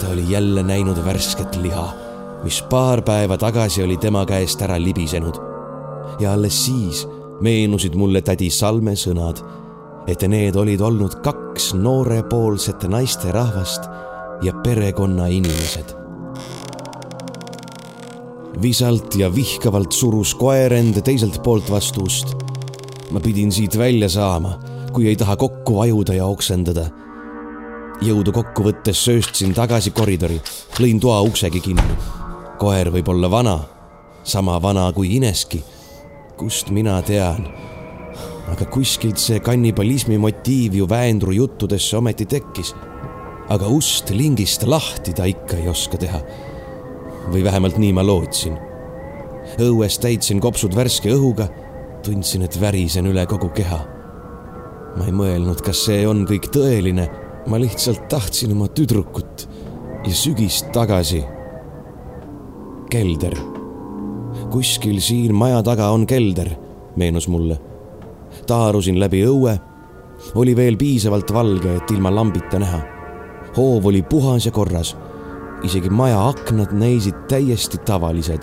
Ta 0.00 0.08
oli 0.12 0.24
jälle 0.28 0.62
näinud 0.62 0.98
värsket 1.04 1.56
liha, 1.62 1.88
mis 2.44 2.62
paar 2.62 3.02
päeva 3.02 3.38
tagasi 3.38 3.82
oli 3.82 3.96
tema 3.96 4.24
käest 4.26 4.62
ära 4.62 4.78
libisenud. 4.82 5.34
ja 6.20 6.32
alles 6.32 6.64
siis 6.66 7.08
meenusid 7.40 7.94
mulle 7.94 8.22
tädi 8.22 8.50
Salme 8.50 8.94
sõnad, 8.96 9.42
et 10.06 10.22
need 10.22 10.56
olid 10.56 10.80
olnud 10.80 11.20
kaks 11.22 11.74
noorepoolset 11.74 12.88
naisterahvast 12.88 13.90
ja 14.42 14.52
perekonnainimesed 14.64 15.96
visalt 18.62 19.14
ja 19.16 19.28
vihkavalt 19.34 19.92
surus 19.92 20.34
koer 20.34 20.72
end 20.72 21.02
teiselt 21.04 21.42
poolt 21.44 21.70
vastu 21.70 22.06
ust 22.08 22.36
ma 23.10 23.20
pidin 23.20 23.52
siit 23.52 23.78
välja 23.78 24.08
saama, 24.08 24.56
kui 24.92 25.08
ei 25.08 25.16
taha 25.16 25.36
kokku 25.36 25.76
vajuda 25.76 26.14
ja 26.14 26.26
oksendada. 26.26 26.86
Jõudu 28.02 28.32
kokku 28.32 28.66
võttes 28.66 29.00
sööstsin 29.06 29.54
tagasi 29.56 29.92
koridori, 29.96 30.36
lõin 30.80 31.00
toa 31.00 31.20
uksegi 31.24 31.60
kinni. 31.60 31.96
koer 32.58 32.90
võib 32.90 33.08
olla 33.08 33.30
vana, 33.30 33.58
sama 34.24 34.62
vana 34.62 34.92
kui 34.92 35.16
Ineski. 35.16 35.64
kust 36.36 36.70
mina 36.70 37.02
tean? 37.02 37.48
aga 38.52 38.64
kuskilt 38.64 39.18
see 39.18 39.40
kannibalismi 39.40 40.18
motiiv 40.18 40.74
ju 40.74 40.88
Väendru 40.88 41.32
juttudesse 41.32 41.96
ometi 41.96 42.26
tekkis. 42.26 42.74
aga 43.48 43.66
ust 43.66 44.10
lingist 44.10 44.62
lahti 44.62 45.12
ta 45.12 45.24
ikka 45.24 45.56
ei 45.56 45.68
oska 45.68 45.96
teha. 45.96 46.20
või 47.32 47.44
vähemalt 47.44 47.78
nii 47.78 47.92
ma 47.92 48.02
lootsin. 48.06 48.58
õues 49.58 49.98
täitsin 49.98 50.40
kopsud 50.40 50.74
värske 50.74 51.10
õhuga, 51.10 51.48
tundsin, 52.02 52.42
et 52.42 52.60
värisen 52.60 53.06
üle 53.06 53.26
kogu 53.26 53.48
keha. 53.48 53.80
ma 54.96 55.04
ei 55.04 55.12
mõelnud, 55.12 55.62
kas 55.62 55.84
see 55.84 56.06
on 56.06 56.26
kõik 56.26 56.50
tõeline, 56.52 57.25
ma 57.46 57.60
lihtsalt 57.60 58.08
tahtsin 58.08 58.52
oma 58.52 58.68
tüdrukut 58.68 59.48
ja 60.04 60.14
sügist 60.14 60.72
tagasi. 60.72 61.24
kelder. 62.90 63.34
kuskil 64.50 65.00
siin 65.00 65.34
maja 65.34 65.62
taga 65.62 65.90
on 65.90 66.06
kelder, 66.06 66.50
meenus 66.96 67.28
mulle. 67.28 67.58
taarusin 68.46 69.00
läbi 69.00 69.22
õue. 69.26 69.58
oli 70.34 70.56
veel 70.56 70.76
piisavalt 70.76 71.32
valge, 71.32 71.76
et 71.76 71.90
ilma 71.90 72.14
lambita 72.14 72.58
näha. 72.58 72.80
hoov 73.56 73.86
oli 73.86 74.02
puhas 74.02 74.46
ja 74.46 74.52
korras. 74.52 74.96
isegi 75.62 75.90
maja 75.90 76.28
aknad 76.28 76.72
näisid 76.72 77.26
täiesti 77.28 77.78
tavalised, 77.78 78.42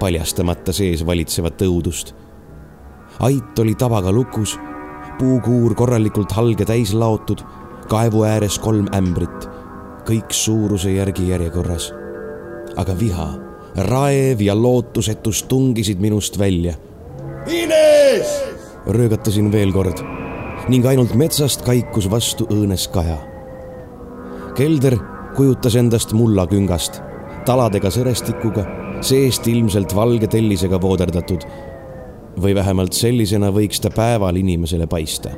paljastamata 0.00 0.72
sees 0.72 1.06
valitsevat 1.06 1.62
õudust. 1.62 2.14
ait 3.20 3.58
oli 3.58 3.74
tabaga 3.74 4.12
lukus, 4.12 4.58
puukuur 5.18 5.74
korralikult 5.74 6.32
halge 6.32 6.64
täis 6.64 6.94
laotud, 6.94 7.40
kaevu 7.88 8.24
ääres 8.24 8.58
kolm 8.58 8.88
ämbrit 8.96 9.54
kõik 10.04 10.32
suuruse 10.36 10.92
järgi 10.92 11.28
järjekorras. 11.30 11.92
aga 12.76 12.94
viha, 12.98 13.28
raev 13.76 14.40
ja 14.42 14.54
lootusetus 14.54 15.42
tungisid 15.42 16.00
minust 16.00 16.38
välja. 16.38 16.74
Ines! 17.46 18.42
röögatasin 18.86 19.52
veel 19.52 19.72
kord 19.72 20.02
ning 20.68 20.86
ainult 20.86 21.14
metsast 21.14 21.62
kaikus 21.64 22.10
vastu 22.10 22.46
õõnes 22.50 22.88
kaja. 22.92 23.18
kelder 24.56 24.98
kujutas 25.36 25.76
endast 25.76 26.12
mullaküngast, 26.12 27.00
taladega 27.46 27.90
sõrestikuga, 27.90 28.66
seest 29.00 29.46
ilmselt 29.48 29.94
valge 29.94 30.26
tellisega 30.26 30.80
vooderdatud. 30.80 31.44
või 32.36 32.54
vähemalt 32.54 32.92
sellisena 32.92 33.50
võiks 33.50 33.80
ta 33.80 33.90
päeval 33.90 34.36
inimesele 34.36 34.86
paista. 34.86 35.30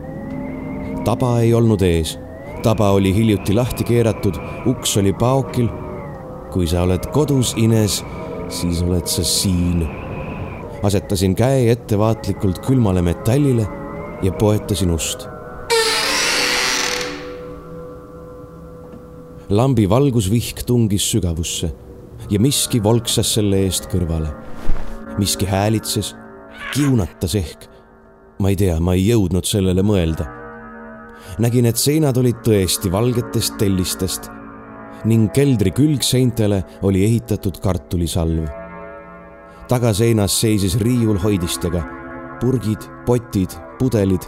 taba 1.04 1.40
ei 1.40 1.54
olnud 1.54 1.82
ees 1.82 2.18
taba 2.66 2.90
oli 2.90 3.14
hiljuti 3.14 3.54
lahti 3.54 3.84
keeratud, 3.86 4.34
uks 4.66 4.96
oli 4.96 5.12
paokil. 5.12 5.68
kui 6.50 6.66
sa 6.66 6.82
oled 6.82 7.04
kodus, 7.12 7.52
Ines, 7.56 8.00
siis 8.48 8.82
oled 8.82 9.06
sa 9.06 9.22
siin. 9.24 9.86
asetasin 10.82 11.34
käe 11.38 11.70
ettevaatlikult 11.70 12.58
külmale 12.66 13.02
metallile 13.02 13.68
ja 14.22 14.32
poetasin 14.32 14.90
ust. 14.90 15.28
lambi 19.48 19.88
valgusvihk 19.88 20.64
tungis 20.66 21.06
sügavusse 21.10 21.70
ja 22.30 22.40
miski 22.40 22.82
volksas 22.82 23.34
selle 23.34 23.60
eest 23.68 23.86
kõrvale. 23.92 24.32
miski 25.18 25.46
häälitses, 25.46 26.16
kiunatas 26.74 27.34
ehk. 27.34 27.68
ma 28.38 28.48
ei 28.50 28.56
tea, 28.56 28.80
ma 28.80 28.98
ei 28.98 29.06
jõudnud 29.06 29.46
sellele 29.46 29.86
mõelda 29.86 30.45
nägin, 31.42 31.66
et 31.68 31.76
seinad 31.76 32.16
olid 32.16 32.40
tõesti 32.44 32.90
valgetest 32.92 33.58
tellistest 33.60 34.30
ning 35.06 35.28
keldri 35.34 35.70
külgseintele 35.76 36.62
oli 36.86 37.04
ehitatud 37.04 37.60
kartulisalv. 37.62 38.46
tagaseinas 39.68 40.40
seisis 40.40 40.78
riiul 40.78 41.18
hoidistega, 41.18 41.82
purgid, 42.40 42.86
potid, 43.06 43.50
pudelid, 43.78 44.22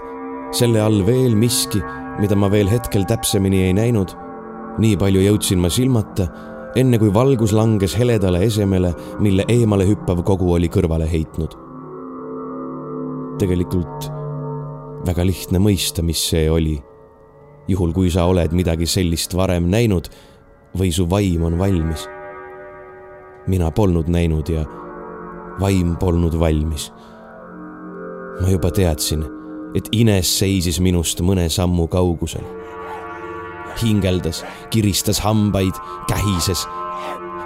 selle 0.52 0.80
all 0.82 1.04
veel 1.06 1.36
miski, 1.36 1.80
mida 2.18 2.36
ma 2.36 2.50
veel 2.50 2.68
hetkel 2.68 3.06
täpsemini 3.06 3.62
ei 3.68 3.72
näinud. 3.72 4.14
nii 4.78 4.96
palju 4.96 5.20
jõudsin 5.20 5.58
ma 5.58 5.70
silmata, 5.70 6.28
enne 6.76 6.98
kui 6.98 7.14
valgus 7.14 7.52
langes 7.52 7.96
heledale 7.98 8.44
esemele, 8.44 8.94
mille 9.18 9.44
eemale 9.48 9.86
hüppav 9.88 10.22
kogu 10.22 10.52
oli 10.52 10.68
kõrvale 10.68 11.08
heitnud. 11.10 11.56
tegelikult 13.38 14.10
väga 15.06 15.24
lihtne 15.24 15.58
mõista, 15.62 16.02
mis 16.02 16.20
see 16.30 16.50
oli 16.50 16.78
juhul 17.68 17.92
kui 17.92 18.10
sa 18.10 18.24
oled 18.28 18.54
midagi 18.56 18.88
sellist 18.88 19.36
varem 19.36 19.68
näinud 19.68 20.08
või 20.78 20.92
su 20.92 21.04
vaim 21.10 21.44
on 21.44 21.58
valmis. 21.58 22.08
mina 23.48 23.70
polnud 23.70 24.08
näinud 24.08 24.48
ja 24.48 24.64
vaim 25.60 25.96
polnud 25.96 26.38
valmis. 26.38 26.92
ma 28.40 28.48
juba 28.48 28.70
teadsin, 28.70 29.24
et 29.74 29.88
Ines 29.92 30.38
seisis 30.38 30.80
minust 30.80 31.20
mõne 31.20 31.48
sammu 31.48 31.86
kaugusel. 31.88 32.44
hingeldas, 33.82 34.44
kiristas 34.70 35.20
hambaid, 35.20 35.74
kähises, 36.08 36.66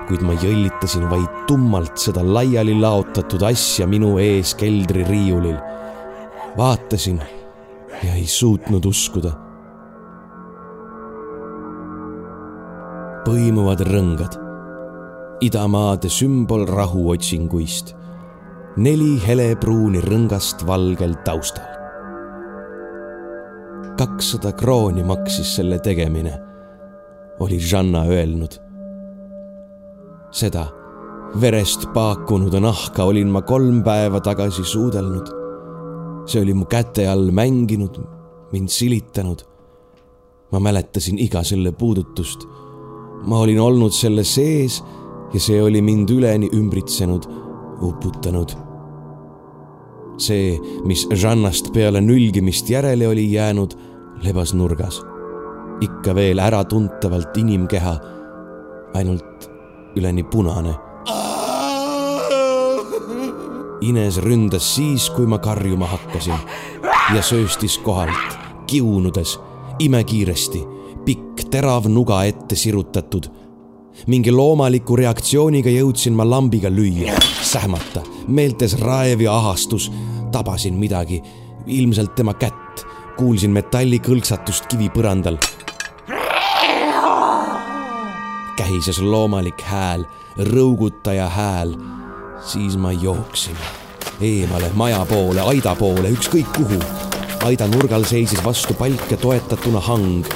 kuid 0.08 0.22
ma 0.22 0.32
jõllitasin 0.32 1.10
vaid 1.10 1.46
tummalt 1.46 1.98
seda 1.98 2.22
laiali 2.24 2.74
laotatud 2.80 3.42
asja 3.42 3.86
minu 3.86 4.18
ees 4.18 4.54
keldririiulil. 4.54 5.58
vaatasin 6.56 7.22
ja 8.02 8.14
ei 8.14 8.26
suutnud 8.26 8.84
uskuda 8.84 9.51
põimuvad 13.22 13.82
rõngad. 13.86 14.34
idamaade 15.42 16.08
sümbol 16.10 16.66
rahuotsinguist. 16.66 17.94
neli 18.76 19.20
helepruuni 19.22 20.00
rõngast 20.02 20.64
valgel 20.66 21.14
taustal. 21.24 21.70
kakssada 23.98 24.52
krooni 24.52 25.04
maksis 25.04 25.54
selle 25.56 25.78
tegemine, 25.78 26.32
oli 27.38 27.60
Žanna 27.60 28.04
öelnud. 28.10 28.58
seda 30.30 30.66
verest 31.40 31.86
paakunud 31.94 32.54
nahka 32.60 33.04
olin 33.04 33.30
ma 33.30 33.42
kolm 33.42 33.82
päeva 33.82 34.20
tagasi 34.20 34.64
suudelnud. 34.64 35.30
see 36.26 36.42
oli 36.42 36.54
mu 36.54 36.64
käte 36.64 37.06
all 37.08 37.30
mänginud, 37.30 38.02
mind 38.52 38.68
silitanud. 38.68 39.46
ma 40.52 40.58
mäletasin 40.58 41.18
iga 41.18 41.44
selle 41.44 41.72
puudutust 41.72 42.61
ma 43.26 43.38
olin 43.38 43.60
olnud 43.60 43.92
selle 43.94 44.24
sees 44.24 44.82
ja 45.32 45.40
see 45.40 45.62
oli 45.62 45.82
mind 45.82 46.10
üleni 46.10 46.50
ümbritsenud, 46.52 47.26
uputanud. 47.82 48.50
see, 50.18 50.58
mis 50.86 51.06
Žannast 51.10 51.72
peale 51.74 52.00
nülgimist 52.00 52.70
järele 52.70 53.08
oli 53.08 53.32
jäänud, 53.32 53.74
lebas 54.22 54.54
nurgas. 54.54 55.02
ikka 55.80 56.14
veel 56.14 56.38
äratuntavalt 56.38 57.36
inimkeha, 57.36 57.96
ainult 58.94 59.50
üleni 59.96 60.22
punane. 60.22 60.74
Ines 63.82 64.18
ründas 64.22 64.74
siis, 64.74 65.10
kui 65.10 65.26
ma 65.26 65.38
karjuma 65.38 65.86
hakkasin 65.86 66.38
ja 67.16 67.22
sööstis 67.22 67.78
kohalt, 67.78 68.38
kiunudes, 68.66 69.40
imekiiresti 69.78 70.71
pikk 71.04 71.48
terav 71.50 71.86
nuga 71.90 72.22
ette 72.24 72.56
sirutatud. 72.56 73.26
mingi 74.06 74.32
loomaliku 74.32 74.96
reaktsiooniga 74.96 75.70
jõudsin 75.70 76.14
ma 76.16 76.24
lambiga 76.24 76.70
lüüa, 76.70 77.12
sähmata, 77.42 78.02
meeltes 78.28 78.78
raev 78.80 79.20
ja 79.20 79.36
ahastus. 79.36 79.90
tabasin 80.32 80.74
midagi, 80.74 81.22
ilmselt 81.66 82.14
tema 82.14 82.34
kätt, 82.34 82.84
kuulsin 83.16 83.50
metalli 83.50 83.98
kõlksatust 83.98 84.66
kivipõrandal. 84.66 85.38
kähises 88.56 89.00
loomalik 89.00 89.60
hääl, 89.60 90.04
rõugutaja 90.38 91.28
hääl. 91.28 91.76
siis 92.46 92.76
ma 92.76 92.92
jooksin 92.92 93.56
eemale, 94.20 94.70
maja 94.74 95.06
poole, 95.08 95.40
aida 95.40 95.74
poole, 95.74 96.10
ükskõik 96.10 96.52
kuhu 96.56 96.78
aida 97.44 97.66
nurgal 97.66 98.04
seisis 98.04 98.44
vastu 98.44 98.74
palke 98.74 99.16
toetatuna 99.16 99.80
hang 99.80 100.26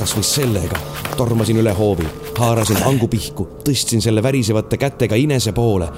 kasvõi 0.00 0.24
sellega 0.24 0.78
tormasin 1.16 1.58
üle 1.60 1.72
hoovi, 1.76 2.06
haarasin 2.38 2.78
hangu 2.86 3.08
pihku, 3.12 3.44
tõstsin 3.66 4.00
selle 4.00 4.22
värisevate 4.24 4.78
kätega 4.80 5.18
Inese 5.20 5.52
poole. 5.52 5.90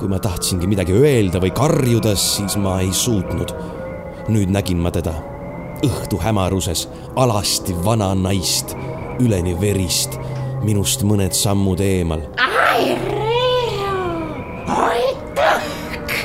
kui 0.00 0.08
ma 0.08 0.16
tahtsingi 0.18 0.64
midagi 0.66 0.94
öelda 0.96 1.40
või 1.42 1.50
karjuda, 1.52 2.14
siis 2.16 2.56
ma 2.56 2.80
ei 2.80 2.92
suutnud. 2.92 3.52
nüüd 4.28 4.50
nägin 4.50 4.78
ma 4.78 4.90
teda 4.90 5.14
õhtu 5.82 6.20
hämaruses, 6.22 6.88
alasti 7.16 7.74
vana 7.84 8.14
naist, 8.14 8.76
üleni 9.18 9.56
verist, 9.60 10.18
minust 10.62 11.02
mõned 11.02 11.32
sammud 11.32 11.80
eemal. 11.80 12.22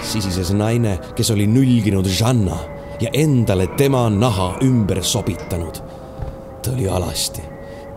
sisises 0.01 0.53
naine, 0.53 0.99
kes 1.15 1.31
oli 1.31 1.47
nülginud 1.47 2.05
Žanna 2.07 2.55
ja 3.01 3.09
endale 3.13 3.67
tema 3.67 4.09
naha 4.09 4.53
ümber 4.61 5.03
sobitanud 5.03 5.94
ta 6.65 6.71
oli 6.71 6.89
alasti, 6.89 7.41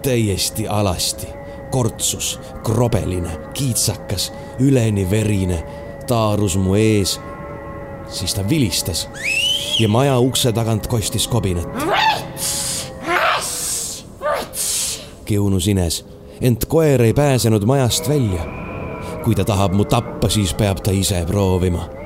täiesti 0.03 0.69
alasti, 0.69 1.27
kortsus, 1.71 2.41
krobeline, 2.63 3.31
kiitsakas, 3.55 4.33
üleni 4.59 5.11
verine, 5.11 5.65
taarus 6.07 6.57
mu 6.57 6.75
ees, 6.75 7.21
siis 8.09 8.35
ta 8.35 8.49
vilistas 8.49 9.09
ja 9.81 9.89
maja 9.89 10.19
ukse 10.19 10.53
tagant 10.53 10.87
kostis 10.87 11.29
kobinat. 11.29 11.69
kiunus 15.25 15.69
Ines, 15.69 16.05
ent 16.41 16.65
koer 16.65 17.03
ei 17.03 17.15
pääsenud 17.15 17.65
majast 17.65 18.09
välja. 18.09 18.59
kui 19.25 19.35
ta 19.35 19.45
tahab 19.45 19.73
mu 19.73 19.85
tappa, 19.85 20.29
siis 20.29 20.55
peab 20.55 20.79
ta 20.81 20.91
ise 20.91 21.25
proovima 21.27 21.98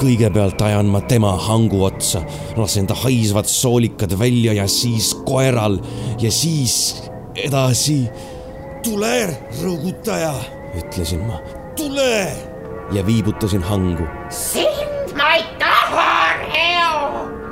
kõigepealt 0.00 0.62
ajan 0.64 0.88
ma 0.90 1.00
tema 1.08 1.34
hangu 1.46 1.84
otsa, 1.86 2.22
lasen 2.58 2.86
ta 2.90 2.96
haisvad 3.04 3.48
soolikad 3.50 4.14
välja 4.18 4.54
ja 4.56 4.66
siis 4.70 5.12
koeral 5.26 5.78
ja 6.22 6.30
siis 6.32 7.04
edasi. 7.34 8.08
tule, 8.84 9.36
rõõgutaja, 9.62 10.34
ütlesin 10.78 11.24
ma. 11.26 11.38
tule. 11.76 12.32
ja 12.92 13.06
viibutasin 13.06 13.62
hangu. 13.62 14.06
sind 14.30 15.14
ma 15.16 15.34
ei 15.38 15.44
taha, 15.58 16.10
Reo, 16.50 16.98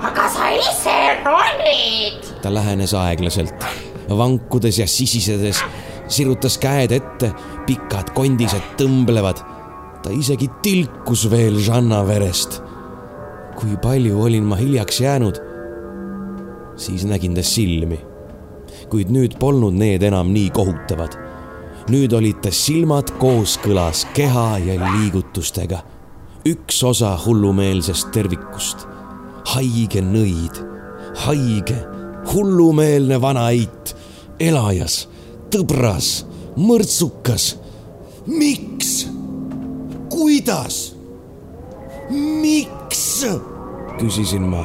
aga 0.02 0.28
sa 0.28 0.50
ise 0.56 0.98
ronid. 1.24 2.34
ta 2.42 2.54
lähenes 2.54 2.94
aeglaselt, 2.94 3.66
vankudes 4.08 4.78
ja 4.78 4.86
sisisedes, 4.86 5.62
sirutas 6.08 6.58
käed 6.58 6.92
ette, 6.92 7.32
pikad 7.66 8.12
kondised 8.16 8.74
tõmblevad 8.76 9.51
ta 10.02 10.10
isegi 10.10 10.48
tilkus 10.62 11.26
veel 11.30 11.58
Žanna 11.62 12.02
verest. 12.06 12.62
kui 13.56 13.76
palju 13.82 14.16
olin 14.24 14.44
ma 14.48 14.56
hiljaks 14.56 15.00
jäänud, 15.00 15.36
siis 16.76 17.04
nägin 17.04 17.34
ta 17.34 17.42
silmi. 17.42 18.00
kuid 18.90 19.12
nüüd 19.12 19.38
polnud 19.38 19.74
need 19.74 20.02
enam 20.02 20.32
nii 20.32 20.50
kohutavad. 20.50 21.14
nüüd 21.90 22.12
olid 22.12 22.42
ta 22.42 22.50
silmad 22.50 23.14
kooskõlas 23.18 24.06
keha 24.14 24.58
ja 24.58 24.74
liigutustega. 24.80 25.82
üks 26.46 26.82
osa 26.82 27.16
hullumeelsest 27.26 28.10
tervikust. 28.12 28.86
haige 29.54 30.00
nõid, 30.00 30.64
haige, 31.26 31.78
hullumeelne 32.34 33.20
vana 33.20 33.50
eit, 33.50 33.94
elajas, 34.40 35.08
tõbras, 35.50 36.24
mõrtsukas. 36.56 37.56
miks? 38.26 39.11
Kuidas? 40.22 40.96
miks? 42.10 43.26
küsisin 43.98 44.42
ma. 44.42 44.64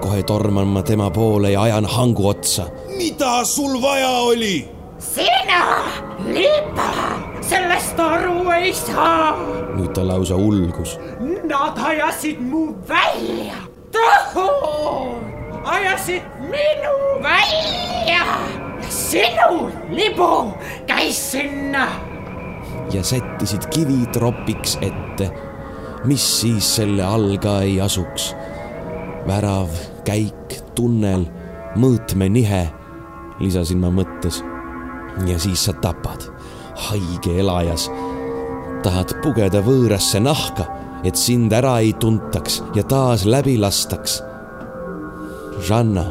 kohe 0.00 0.22
torman 0.22 0.66
ma 0.66 0.82
tema 0.82 1.10
poole 1.10 1.50
ja 1.52 1.62
ajan 1.62 1.84
hangu 1.84 2.28
otsa. 2.28 2.70
mida 2.96 3.44
sul 3.44 3.82
vaja 3.82 4.08
oli? 4.08 4.68
sina, 4.98 5.84
lipa, 6.24 6.88
sellest 7.40 8.00
aru 8.00 8.50
ei 8.56 8.72
saa. 8.72 9.36
nüüd 9.76 9.92
ta 9.92 10.08
lausa 10.08 10.36
ulgus. 10.36 10.96
Nad 11.44 11.76
ajasid 11.76 12.40
mu 12.40 12.72
välja, 12.88 13.60
tohud, 13.92 15.20
ajasid 15.64 16.24
minu 16.48 16.96
välja. 17.22 18.24
sinu 18.88 19.68
libu 19.92 20.52
käis 20.88 21.20
sinna 21.32 22.07
ja 22.92 23.02
sättisid 23.04 23.68
kivi 23.72 24.06
tropiks 24.12 24.78
ette, 24.80 25.30
mis 26.08 26.24
siis 26.40 26.68
selle 26.78 27.04
all 27.04 27.36
ka 27.42 27.60
ei 27.66 27.80
asuks. 27.80 28.34
värav, 29.28 29.68
käik, 30.04 30.54
tunnel, 30.74 31.26
mõõtmenihe, 31.76 32.68
lisasin 33.40 33.80
ma 33.80 33.90
mõttes. 33.92 34.42
ja 35.26 35.38
siis 35.38 35.64
sa 35.64 35.72
tapad, 35.72 36.30
haige 36.88 37.38
elajas. 37.40 37.90
tahad 38.82 39.14
pugeda 39.22 39.60
võõrasse 39.60 40.20
nahka, 40.20 40.66
et 41.04 41.16
sind 41.16 41.52
ära 41.52 41.78
ei 41.80 41.92
tuntaks 41.92 42.62
ja 42.74 42.82
taas 42.82 43.24
läbi 43.24 43.58
lastaks. 43.58 44.22
Žanna, 45.60 46.04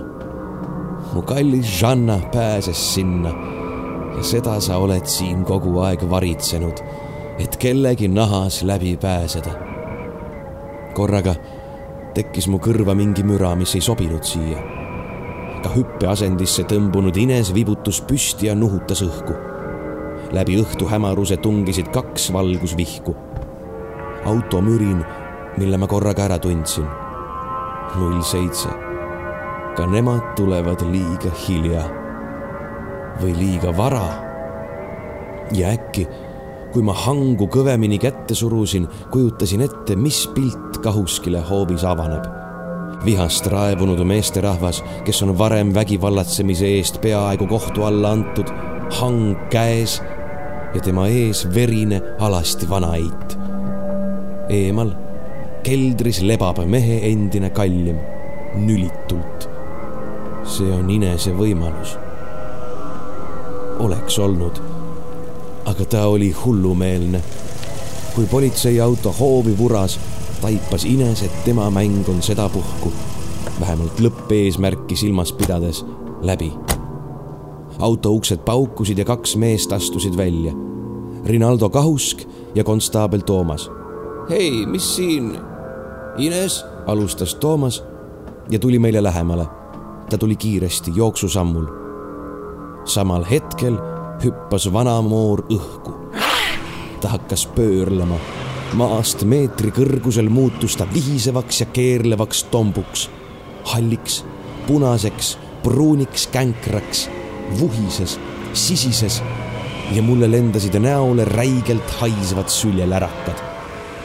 mu 1.13 1.21
kallis 1.21 1.80
Žanna 1.80 2.19
pääses 2.32 2.93
sinna 2.93 3.56
ja 4.18 4.24
seda 4.24 4.57
sa 4.59 4.80
oled 4.82 5.05
siin 5.05 5.43
kogu 5.45 5.78
aeg 5.86 6.01
varitsenud, 6.09 6.82
et 7.39 7.57
kellegi 7.61 8.07
nahas 8.07 8.63
läbi 8.63 8.97
pääseda. 8.97 9.51
korraga 10.93 11.36
tekkis 12.18 12.47
mu 12.49 12.57
kõrva 12.57 12.95
mingi 12.97 13.22
müra, 13.24 13.53
mis 13.55 13.76
ei 13.76 13.82
sobinud 13.82 14.24
siia. 14.26 14.57
ka 15.61 15.70
hüppeasendisse 15.74 16.63
tõmbunud 16.70 17.18
Ines 17.18 17.53
vibutus 17.53 18.01
püsti 18.01 18.47
ja 18.47 18.55
nuhutas 18.55 19.03
õhku. 19.05 19.34
läbi 20.32 20.57
õhtu 20.57 20.89
hämaruse 20.89 21.38
tungisid 21.38 21.93
kaks 21.93 22.34
valgusvihku. 22.34 23.15
automürin, 24.26 25.05
mille 25.57 25.78
ma 25.78 25.88
korraga 25.88 26.26
ära 26.26 26.39
tundsin. 26.39 26.88
null 27.95 28.22
seitse. 28.22 28.70
ka 29.76 29.86
nemad 29.86 30.34
tulevad 30.36 30.82
liiga 30.82 31.30
hilja 31.47 32.06
või 33.22 33.34
liiga 33.38 33.78
vara. 33.78 34.24
ja 35.55 35.70
äkki, 35.72 36.07
kui 36.74 36.84
ma 36.84 36.93
hangu 36.93 37.47
kõvemini 37.47 37.99
kätte 38.01 38.36
surusin, 38.36 38.88
kujutasin 39.11 39.63
ette, 39.63 39.95
mis 39.95 40.26
pilt 40.36 40.82
Kahuskile 40.84 41.41
hoovis 41.41 41.84
avaneb. 41.84 42.26
vihast 43.05 43.47
raevunud 43.47 44.03
meesterahvas, 44.03 44.84
kes 45.05 45.22
on 45.24 45.38
varem 45.38 45.74
vägivallatsemise 45.74 46.65
eest 46.65 47.01
peaaegu 47.01 47.47
kohtu 47.47 47.84
alla 47.84 48.11
antud, 48.11 48.49
hang 48.99 49.38
käes 49.49 50.01
ja 50.74 50.82
tema 50.82 51.07
ees 51.07 51.47
verine 51.53 52.01
alasti 52.20 52.70
vanaeit. 52.70 53.38
eemal 54.49 54.91
keldris 55.63 56.22
lebab 56.22 56.59
mehe 56.65 56.99
endine 57.11 57.49
kallim, 57.49 57.97
nülitult. 58.55 59.49
see 60.43 60.72
on 60.72 60.89
Inese 60.89 61.32
võimalus 61.32 61.97
oleks 63.80 64.19
olnud. 64.19 64.61
aga 65.65 65.86
ta 65.86 66.05
oli 66.07 66.32
hullumeelne. 66.32 67.21
kui 68.15 68.25
politseiauto 68.25 69.15
hoovi 69.19 69.57
vuras, 69.57 69.99
taipas 70.41 70.86
Ines, 70.86 71.23
et 71.23 71.43
tema 71.43 71.69
mäng 71.69 72.09
on 72.09 72.21
sedapuhku, 72.21 72.93
vähemalt 73.59 73.99
lõppeesmärki 73.99 74.95
silmas 74.95 75.34
pidades, 75.34 75.86
läbi. 76.21 76.53
auto 77.80 78.11
uksed 78.11 78.38
paukusid 78.38 78.97
ja 78.97 79.05
kaks 79.05 79.36
meest 79.36 79.73
astusid 79.73 80.17
välja. 80.17 80.53
Rinaldo 81.25 81.69
Kahusk 81.69 82.21
ja 82.55 82.63
konstaabel 82.63 83.19
Toomas. 83.19 83.71
hei, 84.30 84.65
mis 84.65 84.95
siin? 84.95 85.39
Ines, 86.17 86.65
alustas 86.86 87.36
Toomas 87.36 87.84
ja 88.49 88.59
tuli 88.59 88.80
meile 88.80 89.03
lähemale. 89.03 89.45
ta 90.09 90.17
tuli 90.17 90.36
kiiresti 90.36 90.91
jooksusammul 90.95 91.86
samal 92.88 93.25
hetkel 93.29 93.77
hüppas 94.23 94.73
vanamoor 94.73 95.43
õhku. 95.51 95.93
ta 97.01 97.09
hakkas 97.09 97.45
pöörlema. 97.55 98.15
maast 98.73 99.23
meetri 99.23 99.71
kõrgusel 99.71 100.29
muutus 100.29 100.75
ta 100.75 100.88
vihisevaks 100.93 101.59
ja 101.59 101.65
keerlevaks 101.65 102.43
tombuks. 102.43 103.09
halliks, 103.63 104.25
punaseks, 104.67 105.38
pruuniks 105.63 106.27
känkraks, 106.27 107.09
vuhises, 107.59 108.19
sisises 108.53 109.21
ja 109.91 110.01
mulle 110.01 110.31
lendasid 110.31 110.79
näole 110.79 111.25
räigelt 111.25 111.91
haisvad 111.99 112.49
süljelärakad. 112.49 113.43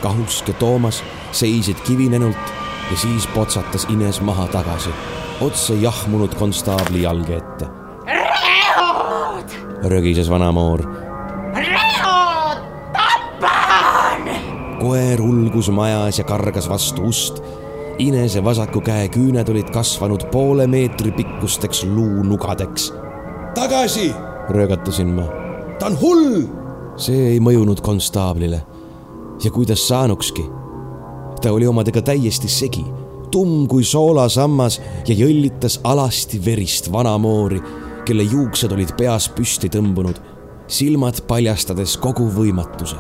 Kahusk 0.03 0.49
ja 0.49 0.55
Toomas 0.55 1.03
seisid 1.33 1.77
kivinenult 1.87 2.53
ja 2.91 2.97
siis 2.97 3.27
potsatas 3.27 3.87
Ines 3.91 4.21
maha 4.21 4.47
tagasi, 4.47 4.91
otse 5.41 5.75
jahmunud 5.75 6.35
konstaabli 6.35 7.03
jalge 7.03 7.37
ette 7.37 7.82
rögises 9.83 10.31
vanamoor. 10.31 10.83
Reo, 11.55 12.15
tapan! 12.93 14.29
koer 14.81 15.21
ulgus 15.21 15.71
majas 15.71 16.19
ja 16.19 16.25
kargas 16.25 16.69
vastu 16.69 17.03
ust. 17.03 17.43
Inese 17.99 18.41
vasaku 18.45 18.81
käe 18.81 19.09
küüned 19.13 19.51
olid 19.53 19.69
kasvanud 19.71 20.25
poole 20.33 20.67
meetri 20.67 21.13
pikkusteks 21.13 21.85
luunugadeks. 21.85 22.93
tagasi! 23.55 24.15
röögatasin 24.49 25.15
ma. 25.15 25.27
ta 25.79 25.87
on 25.87 26.01
hull! 26.01 26.43
see 26.97 27.29
ei 27.35 27.41
mõjunud 27.41 27.81
konstaablile. 27.81 28.63
ja 29.45 29.51
kuidas 29.51 29.89
saanukski? 29.89 30.47
ta 31.43 31.53
oli 31.53 31.67
omadega 31.67 32.03
täiesti 32.03 32.49
segi, 32.49 32.85
tumm 33.31 33.67
kui 33.69 33.85
soolasammas 33.85 34.81
ja 35.07 35.15
jõllitas 35.15 35.81
alasti 35.85 36.41
verist 36.45 36.93
vanamoori 36.93 37.61
kelle 38.07 38.25
juuksed 38.27 38.73
olid 38.75 38.95
peas 38.99 39.29
püsti 39.33 39.71
tõmbunud, 39.73 40.19
silmad 40.71 41.23
paljastades 41.29 41.97
kogu 42.03 42.29
võimatuse. 42.35 42.99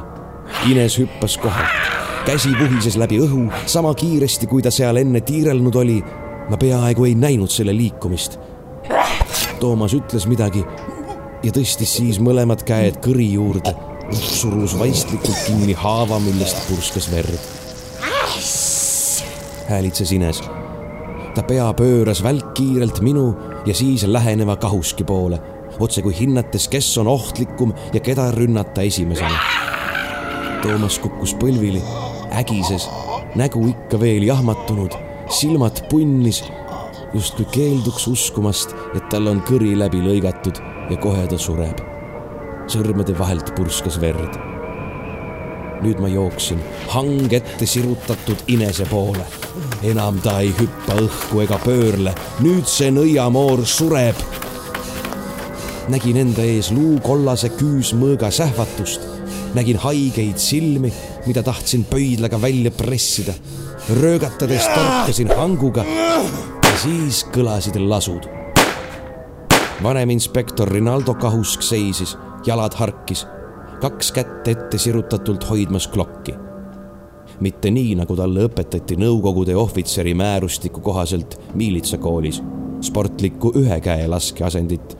Ines 0.70 0.98
hüppas 1.00 1.36
kohalt, 1.42 1.92
käsi 2.26 2.52
vuhises 2.58 2.98
läbi 3.00 3.20
õhu 3.22 3.46
sama 3.66 3.94
kiiresti, 3.98 4.48
kui 4.50 4.62
ta 4.62 4.70
seal 4.74 5.00
enne 5.02 5.20
tiirelnud 5.20 5.80
oli. 5.84 6.02
ma 6.50 6.56
peaaegu 6.58 7.04
ei 7.06 7.14
näinud 7.14 7.50
selle 7.50 7.72
liikumist. 7.72 8.34
Toomas 9.60 9.94
ütles 9.94 10.26
midagi 10.26 10.64
ja 11.42 11.52
tõstis 11.54 11.94
siis 11.98 12.18
mõlemad 12.18 12.64
käed 12.66 12.98
kõri 13.04 13.28
juurde, 13.32 13.74
surus 14.12 14.74
vaistlikult 14.78 15.38
kinni 15.46 15.72
haava, 15.78 16.18
millest 16.18 16.66
purskas 16.68 17.08
verd. 17.12 17.38
häälitses 19.68 20.12
Ines. 20.12 20.42
Ta 21.34 21.42
pea 21.48 21.68
pööras 21.76 22.22
välkkiirelt 22.24 23.00
minu 23.04 23.26
ja 23.66 23.74
siis 23.74 24.04
läheneva 24.06 24.56
kahuski 24.60 25.04
poole, 25.04 25.38
otse 25.80 26.02
kui 26.04 26.14
hinnates, 26.16 26.68
kes 26.68 26.90
on 27.00 27.08
ohtlikum 27.08 27.72
ja 27.92 28.00
keda 28.00 28.30
rünnata 28.36 28.84
esimesena. 28.84 29.38
Toomas 30.62 30.98
kukkus 31.02 31.34
põlvili, 31.40 31.82
ägises, 32.38 32.88
nägu 33.38 33.64
ikka 33.70 34.00
veel 34.00 34.26
jahmatunud, 34.28 34.94
silmad 35.32 35.82
punnis, 35.90 36.42
justkui 37.14 37.48
keelduks 37.52 38.06
uskumast, 38.08 38.76
et 38.96 39.08
tal 39.12 39.30
on 39.32 39.42
kõri 39.48 39.72
läbi 39.78 40.02
lõigatud 40.04 40.60
ja 40.90 41.00
kohe 41.00 41.26
ta 41.28 41.38
sureb. 41.38 41.80
sõrmede 42.72 43.18
vahelt 43.18 43.54
purskas 43.56 44.00
verd. 44.00 44.38
nüüd 45.82 45.98
ma 45.98 46.08
jooksin 46.08 46.60
hang 46.88 47.32
ette 47.32 47.66
sirutatud 47.66 48.44
Inese 48.46 48.86
poole. 48.86 49.24
Enam 49.82 50.20
ta 50.22 50.38
ei 50.40 50.52
hüppa 50.58 50.96
õhku 51.02 51.42
ega 51.44 51.58
pöörle, 51.62 52.14
nüüd 52.44 52.68
see 52.70 52.90
nõiamoor 52.94 53.64
sureb. 53.66 54.16
nägin 55.92 56.16
enda 56.16 56.42
ees 56.42 56.70
luukollase 56.70 57.50
küüsmõõga 57.58 58.30
sähvatust, 58.30 59.00
nägin 59.54 59.76
haigeid 59.82 60.38
silmi, 60.38 60.92
mida 61.26 61.42
tahtsin 61.42 61.84
pöidlaga 61.84 62.40
välja 62.40 62.70
pressida. 62.70 63.34
röögatades 64.00 64.68
torkasin 64.74 65.28
hanguga 65.36 65.84
ja 65.84 66.76
siis 66.82 67.26
kõlasid 67.34 67.76
lasud 67.76 68.42
vanem 69.82 70.10
inspektor 70.10 70.68
Rinaldo 70.68 71.14
Kahusk 71.14 71.62
seisis, 71.62 72.14
jalad 72.46 72.74
harkis, 72.78 73.26
kaks 73.82 74.12
kätt 74.14 74.48
ette 74.48 74.78
sirutatult 74.78 75.48
hoidmas 75.48 75.88
klokki. 75.88 76.34
Mitte 77.42 77.70
nii, 77.74 77.96
nagu 77.98 78.16
talle 78.16 78.46
õpetati 78.46 78.96
Nõukogude 79.00 79.56
ohvitseri 79.58 80.14
määrustiku 80.14 80.80
kohaselt 80.80 81.38
miilitsakoolis, 81.58 82.40
sportlikku 82.86 83.52
ühe 83.58 83.78
käe 83.82 84.06
laskeasendit, 84.08 84.96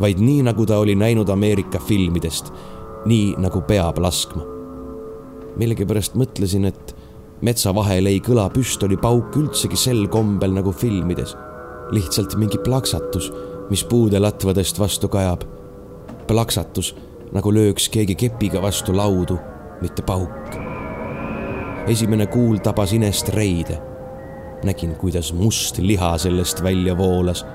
vaid 0.00 0.20
nii, 0.22 0.42
nagu 0.50 0.66
ta 0.66 0.80
oli 0.82 0.96
näinud 0.98 1.30
Ameerika 1.32 1.78
filmidest, 1.78 2.52
nii 3.06 3.34
nagu 3.42 3.62
peab 3.68 3.98
laskma. 4.02 4.44
millegipärast 5.56 6.14
mõtlesin, 6.20 6.66
et 6.68 6.96
metsa 7.40 7.72
vahel 7.74 8.06
ei 8.06 8.20
kõla 8.20 8.50
püstolipauk 8.52 9.36
üldsegi 9.40 9.76
sel 9.76 10.08
kombel 10.08 10.52
nagu 10.52 10.72
filmides. 10.72 11.36
lihtsalt 11.92 12.34
mingi 12.36 12.58
plaksatus 12.58 13.30
mis 13.70 13.84
puude 13.84 14.20
latvadest 14.20 14.78
vastu 14.78 15.08
kajab. 15.08 15.42
plaksatus, 16.26 16.94
nagu 17.32 17.52
lööks 17.54 17.88
keegi 17.90 18.14
kepiga 18.14 18.62
vastu 18.62 18.96
laudu, 18.96 19.38
mitte 19.80 20.02
pauk. 20.02 20.65
Esimene 21.86 22.26
kuul 22.26 22.58
tabas 22.58 22.92
inest 22.92 23.28
reide. 23.28 23.78
nägin, 24.64 24.96
kuidas 24.96 25.32
must 25.32 25.78
liha 25.78 26.18
sellest 26.18 26.62
välja 26.62 26.96
voolas. 26.98 27.46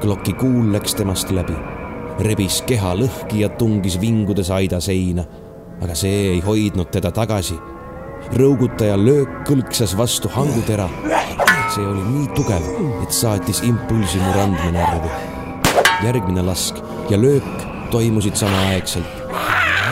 kloki 0.00 0.32
kuul 0.32 0.72
läks 0.72 0.94
temast 0.94 1.30
läbi, 1.30 1.54
rebis 2.18 2.62
keha 2.62 2.94
lõhki 2.94 3.40
ja 3.40 3.48
tungis 3.48 4.00
vingudes 4.00 4.50
aida 4.50 4.80
seina. 4.80 5.24
aga 5.80 5.94
see 5.94 6.30
ei 6.32 6.40
hoidnud 6.40 6.90
teda 6.90 7.10
tagasi. 7.10 7.58
rõugutaja 8.36 8.96
löök 8.96 9.42
kõlksas 9.48 9.96
vastu 9.96 10.28
hangutera 10.28 10.88
see 11.70 11.86
oli 11.86 12.02
nii 12.02 12.28
tugev, 12.34 12.64
et 13.02 13.12
saatis 13.14 13.62
impulsi 13.62 14.18
mu 14.18 14.32
randmenärvi. 14.34 15.10
järgmine 16.02 16.42
lask 16.42 16.76
ja 17.10 17.20
löök 17.20 17.66
toimusid 17.90 18.34
samaaegselt. 18.34 19.19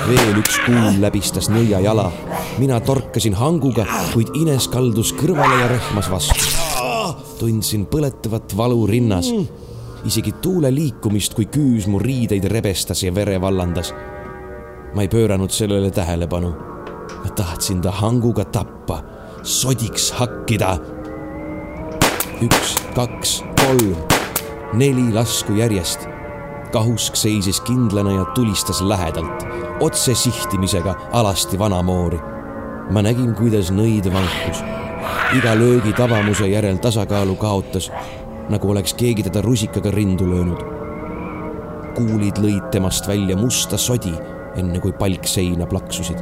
Veel 0.09 0.41
üks 0.41 0.59
kuul 0.65 0.99
läbistas 1.03 1.49
nõia 1.53 1.81
jala. 1.85 2.11
mina 2.59 2.81
torkasin 2.81 3.35
hanguga, 3.35 3.87
kuid 4.13 4.35
Ines 4.35 4.69
kaldus 4.69 5.13
kõrvale 5.13 5.61
ja 5.61 5.69
rehmas 5.69 6.11
vastu. 6.11 6.47
tundsin 7.39 7.87
põletavat 7.87 8.57
valu 8.57 8.87
rinnas. 8.87 9.31
isegi 10.05 10.33
tuule 10.43 10.71
liikumist, 10.75 11.35
kui 11.35 11.47
küüs 11.47 11.87
mu 11.87 11.99
riideid 11.99 12.45
rebestas 12.45 13.03
ja 13.03 13.15
vere 13.15 13.41
vallandas. 13.41 13.95
ma 14.95 15.03
ei 15.03 15.09
pööranud 15.09 15.51
sellele 15.51 15.91
tähelepanu. 15.91 16.55
ma 17.25 17.31
tahtsin 17.31 17.81
ta 17.81 17.91
hanguga 17.91 18.45
tappa, 18.45 19.03
sodiks 19.43 20.13
hakkida 20.13 20.79
üks, 22.43 22.77
kaks, 22.95 23.41
kolm, 23.59 23.97
neli 24.79 25.09
lasku 25.15 25.57
järjest. 25.59 26.18
Kahusk 26.73 27.17
seisis 27.17 27.61
kindlana 27.61 28.13
ja 28.13 28.25
tulistas 28.35 28.81
lähedalt, 28.81 29.47
otse 29.81 30.15
sihtimisega 30.15 30.95
alasti 31.13 31.59
vanamoori. 31.59 32.19
ma 32.91 33.03
nägin, 33.03 33.35
kuidas 33.35 33.71
nõid 33.71 34.13
vankus. 34.13 34.63
iga 35.37 35.55
löögi 35.55 35.93
tabamuse 35.93 36.47
järel 36.49 36.77
tasakaalu 36.77 37.37
kaotas, 37.37 37.91
nagu 38.49 38.71
oleks 38.71 38.95
keegi 38.95 39.23
teda 39.23 39.43
rusikaga 39.43 39.91
rindu 39.91 40.31
löönud. 40.31 40.63
kuulid 41.95 42.39
lõid 42.39 42.71
temast 42.71 43.09
välja 43.09 43.37
musta 43.37 43.77
sodi, 43.77 44.15
enne 44.57 44.81
kui 44.81 44.93
palk 44.93 45.27
seina 45.27 45.67
plaksusid. 45.67 46.19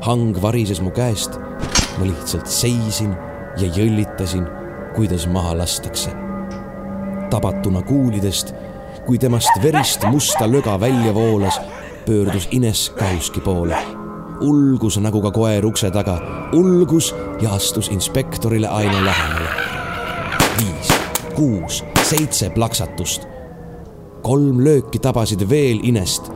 hang 0.00 0.42
varises 0.42 0.80
mu 0.80 0.90
käest. 0.90 1.40
ma 1.98 2.04
lihtsalt 2.04 2.46
seisin 2.46 3.16
ja 3.56 3.68
jõllitasin 3.68 4.64
kuidas 4.94 5.26
maha 5.26 5.58
lastakse. 5.58 6.10
tabatuna 7.30 7.82
kuulidest, 7.82 8.54
kui 9.06 9.18
temast 9.18 9.50
verist 9.62 10.04
musta 10.10 10.46
löga 10.50 10.80
välja 10.80 11.14
voolas, 11.14 11.60
pöördus 12.06 12.48
Ines 12.50 12.90
Kauski 12.98 13.40
poole. 13.40 13.76
ulgus 14.40 14.98
nagu 15.00 15.22
ka 15.22 15.30
koer 15.30 15.66
ukse 15.66 15.90
taga, 15.90 16.18
ulgus 16.52 17.14
ja 17.40 17.54
astus 17.54 17.88
inspektorile 17.88 18.68
aina 18.68 19.04
lähemale. 19.04 19.48
viis, 20.58 20.88
kuus, 21.34 21.84
seitse 22.02 22.50
plaksatust. 22.50 23.26
kolm 24.22 24.60
lööki 24.64 24.98
tabasid 24.98 25.48
veel 25.48 25.80
Inest. 25.82 26.32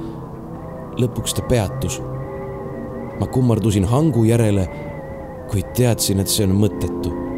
lõpuks 0.97 1.35
ta 1.35 1.43
peatus. 1.43 2.03
ma 3.21 3.27
kummardusin 3.27 3.85
hangu 3.85 4.25
järele, 4.25 4.69
kuid 5.51 5.73
teadsin, 5.75 6.21
et 6.21 6.29
see 6.29 6.47
on 6.47 6.55
mõttetu 6.55 7.29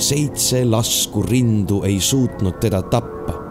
seitse 0.00 0.64
lasku 0.64 1.22
rindu 1.22 1.82
ei 1.84 2.00
suutnud 2.00 2.56
teda 2.60 2.82
tappa. 2.82 3.49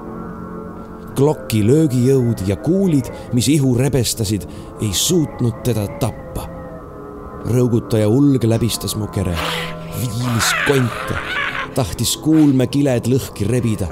Kloki 1.16 1.62
löögijõud 1.66 2.44
ja 2.48 2.56
kuulid, 2.56 3.10
mis 3.34 3.50
ihu 3.52 3.76
rebestasid, 3.78 4.48
ei 4.82 4.94
suutnud 4.94 5.64
teda 5.64 5.88
tappa. 6.00 6.48
rõugutaja 7.50 8.08
ulg 8.12 8.44
läbistas 8.44 8.98
mu 9.00 9.08
kere, 9.08 9.36
viilis 9.96 10.50
konte, 10.68 11.20
tahtis 11.76 12.18
kuulmekiled 12.18 13.08
lõhki 13.08 13.48
rebida. 13.48 13.88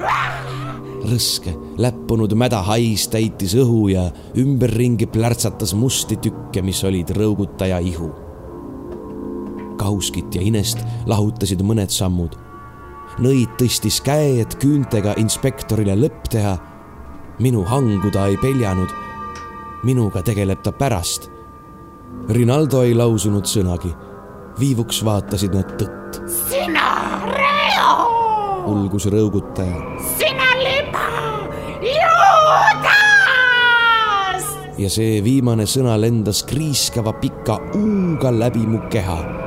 rõske, 1.08 1.54
läppunud 1.78 2.34
mäda 2.34 2.62
hais 2.62 3.08
täitis 3.08 3.54
õhu 3.54 3.88
ja 3.88 4.10
ümberringi 4.36 5.06
plärtsatas 5.06 5.74
musti 5.74 6.16
tükke, 6.16 6.62
mis 6.62 6.84
olid 6.84 7.10
rõugutaja 7.10 7.78
ihu 7.78 8.12
Kauskit 9.78 10.34
ja 10.34 10.42
Inest 10.42 10.82
lahutasid 11.06 11.62
mõned 11.62 11.90
sammud 11.94 12.34
nõid 13.22 13.54
tõstis 13.58 13.98
käe, 14.04 14.38
et 14.42 14.56
küüntega 14.62 15.16
inspektorile 15.22 15.96
lõpp 15.98 16.30
teha. 16.32 16.56
Minu 17.38 17.64
hangu 17.64 18.10
ta 18.10 18.26
ei 18.26 18.36
peljanud. 18.36 18.88
minuga 19.82 20.22
tegeleb 20.22 20.62
ta 20.62 20.72
pärast. 20.72 21.30
Rinaldo 22.28 22.82
ei 22.82 22.94
lausunud 22.94 23.44
sõnagi. 23.44 23.94
viivuks 24.60 25.04
vaatasid 25.04 25.54
nad 25.54 25.64
tõtt. 25.80 26.20
sina, 26.26 27.20
Reo! 27.26 28.08
ulgus 28.66 29.06
rõugutaja. 29.06 29.76
sina 30.18 30.48
liba, 30.58 31.08
Juudas! 31.82 32.98
ja 34.78 34.90
see 34.90 35.24
viimane 35.24 35.66
sõna 35.66 36.00
lendas 36.00 36.42
kriiskava 36.42 37.12
pika 37.12 37.60
U-ga 37.74 38.30
läbi 38.30 38.66
mu 38.66 38.78
keha 38.90 39.38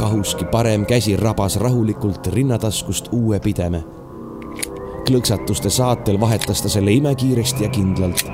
kahuski 0.00 0.44
parem 0.48 0.86
käsi 0.88 1.16
rabas 1.16 1.56
rahulikult 1.60 2.26
rinnataskust 2.32 3.08
uue 3.12 3.40
pideme. 3.40 3.99
Klõksatuste 5.10 5.70
saatel 5.74 6.20
vahetas 6.20 6.62
ta 6.62 6.70
selle 6.70 6.92
imekiiresti 6.92 7.64
ja 7.64 7.70
kindlalt. 7.74 8.24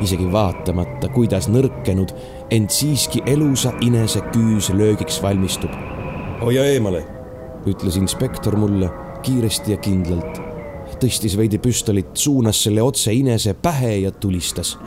isegi 0.00 0.28
vaatamata, 0.32 1.08
kuidas 1.12 1.48
nõrkenud, 1.50 2.12
ent 2.54 2.70
siiski 2.70 3.20
elusa 3.26 3.72
inese 3.80 4.20
küüs 4.32 4.70
löögiks 4.72 5.22
valmistub. 5.22 5.70
hoia 6.40 6.64
eemale, 6.64 7.04
ütles 7.66 7.96
inspektor 7.96 8.56
mulle 8.56 8.90
kiiresti 9.22 9.72
ja 9.72 9.76
kindlalt. 9.76 10.40
tõstis 11.00 11.36
veidi 11.36 11.58
püstolit, 11.58 12.14
suunas 12.14 12.62
selle 12.62 12.82
otse 12.82 13.12
inese 13.12 13.54
pähe 13.54 13.96
ja 13.96 14.10
tulistas. 14.10 14.78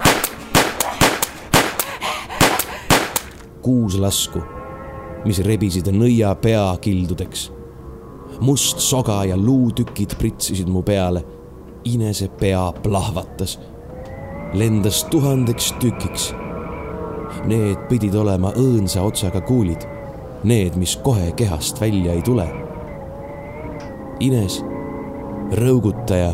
kuus 3.62 3.96
lasku 3.96 4.42
mis 5.26 5.40
rebisid 5.46 5.86
nõia 5.94 6.34
pea 6.42 6.78
kildudeks. 6.82 7.52
Must 8.42 8.80
soga 8.80 9.24
ja 9.26 9.38
luutükid 9.38 10.16
pritsisid 10.18 10.68
mu 10.68 10.82
peale. 10.84 11.24
Inese 11.84 12.28
pea 12.28 12.72
plahvatas. 12.84 13.60
lendas 14.54 15.04
tuhandeks 15.04 15.74
tükiks. 15.80 16.34
Need 17.46 17.88
pidid 17.90 18.16
olema 18.16 18.52
õõnsa 18.52 19.02
otsaga 19.02 19.42
kuulid, 19.42 19.86
need, 20.44 20.76
mis 20.76 20.98
kohe 21.00 21.32
kehast 21.32 21.80
välja 21.82 22.14
ei 22.14 22.22
tule. 22.22 22.48
Ines, 24.20 24.60
rõugutaja, 25.56 26.34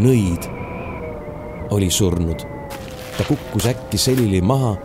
nõid 0.00 0.48
oli 1.70 1.90
surnud. 1.90 2.46
ta 3.18 3.24
kukkus 3.28 3.66
äkki 3.66 3.98
selili 3.98 4.40
maha 4.40 4.76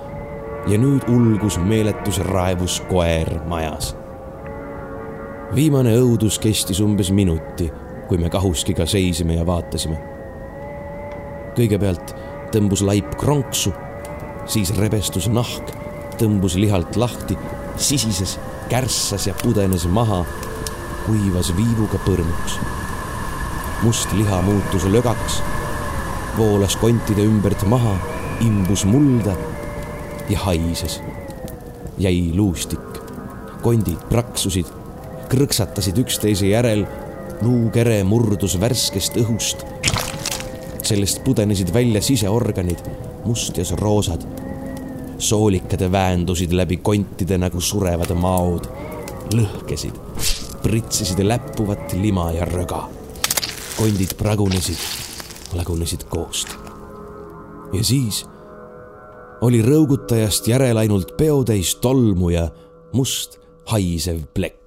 ja 0.67 0.77
nüüd 0.77 1.07
ulgus 1.07 1.59
meeletus 1.59 2.19
raevus 2.19 2.81
koer 2.89 3.39
majas. 3.47 3.95
Viimane 5.55 5.93
õudus 5.99 6.39
kestis 6.41 6.79
umbes 6.81 7.11
minuti, 7.13 7.67
kui 8.07 8.17
me 8.17 8.29
kahuskiga 8.29 8.85
seisime 8.89 9.37
ja 9.37 9.45
vaatasime. 9.45 9.99
kõigepealt 11.53 12.15
tõmbus 12.51 12.81
laip 12.81 13.13
kronksu, 13.21 13.73
siis 14.49 14.73
rebestus 14.77 15.27
nahk, 15.29 15.69
tõmbus 16.17 16.55
lihalt 16.57 16.97
lahti, 16.97 17.37
sisises, 17.77 18.39
kärssas 18.69 19.27
ja 19.27 19.33
pudenes 19.43 19.85
maha, 19.85 20.23
kuivas 21.05 21.53
viivuga 21.55 22.01
põrmuks. 22.05 22.59
must 23.83 24.13
liha 24.13 24.41
muutus 24.41 24.85
lögaks 24.85 25.41
voolas 26.37 26.75
kontide 26.75 27.25
ümbert 27.25 27.65
maha, 27.69 27.97
imbus 28.41 28.85
mulda 28.85 29.35
ja 30.29 30.39
haises. 30.39 31.01
jäi 31.97 32.31
luustik, 32.33 33.01
kondid 33.61 33.99
praksusid, 34.09 34.65
krõksatasid 35.33 35.97
üksteise 35.97 36.51
järel, 36.51 36.83
luukere 37.41 38.03
murdus 38.05 38.53
värskest 38.61 39.17
õhust. 39.17 39.65
sellest 40.83 41.23
pudenesid 41.23 41.71
välja 41.73 42.01
siseorganid, 42.01 42.79
mustjas 43.25 43.71
roosad. 43.71 44.21
soolikad 45.17 45.91
väändusid 45.91 46.51
läbi 46.51 46.77
kontide 46.77 47.37
nagu 47.37 47.61
surevad 47.61 48.11
maod, 48.15 48.67
lõhkesid, 49.33 49.97
pritsisid 50.63 51.23
läppuvat 51.23 51.93
lima 51.93 52.31
ja 52.31 52.45
röga. 52.45 52.89
kondid 53.77 54.13
pragunesid 54.17 54.77
lagunesid 55.53 56.03
koost. 56.09 56.47
ja 57.73 57.83
siis 57.83 58.25
oli 59.41 59.61
rõugutajast 59.61 60.47
järel 60.47 60.77
ainult 60.77 61.17
peotäis 61.17 61.75
tolmu 61.75 62.29
ja 62.29 62.49
must 62.93 63.39
haisev 63.65 64.19
plekk. 64.33 64.62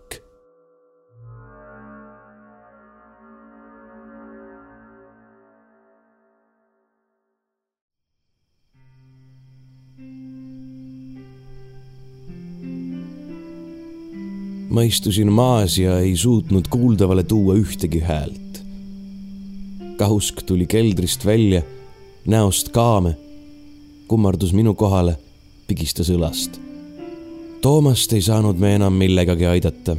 Ma 14.76 14.84
istusin 14.84 15.32
maas 15.32 15.78
ja 15.80 16.00
ei 16.04 16.16
suutnud 16.16 16.68
kuuldavale 16.68 17.22
tuua 17.24 17.54
ühtegi 17.56 18.02
häält 18.04 18.46
kahusk 19.96 20.42
tuli 20.42 20.66
keldrist 20.66 21.26
välja, 21.26 21.62
näost 22.26 22.68
kaame, 22.68 23.16
kummardus 24.08 24.52
minu 24.52 24.74
kohale, 24.74 25.16
pigistas 25.66 26.10
õlast. 26.12 26.60
Toomast 27.60 28.12
ei 28.12 28.22
saanud 28.22 28.60
me 28.60 28.74
enam 28.76 28.94
millegagi 28.94 29.46
aidata. 29.46 29.96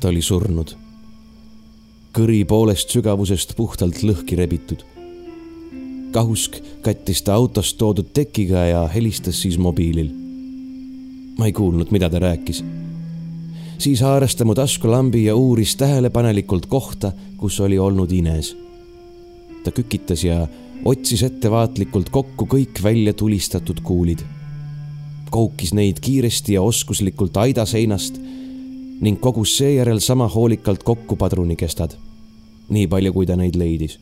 ta 0.00 0.08
oli 0.08 0.22
surnud. 0.22 0.74
kõri 2.12 2.44
poolest 2.44 2.90
sügavusest 2.90 3.56
puhtalt 3.56 4.02
lõhki 4.02 4.36
rebitud. 4.36 4.84
kahusk 6.12 6.58
kattis 6.82 7.22
ta 7.22 7.34
autost 7.34 7.78
toodud 7.78 8.12
tekiga 8.12 8.66
ja 8.66 8.88
helistas 8.88 9.42
siis 9.42 9.58
mobiilil. 9.58 10.10
ma 11.38 11.46
ei 11.46 11.52
kuulnud, 11.52 11.90
mida 11.90 12.10
ta 12.10 12.18
rääkis 12.18 12.81
siis 13.82 14.00
haaras 14.00 14.36
ta 14.38 14.44
mu 14.46 14.54
taskulambi 14.54 15.24
ja 15.24 15.36
uuris 15.36 15.76
tähelepanelikult 15.76 16.66
kohta, 16.66 17.12
kus 17.36 17.60
oli 17.60 17.78
olnud 17.78 18.10
Ines 18.14 18.54
ta 19.64 19.70
kükitas 19.70 20.24
ja 20.24 20.46
otsis 20.84 21.22
ettevaatlikult 21.22 22.10
kokku 22.10 22.46
kõik 22.50 22.82
välja 22.82 23.12
tulistatud 23.14 23.80
kuulid. 23.82 24.22
koukis 25.30 25.72
neid 25.72 26.00
kiiresti 26.00 26.52
ja 26.52 26.62
oskuslikult 26.62 27.36
aida 27.36 27.64
seinast 27.66 28.18
ning 29.00 29.20
kogus 29.20 29.56
seejärel 29.56 30.00
sama 30.00 30.28
hoolikalt 30.28 30.82
kokku 30.82 31.16
padrunikestad. 31.16 31.94
nii 32.68 32.86
palju, 32.86 33.12
kui 33.12 33.26
ta 33.26 33.36
neid 33.36 33.56
leidis. 33.56 33.98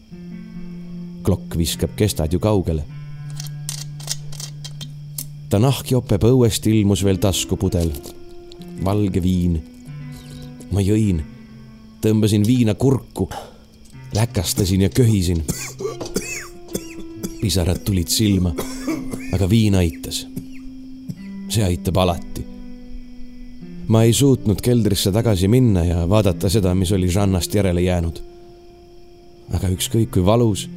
klokk 1.22 1.58
viskab 1.58 1.90
kestad 1.96 2.32
ju 2.32 2.38
kaugele. 2.38 2.84
ta 5.48 5.58
nahkjope 5.58 6.18
põuest 6.18 6.66
ilmus 6.66 7.04
veel 7.04 7.16
taskupudel, 7.16 7.90
valge 8.84 9.22
viin. 9.22 9.62
ma 10.70 10.80
jõin, 10.80 11.22
tõmbasin 12.00 12.46
viina 12.46 12.74
kurku 12.74 13.28
läkastasin 14.14 14.80
ja 14.80 14.88
köhisin. 14.88 15.44
pisarad 17.40 17.78
tulid 17.84 18.08
silma, 18.08 18.54
aga 19.32 19.50
viin 19.50 19.74
aitas. 19.74 20.26
see 21.48 21.64
aitab 21.64 21.96
alati. 21.96 22.44
ma 23.88 24.02
ei 24.02 24.12
suutnud 24.12 24.60
keldrisse 24.60 25.12
tagasi 25.12 25.48
minna 25.48 25.84
ja 25.84 26.08
vaadata 26.08 26.48
seda, 26.48 26.74
mis 26.74 26.92
oli 26.92 27.08
Žannast 27.08 27.54
järele 27.54 27.80
jäänud. 27.80 28.22
aga 29.54 29.68
ükskõik 29.68 30.10
kui 30.10 30.24
valus, 30.26 30.68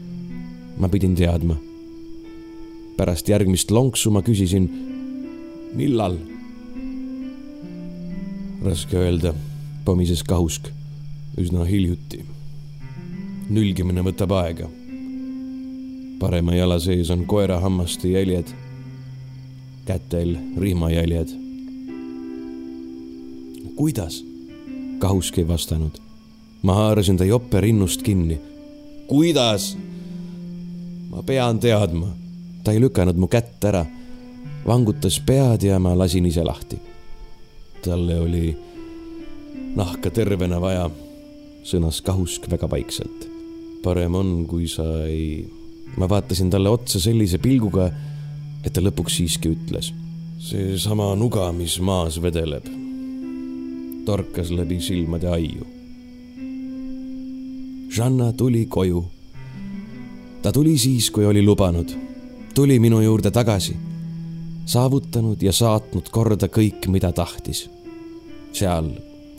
ma 0.77 0.89
pidin 0.89 1.15
teadma. 1.15 1.57
pärast 2.97 3.29
järgmist 3.29 3.71
lonksu 3.71 4.11
ma 4.11 4.21
küsisin, 4.21 4.69
millal? 5.73 6.32
Raske 8.63 8.97
öelda, 8.97 9.33
pomises 9.85 10.23
kahusk 10.23 10.69
üsna 11.37 11.65
hiljuti 11.65 12.23
nülgimine 13.49 14.03
võtab 14.05 14.33
aega. 14.37 14.69
parema 16.19 16.53
jala 16.55 16.77
sees 16.79 17.09
on 17.11 17.25
koerahammaste 17.27 18.07
jäljed, 18.07 18.53
kätel 19.85 20.37
rihmajäljed. 20.57 21.33
kuidas? 23.75 24.23
kahusk 24.99 25.37
ei 25.37 25.47
vastanud. 25.47 25.99
ma 26.61 26.73
haarasin 26.73 27.17
ta 27.17 27.25
jope 27.25 27.61
rinnust 27.61 28.01
kinni. 28.01 28.39
kuidas? 29.07 29.77
ma 31.09 31.23
pean 31.23 31.59
teadma. 31.59 32.07
ta 32.63 32.71
ei 32.71 32.81
lükanud 32.81 33.15
mu 33.15 33.27
kätt 33.27 33.63
ära, 33.63 33.85
vangutas 34.67 35.19
pead 35.19 35.63
ja 35.63 35.79
ma 35.79 35.97
lasin 35.97 36.25
ise 36.25 36.43
lahti. 36.43 36.79
Talle 37.83 38.19
oli 38.19 38.47
nahka 39.75 40.11
tervena 40.13 40.61
vaja, 40.61 40.89
sõnas 41.67 42.01
kahusk 42.05 42.49
väga 42.51 42.69
vaikselt 42.71 43.33
parem 43.83 44.15
on, 44.15 44.31
kui 44.47 44.67
sa 44.71 44.85
ei. 45.05 45.43
ma 45.99 46.07
vaatasin 46.09 46.49
talle 46.49 46.71
otsa 46.73 46.97
sellise 47.03 47.37
pilguga, 47.37 47.89
et 48.63 48.71
ta 48.73 48.81
lõpuks 48.81 49.19
siiski 49.19 49.51
ütles. 49.53 49.91
seesama 50.43 51.13
nuga, 51.15 51.51
mis 51.55 51.77
maas 51.79 52.19
vedeleb, 52.21 52.65
torkas 54.07 54.51
läbi 54.51 54.79
silmade 54.83 55.29
aiu. 55.29 55.67
Žanna 57.93 58.31
tuli 58.33 58.65
koju. 58.65 59.03
ta 60.41 60.51
tuli 60.51 60.77
siis, 60.77 61.11
kui 61.11 61.25
oli 61.25 61.43
lubanud. 61.45 61.91
tuli 62.55 62.79
minu 62.79 63.01
juurde 63.01 63.31
tagasi, 63.31 63.75
saavutanud 64.65 65.41
ja 65.41 65.51
saatnud 65.51 66.09
korda 66.09 66.47
kõik, 66.47 66.87
mida 66.87 67.11
tahtis. 67.11 67.69
seal 68.53 68.91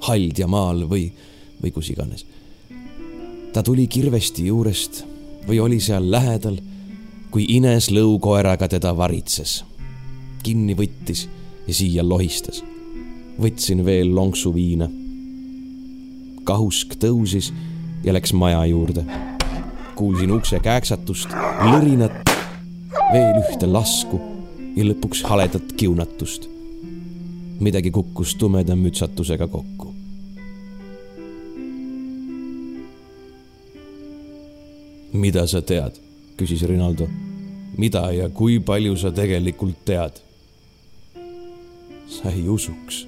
Haldjamaal 0.04 0.88
või, 0.90 1.12
või 1.62 1.70
kus 1.72 1.90
iganes 1.90 2.26
ta 3.54 3.62
tuli 3.62 3.86
kirvesti 3.86 4.46
juurest 4.46 5.04
või 5.46 5.60
oli 5.62 5.78
seal 5.80 6.10
lähedal, 6.10 6.56
kui 7.30 7.44
Ines 7.54 7.90
lõukoeraga 7.94 8.68
teda 8.68 8.96
varitses. 8.96 9.64
kinni 10.42 10.74
võttis 10.74 11.28
ja 11.66 11.74
siia 11.74 12.08
lohistas. 12.08 12.64
võtsin 13.40 13.84
veel 13.84 14.14
lonksu 14.14 14.54
viina. 14.54 14.88
kahusk 16.44 16.94
tõusis 16.94 17.52
ja 18.04 18.12
läks 18.12 18.32
maja 18.32 18.66
juurde. 18.66 19.04
kuulsin 19.94 20.32
ukse 20.32 20.60
kääksatust, 20.60 21.28
lõrinat, 21.70 22.30
veel 23.12 23.38
ühte 23.38 23.66
lasku 23.66 24.33
ja 24.76 24.84
lõpuks 24.84 25.22
haledat 25.24 25.72
kiunatust. 25.76 26.48
midagi 27.60 27.90
kukkus 27.90 28.34
tumeda 28.34 28.76
mütsatusega 28.76 29.48
kokku. 29.48 29.94
mida 35.12 35.46
sa 35.46 35.62
tead? 35.62 36.00
küsis 36.36 36.62
Rinaldo. 36.66 37.08
mida 37.78 38.10
ja 38.12 38.28
kui 38.28 38.60
palju 38.60 38.96
sa 38.96 39.12
tegelikult 39.12 39.84
tead? 39.84 40.20
sa 42.08 42.30
ei 42.30 42.48
usuks. 42.48 43.06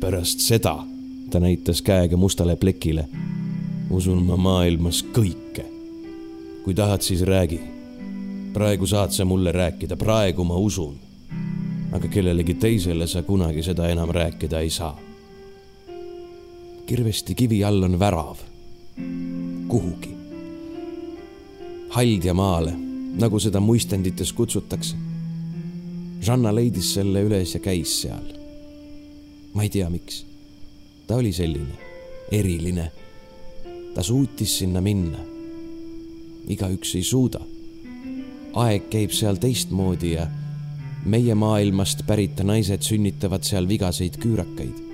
pärast 0.00 0.40
seda, 0.40 0.76
ta 1.30 1.40
näitas 1.40 1.82
käega 1.82 2.16
mustale 2.16 2.56
plekile, 2.56 3.08
usun 3.90 4.24
ma 4.26 4.36
maailmas 4.36 5.04
kõike. 5.14 5.64
kui 6.64 6.74
tahad, 6.74 7.00
siis 7.00 7.22
räägi. 7.22 7.71
Praegu 8.52 8.86
saad 8.86 9.10
sa 9.10 9.24
mulle 9.24 9.52
rääkida, 9.52 9.96
praegu 9.96 10.44
ma 10.44 10.56
usun. 10.56 10.98
aga 11.92 12.08
kellelegi 12.08 12.54
teisele 12.54 13.06
sa 13.06 13.22
kunagi 13.22 13.62
seda 13.62 13.88
enam 13.88 14.10
rääkida 14.10 14.60
ei 14.60 14.70
saa. 14.70 14.98
kirvesti 16.86 17.34
kivi 17.34 17.64
all 17.64 17.82
on 17.82 17.98
värav. 17.98 18.36
kuhugi. 19.68 20.16
haldja 21.88 22.34
maale, 22.34 22.72
nagu 23.18 23.38
seda 23.38 23.60
muistendites 23.60 24.32
kutsutakse. 24.32 24.96
Žanna 26.22 26.54
leidis 26.54 26.94
selle 26.94 27.22
üles 27.22 27.54
ja 27.54 27.60
käis 27.60 28.02
seal. 28.02 28.26
ma 29.54 29.62
ei 29.62 29.68
tea, 29.68 29.90
miks. 29.90 30.26
ta 31.06 31.16
oli 31.16 31.32
selline, 31.32 31.78
eriline. 32.30 32.92
ta 33.94 34.02
suutis 34.02 34.58
sinna 34.58 34.80
minna. 34.80 35.18
igaüks 36.48 36.94
ei 36.94 37.02
suuda 37.02 37.51
aeg 38.52 38.88
käib 38.92 39.12
seal 39.16 39.38
teistmoodi 39.40 40.12
ja 40.12 40.26
meie 41.08 41.34
maailmast 41.34 42.04
pärit 42.06 42.40
naised 42.44 42.84
sünnitavad 42.84 43.44
seal 43.46 43.68
vigaseid 43.68 44.18
küürakaid. 44.22 44.90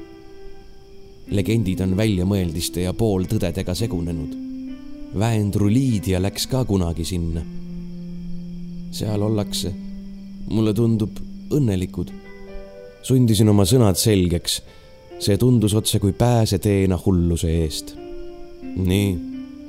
legendid 1.28 1.80
on 1.84 1.96
väljamõeldiste 1.96 2.86
ja 2.86 2.94
pooltõdedega 2.96 3.74
segunenud. 3.74 4.30
Väendru 5.18 5.68
Liidia 5.68 6.22
läks 6.22 6.46
ka 6.46 6.64
kunagi 6.64 7.04
sinna. 7.04 7.42
seal 8.90 9.22
ollakse, 9.22 9.74
mulle 10.50 10.74
tundub, 10.74 11.18
õnnelikud. 11.50 12.12
sundisin 13.02 13.48
oma 13.48 13.64
sõnad 13.64 13.96
selgeks. 13.96 14.62
see 15.18 15.36
tundus 15.36 15.74
otse 15.74 15.98
kui 15.98 16.12
pääseteena 16.12 16.98
hulluse 17.06 17.50
eest. 17.62 17.96
nii, 18.76 19.18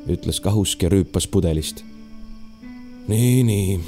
ütles 0.08 0.40
Kahusk 0.40 0.84
ja 0.84 0.90
rüüpas 0.90 1.28
pudelist 1.28 1.84
nii, 3.10 3.44
nii. 3.44 3.80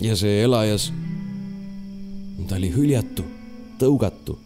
ja 0.00 0.14
see 0.16 0.42
elajas, 0.44 0.92
ta 2.46 2.58
oli 2.60 2.70
hüljatu, 2.70 3.24
tõugatu. 3.80 4.36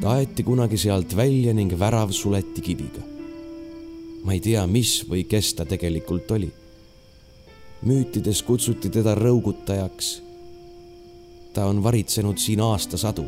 ta 0.00 0.16
aeti 0.16 0.42
kunagi 0.42 0.80
sealt 0.82 1.14
välja 1.16 1.54
ning 1.54 1.70
värav 1.78 2.10
suleti 2.10 2.60
kiviga. 2.60 3.02
ma 4.24 4.34
ei 4.34 4.40
tea, 4.40 4.66
mis 4.66 5.04
või 5.08 5.22
kes 5.30 5.54
ta 5.54 5.64
tegelikult 5.64 6.30
oli. 6.30 6.50
müütides 7.86 8.42
kutsuti 8.42 8.90
teda 8.90 9.14
rõugutajaks. 9.14 10.22
ta 11.54 11.66
on 11.66 11.82
varitsenud 11.82 12.38
siin 12.38 12.60
aastasadu, 12.60 13.24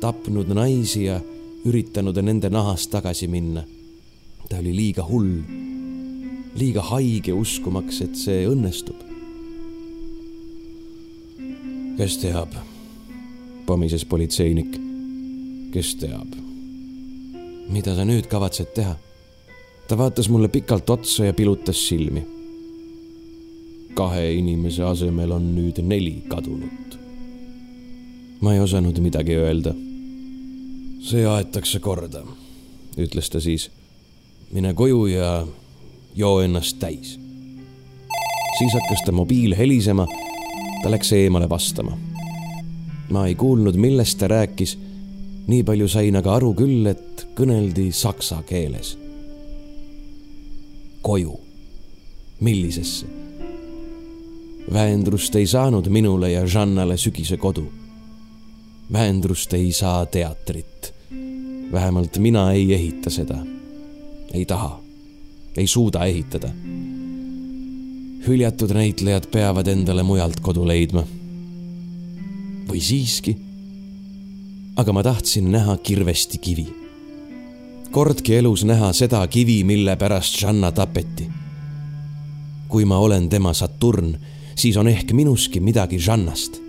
tapnud 0.00 0.52
naisi 0.52 1.04
ja 1.04 1.20
üritanud 1.64 2.20
nende 2.22 2.50
nahast 2.50 2.90
tagasi 2.90 3.26
minna. 3.26 3.64
ta 4.48 4.58
oli 4.58 4.76
liiga 4.76 5.02
hull 5.08 5.65
liiga 6.56 6.82
haige 6.90 7.34
uskumaks, 7.36 8.00
et 8.04 8.16
see 8.16 8.46
õnnestub. 8.48 9.02
kes 11.96 12.18
teab, 12.20 12.52
pomises 13.66 14.04
politseinik. 14.04 14.76
kes 15.72 15.94
teab? 16.00 16.36
mida 17.72 17.96
sa 17.96 18.04
nüüd 18.04 18.28
kavatsed 18.30 18.72
teha? 18.74 18.96
ta 19.88 19.98
vaatas 19.98 20.28
mulle 20.28 20.48
pikalt 20.48 20.90
otsa 20.90 21.24
ja 21.24 21.34
pilutas 21.34 21.88
silmi. 21.88 22.24
kahe 23.94 24.32
inimese 24.32 24.84
asemel 24.84 25.32
on 25.32 25.54
nüüd 25.56 25.82
neli 25.82 26.22
kadunut. 26.28 26.98
ma 28.40 28.54
ei 28.54 28.60
osanud 28.60 28.98
midagi 28.98 29.36
öelda. 29.36 29.74
see 31.00 31.26
aetakse 31.26 31.80
korda, 31.80 32.24
ütles 32.96 33.30
ta 33.30 33.40
siis. 33.40 33.70
mine 34.52 34.74
koju 34.74 35.06
ja 35.06 35.46
joo 36.16 36.40
ennast 36.40 36.78
täis. 36.78 37.20
siis 38.58 38.72
hakkas 38.74 39.02
ta 39.06 39.12
mobiil 39.12 39.56
helisema. 39.56 40.06
ta 40.82 40.90
läks 40.90 41.12
eemale 41.12 41.48
vastama. 41.48 41.98
ma 43.10 43.26
ei 43.26 43.34
kuulnud, 43.34 43.74
millest 43.76 44.18
ta 44.18 44.28
rääkis. 44.28 44.78
nii 45.46 45.62
palju 45.62 45.88
sain 45.88 46.16
aga 46.16 46.34
aru 46.34 46.54
küll, 46.54 46.86
et 46.86 47.26
kõneldi 47.36 47.92
saksa 47.92 48.42
keeles. 48.42 48.98
koju. 51.02 51.40
millisesse? 52.40 53.06
väendrust 54.72 55.36
ei 55.36 55.46
saanud 55.46 55.88
minule 55.88 56.30
ja 56.30 56.46
Žannale 56.46 56.96
sügise 56.96 57.36
kodu. 57.36 57.72
väendrust 58.92 59.52
ei 59.54 59.72
saa 59.72 60.06
teatrit. 60.06 60.94
vähemalt 61.72 62.18
mina 62.18 62.52
ei 62.52 62.74
ehita 62.74 63.10
seda. 63.10 63.38
ei 64.32 64.44
taha 64.44 64.85
ei 65.56 65.66
suuda 65.66 66.04
ehitada. 66.04 66.50
hüljatud 68.26 68.72
näitlejad 68.74 69.26
peavad 69.30 69.66
endale 69.66 70.02
mujalt 70.02 70.40
kodu 70.40 70.66
leidma. 70.68 71.04
või 72.68 72.80
siiski. 72.80 73.36
aga 74.76 74.92
ma 74.92 75.02
tahtsin 75.02 75.52
näha 75.52 75.76
kirvesti 75.76 76.38
kivi. 76.38 76.66
kordki 77.90 78.34
elus 78.34 78.64
näha 78.64 78.92
seda 78.92 79.26
kivi, 79.26 79.64
mille 79.64 79.96
pärast 79.96 80.40
Žanna 80.40 80.72
tapeti. 80.72 81.30
kui 82.68 82.84
ma 82.84 82.98
olen 82.98 83.28
tema 83.28 83.52
Saturn, 83.52 84.18
siis 84.54 84.76
on 84.76 84.88
ehk 84.88 85.12
minuski 85.12 85.60
midagi 85.60 85.98
Žannast. 85.98 86.60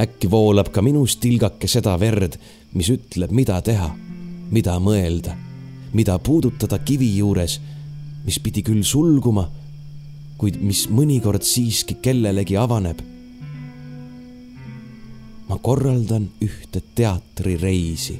äkki 0.00 0.30
voolab 0.30 0.68
ka 0.68 0.82
minus 0.82 1.16
tilgake 1.16 1.68
seda 1.68 2.00
verd, 2.00 2.38
mis 2.74 2.90
ütleb, 2.90 3.30
mida 3.30 3.60
teha, 3.60 3.94
mida 4.50 4.78
mõelda, 4.78 5.36
mida 5.92 6.18
puudutada 6.18 6.78
kivi 6.78 7.16
juures 7.16 7.60
mis 8.24 8.38
pidi 8.42 8.62
küll 8.62 8.82
sulguma, 8.86 9.48
kuid 10.38 10.58
mis 10.62 10.86
mõnikord 10.90 11.44
siiski 11.46 11.98
kellelegi 12.02 12.58
avaneb. 12.58 13.08
ma 15.48 15.58
korraldan 15.58 16.28
ühte 16.40 16.80
teatrireisi. 16.94 18.18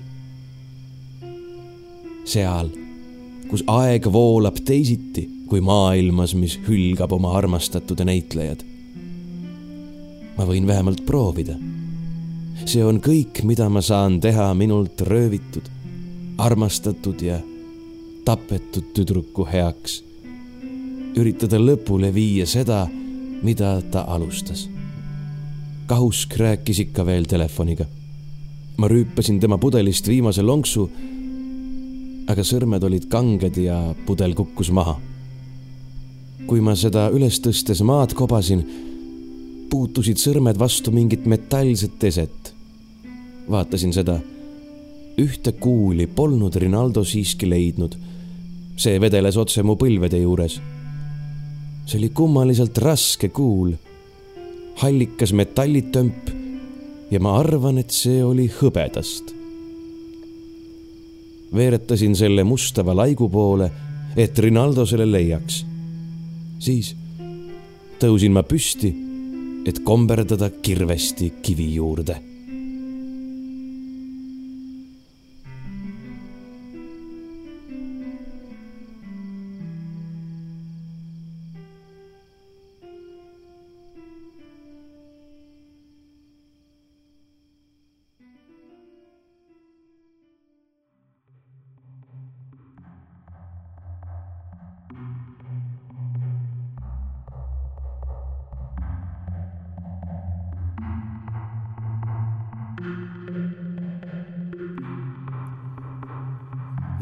seal, 2.24 2.70
kus 3.50 3.64
aeg 3.66 4.06
voolab 4.12 4.58
teisiti 4.64 5.28
kui 5.48 5.60
maailmas, 5.60 6.34
mis 6.34 6.54
hülgab 6.68 7.12
oma 7.12 7.34
armastatud 7.36 8.00
näitlejad. 8.08 8.62
ma 10.36 10.46
võin 10.48 10.66
vähemalt 10.66 11.06
proovida. 11.06 11.56
see 12.64 12.84
on 12.84 13.00
kõik, 13.00 13.42
mida 13.44 13.68
ma 13.68 13.82
saan 13.82 14.20
teha 14.20 14.54
minult 14.54 15.00
röövitud, 15.00 15.68
armastatud 16.38 17.22
ja 17.22 17.40
tapetud 18.24 18.92
tüdruku 18.94 19.46
heaks. 19.46 20.02
üritada 21.16 21.58
lõpule 21.60 22.08
viia 22.14 22.46
seda, 22.48 22.86
mida 23.42 23.74
ta 23.92 24.06
alustas. 24.08 24.68
Kahusk 25.86 26.36
rääkis 26.38 26.80
ikka 26.86 27.06
veel 27.06 27.24
telefoniga. 27.24 27.84
ma 28.76 28.88
rüüpasin 28.88 29.40
tema 29.40 29.58
pudelist 29.58 30.08
viimase 30.08 30.42
lonksu. 30.42 30.90
aga 32.26 32.42
sõrmed 32.42 32.84
olid 32.84 33.08
kanged 33.08 33.56
ja 33.56 33.94
pudel 34.06 34.34
kukkus 34.34 34.70
maha. 34.70 35.00
kui 36.46 36.60
ma 36.60 36.74
seda 36.76 37.10
üles 37.10 37.40
tõstes 37.40 37.82
maad 37.82 38.14
kobasin, 38.14 38.64
puutusid 39.70 40.16
sõrmed 40.16 40.58
vastu 40.58 40.90
mingit 40.90 41.26
metallset 41.26 42.04
eset. 42.04 42.54
vaatasin 43.50 43.92
seda 43.92 44.20
ühte 45.18 45.52
kuuli 45.52 46.06
polnud 46.06 46.56
Rinaldo 46.56 47.04
siiski 47.04 47.50
leidnud 47.50 47.96
see 48.76 49.00
vedeles 49.00 49.36
otse 49.36 49.62
mu 49.62 49.76
põlvede 49.76 50.20
juures. 50.22 50.60
see 51.86 51.98
oli 51.98 52.08
kummaliselt 52.14 52.78
raske 52.78 53.28
kuul, 53.28 53.74
hallikas 54.80 55.32
metallitömp 55.32 56.30
ja 57.10 57.20
ma 57.20 57.36
arvan, 57.40 57.78
et 57.78 57.90
see 57.90 58.22
oli 58.24 58.48
hõbedast. 58.48 59.34
veeretasin 61.52 62.16
selle 62.16 62.44
mustava 62.44 62.94
laigu 62.96 63.28
poole, 63.28 63.70
et 64.16 64.38
Rinaldo 64.38 64.86
selle 64.86 65.06
leiaks. 65.10 65.64
siis 66.58 66.94
tõusin 68.00 68.32
ma 68.32 68.42
püsti, 68.42 68.94
et 69.66 69.84
komberdada 69.84 70.50
kirvesti 70.50 71.32
kivi 71.42 71.74
juurde 71.74 72.31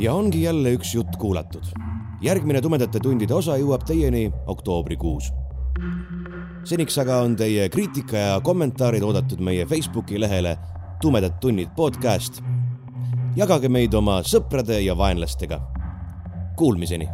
ja 0.01 0.15
ongi 0.15 0.43
jälle 0.43 0.73
üks 0.77 0.95
jutt 0.95 1.17
kuulatud. 1.19 1.65
järgmine 2.23 2.61
Tumedate 2.61 3.01
tundide 3.01 3.35
osa 3.35 3.57
jõuab 3.57 3.85
teieni 3.87 4.33
oktoobrikuus 4.47 5.33
seniks 6.65 6.99
aga 6.99 7.21
on 7.25 7.37
teie 7.37 7.69
kriitika 7.73 8.17
ja 8.17 8.41
kommentaarid 8.45 9.03
oodatud 9.03 9.41
meie 9.41 9.67
Facebooki 9.67 10.21
lehele 10.21 10.57
Tumedad 11.01 11.39
tunnid 11.41 11.69
podcast. 11.77 12.43
jagage 13.37 13.69
meid 13.69 13.95
oma 13.95 14.21
sõprade 14.27 14.81
ja 14.85 14.97
vaenlastega. 14.99 15.61
Kuulmiseni 16.57 17.09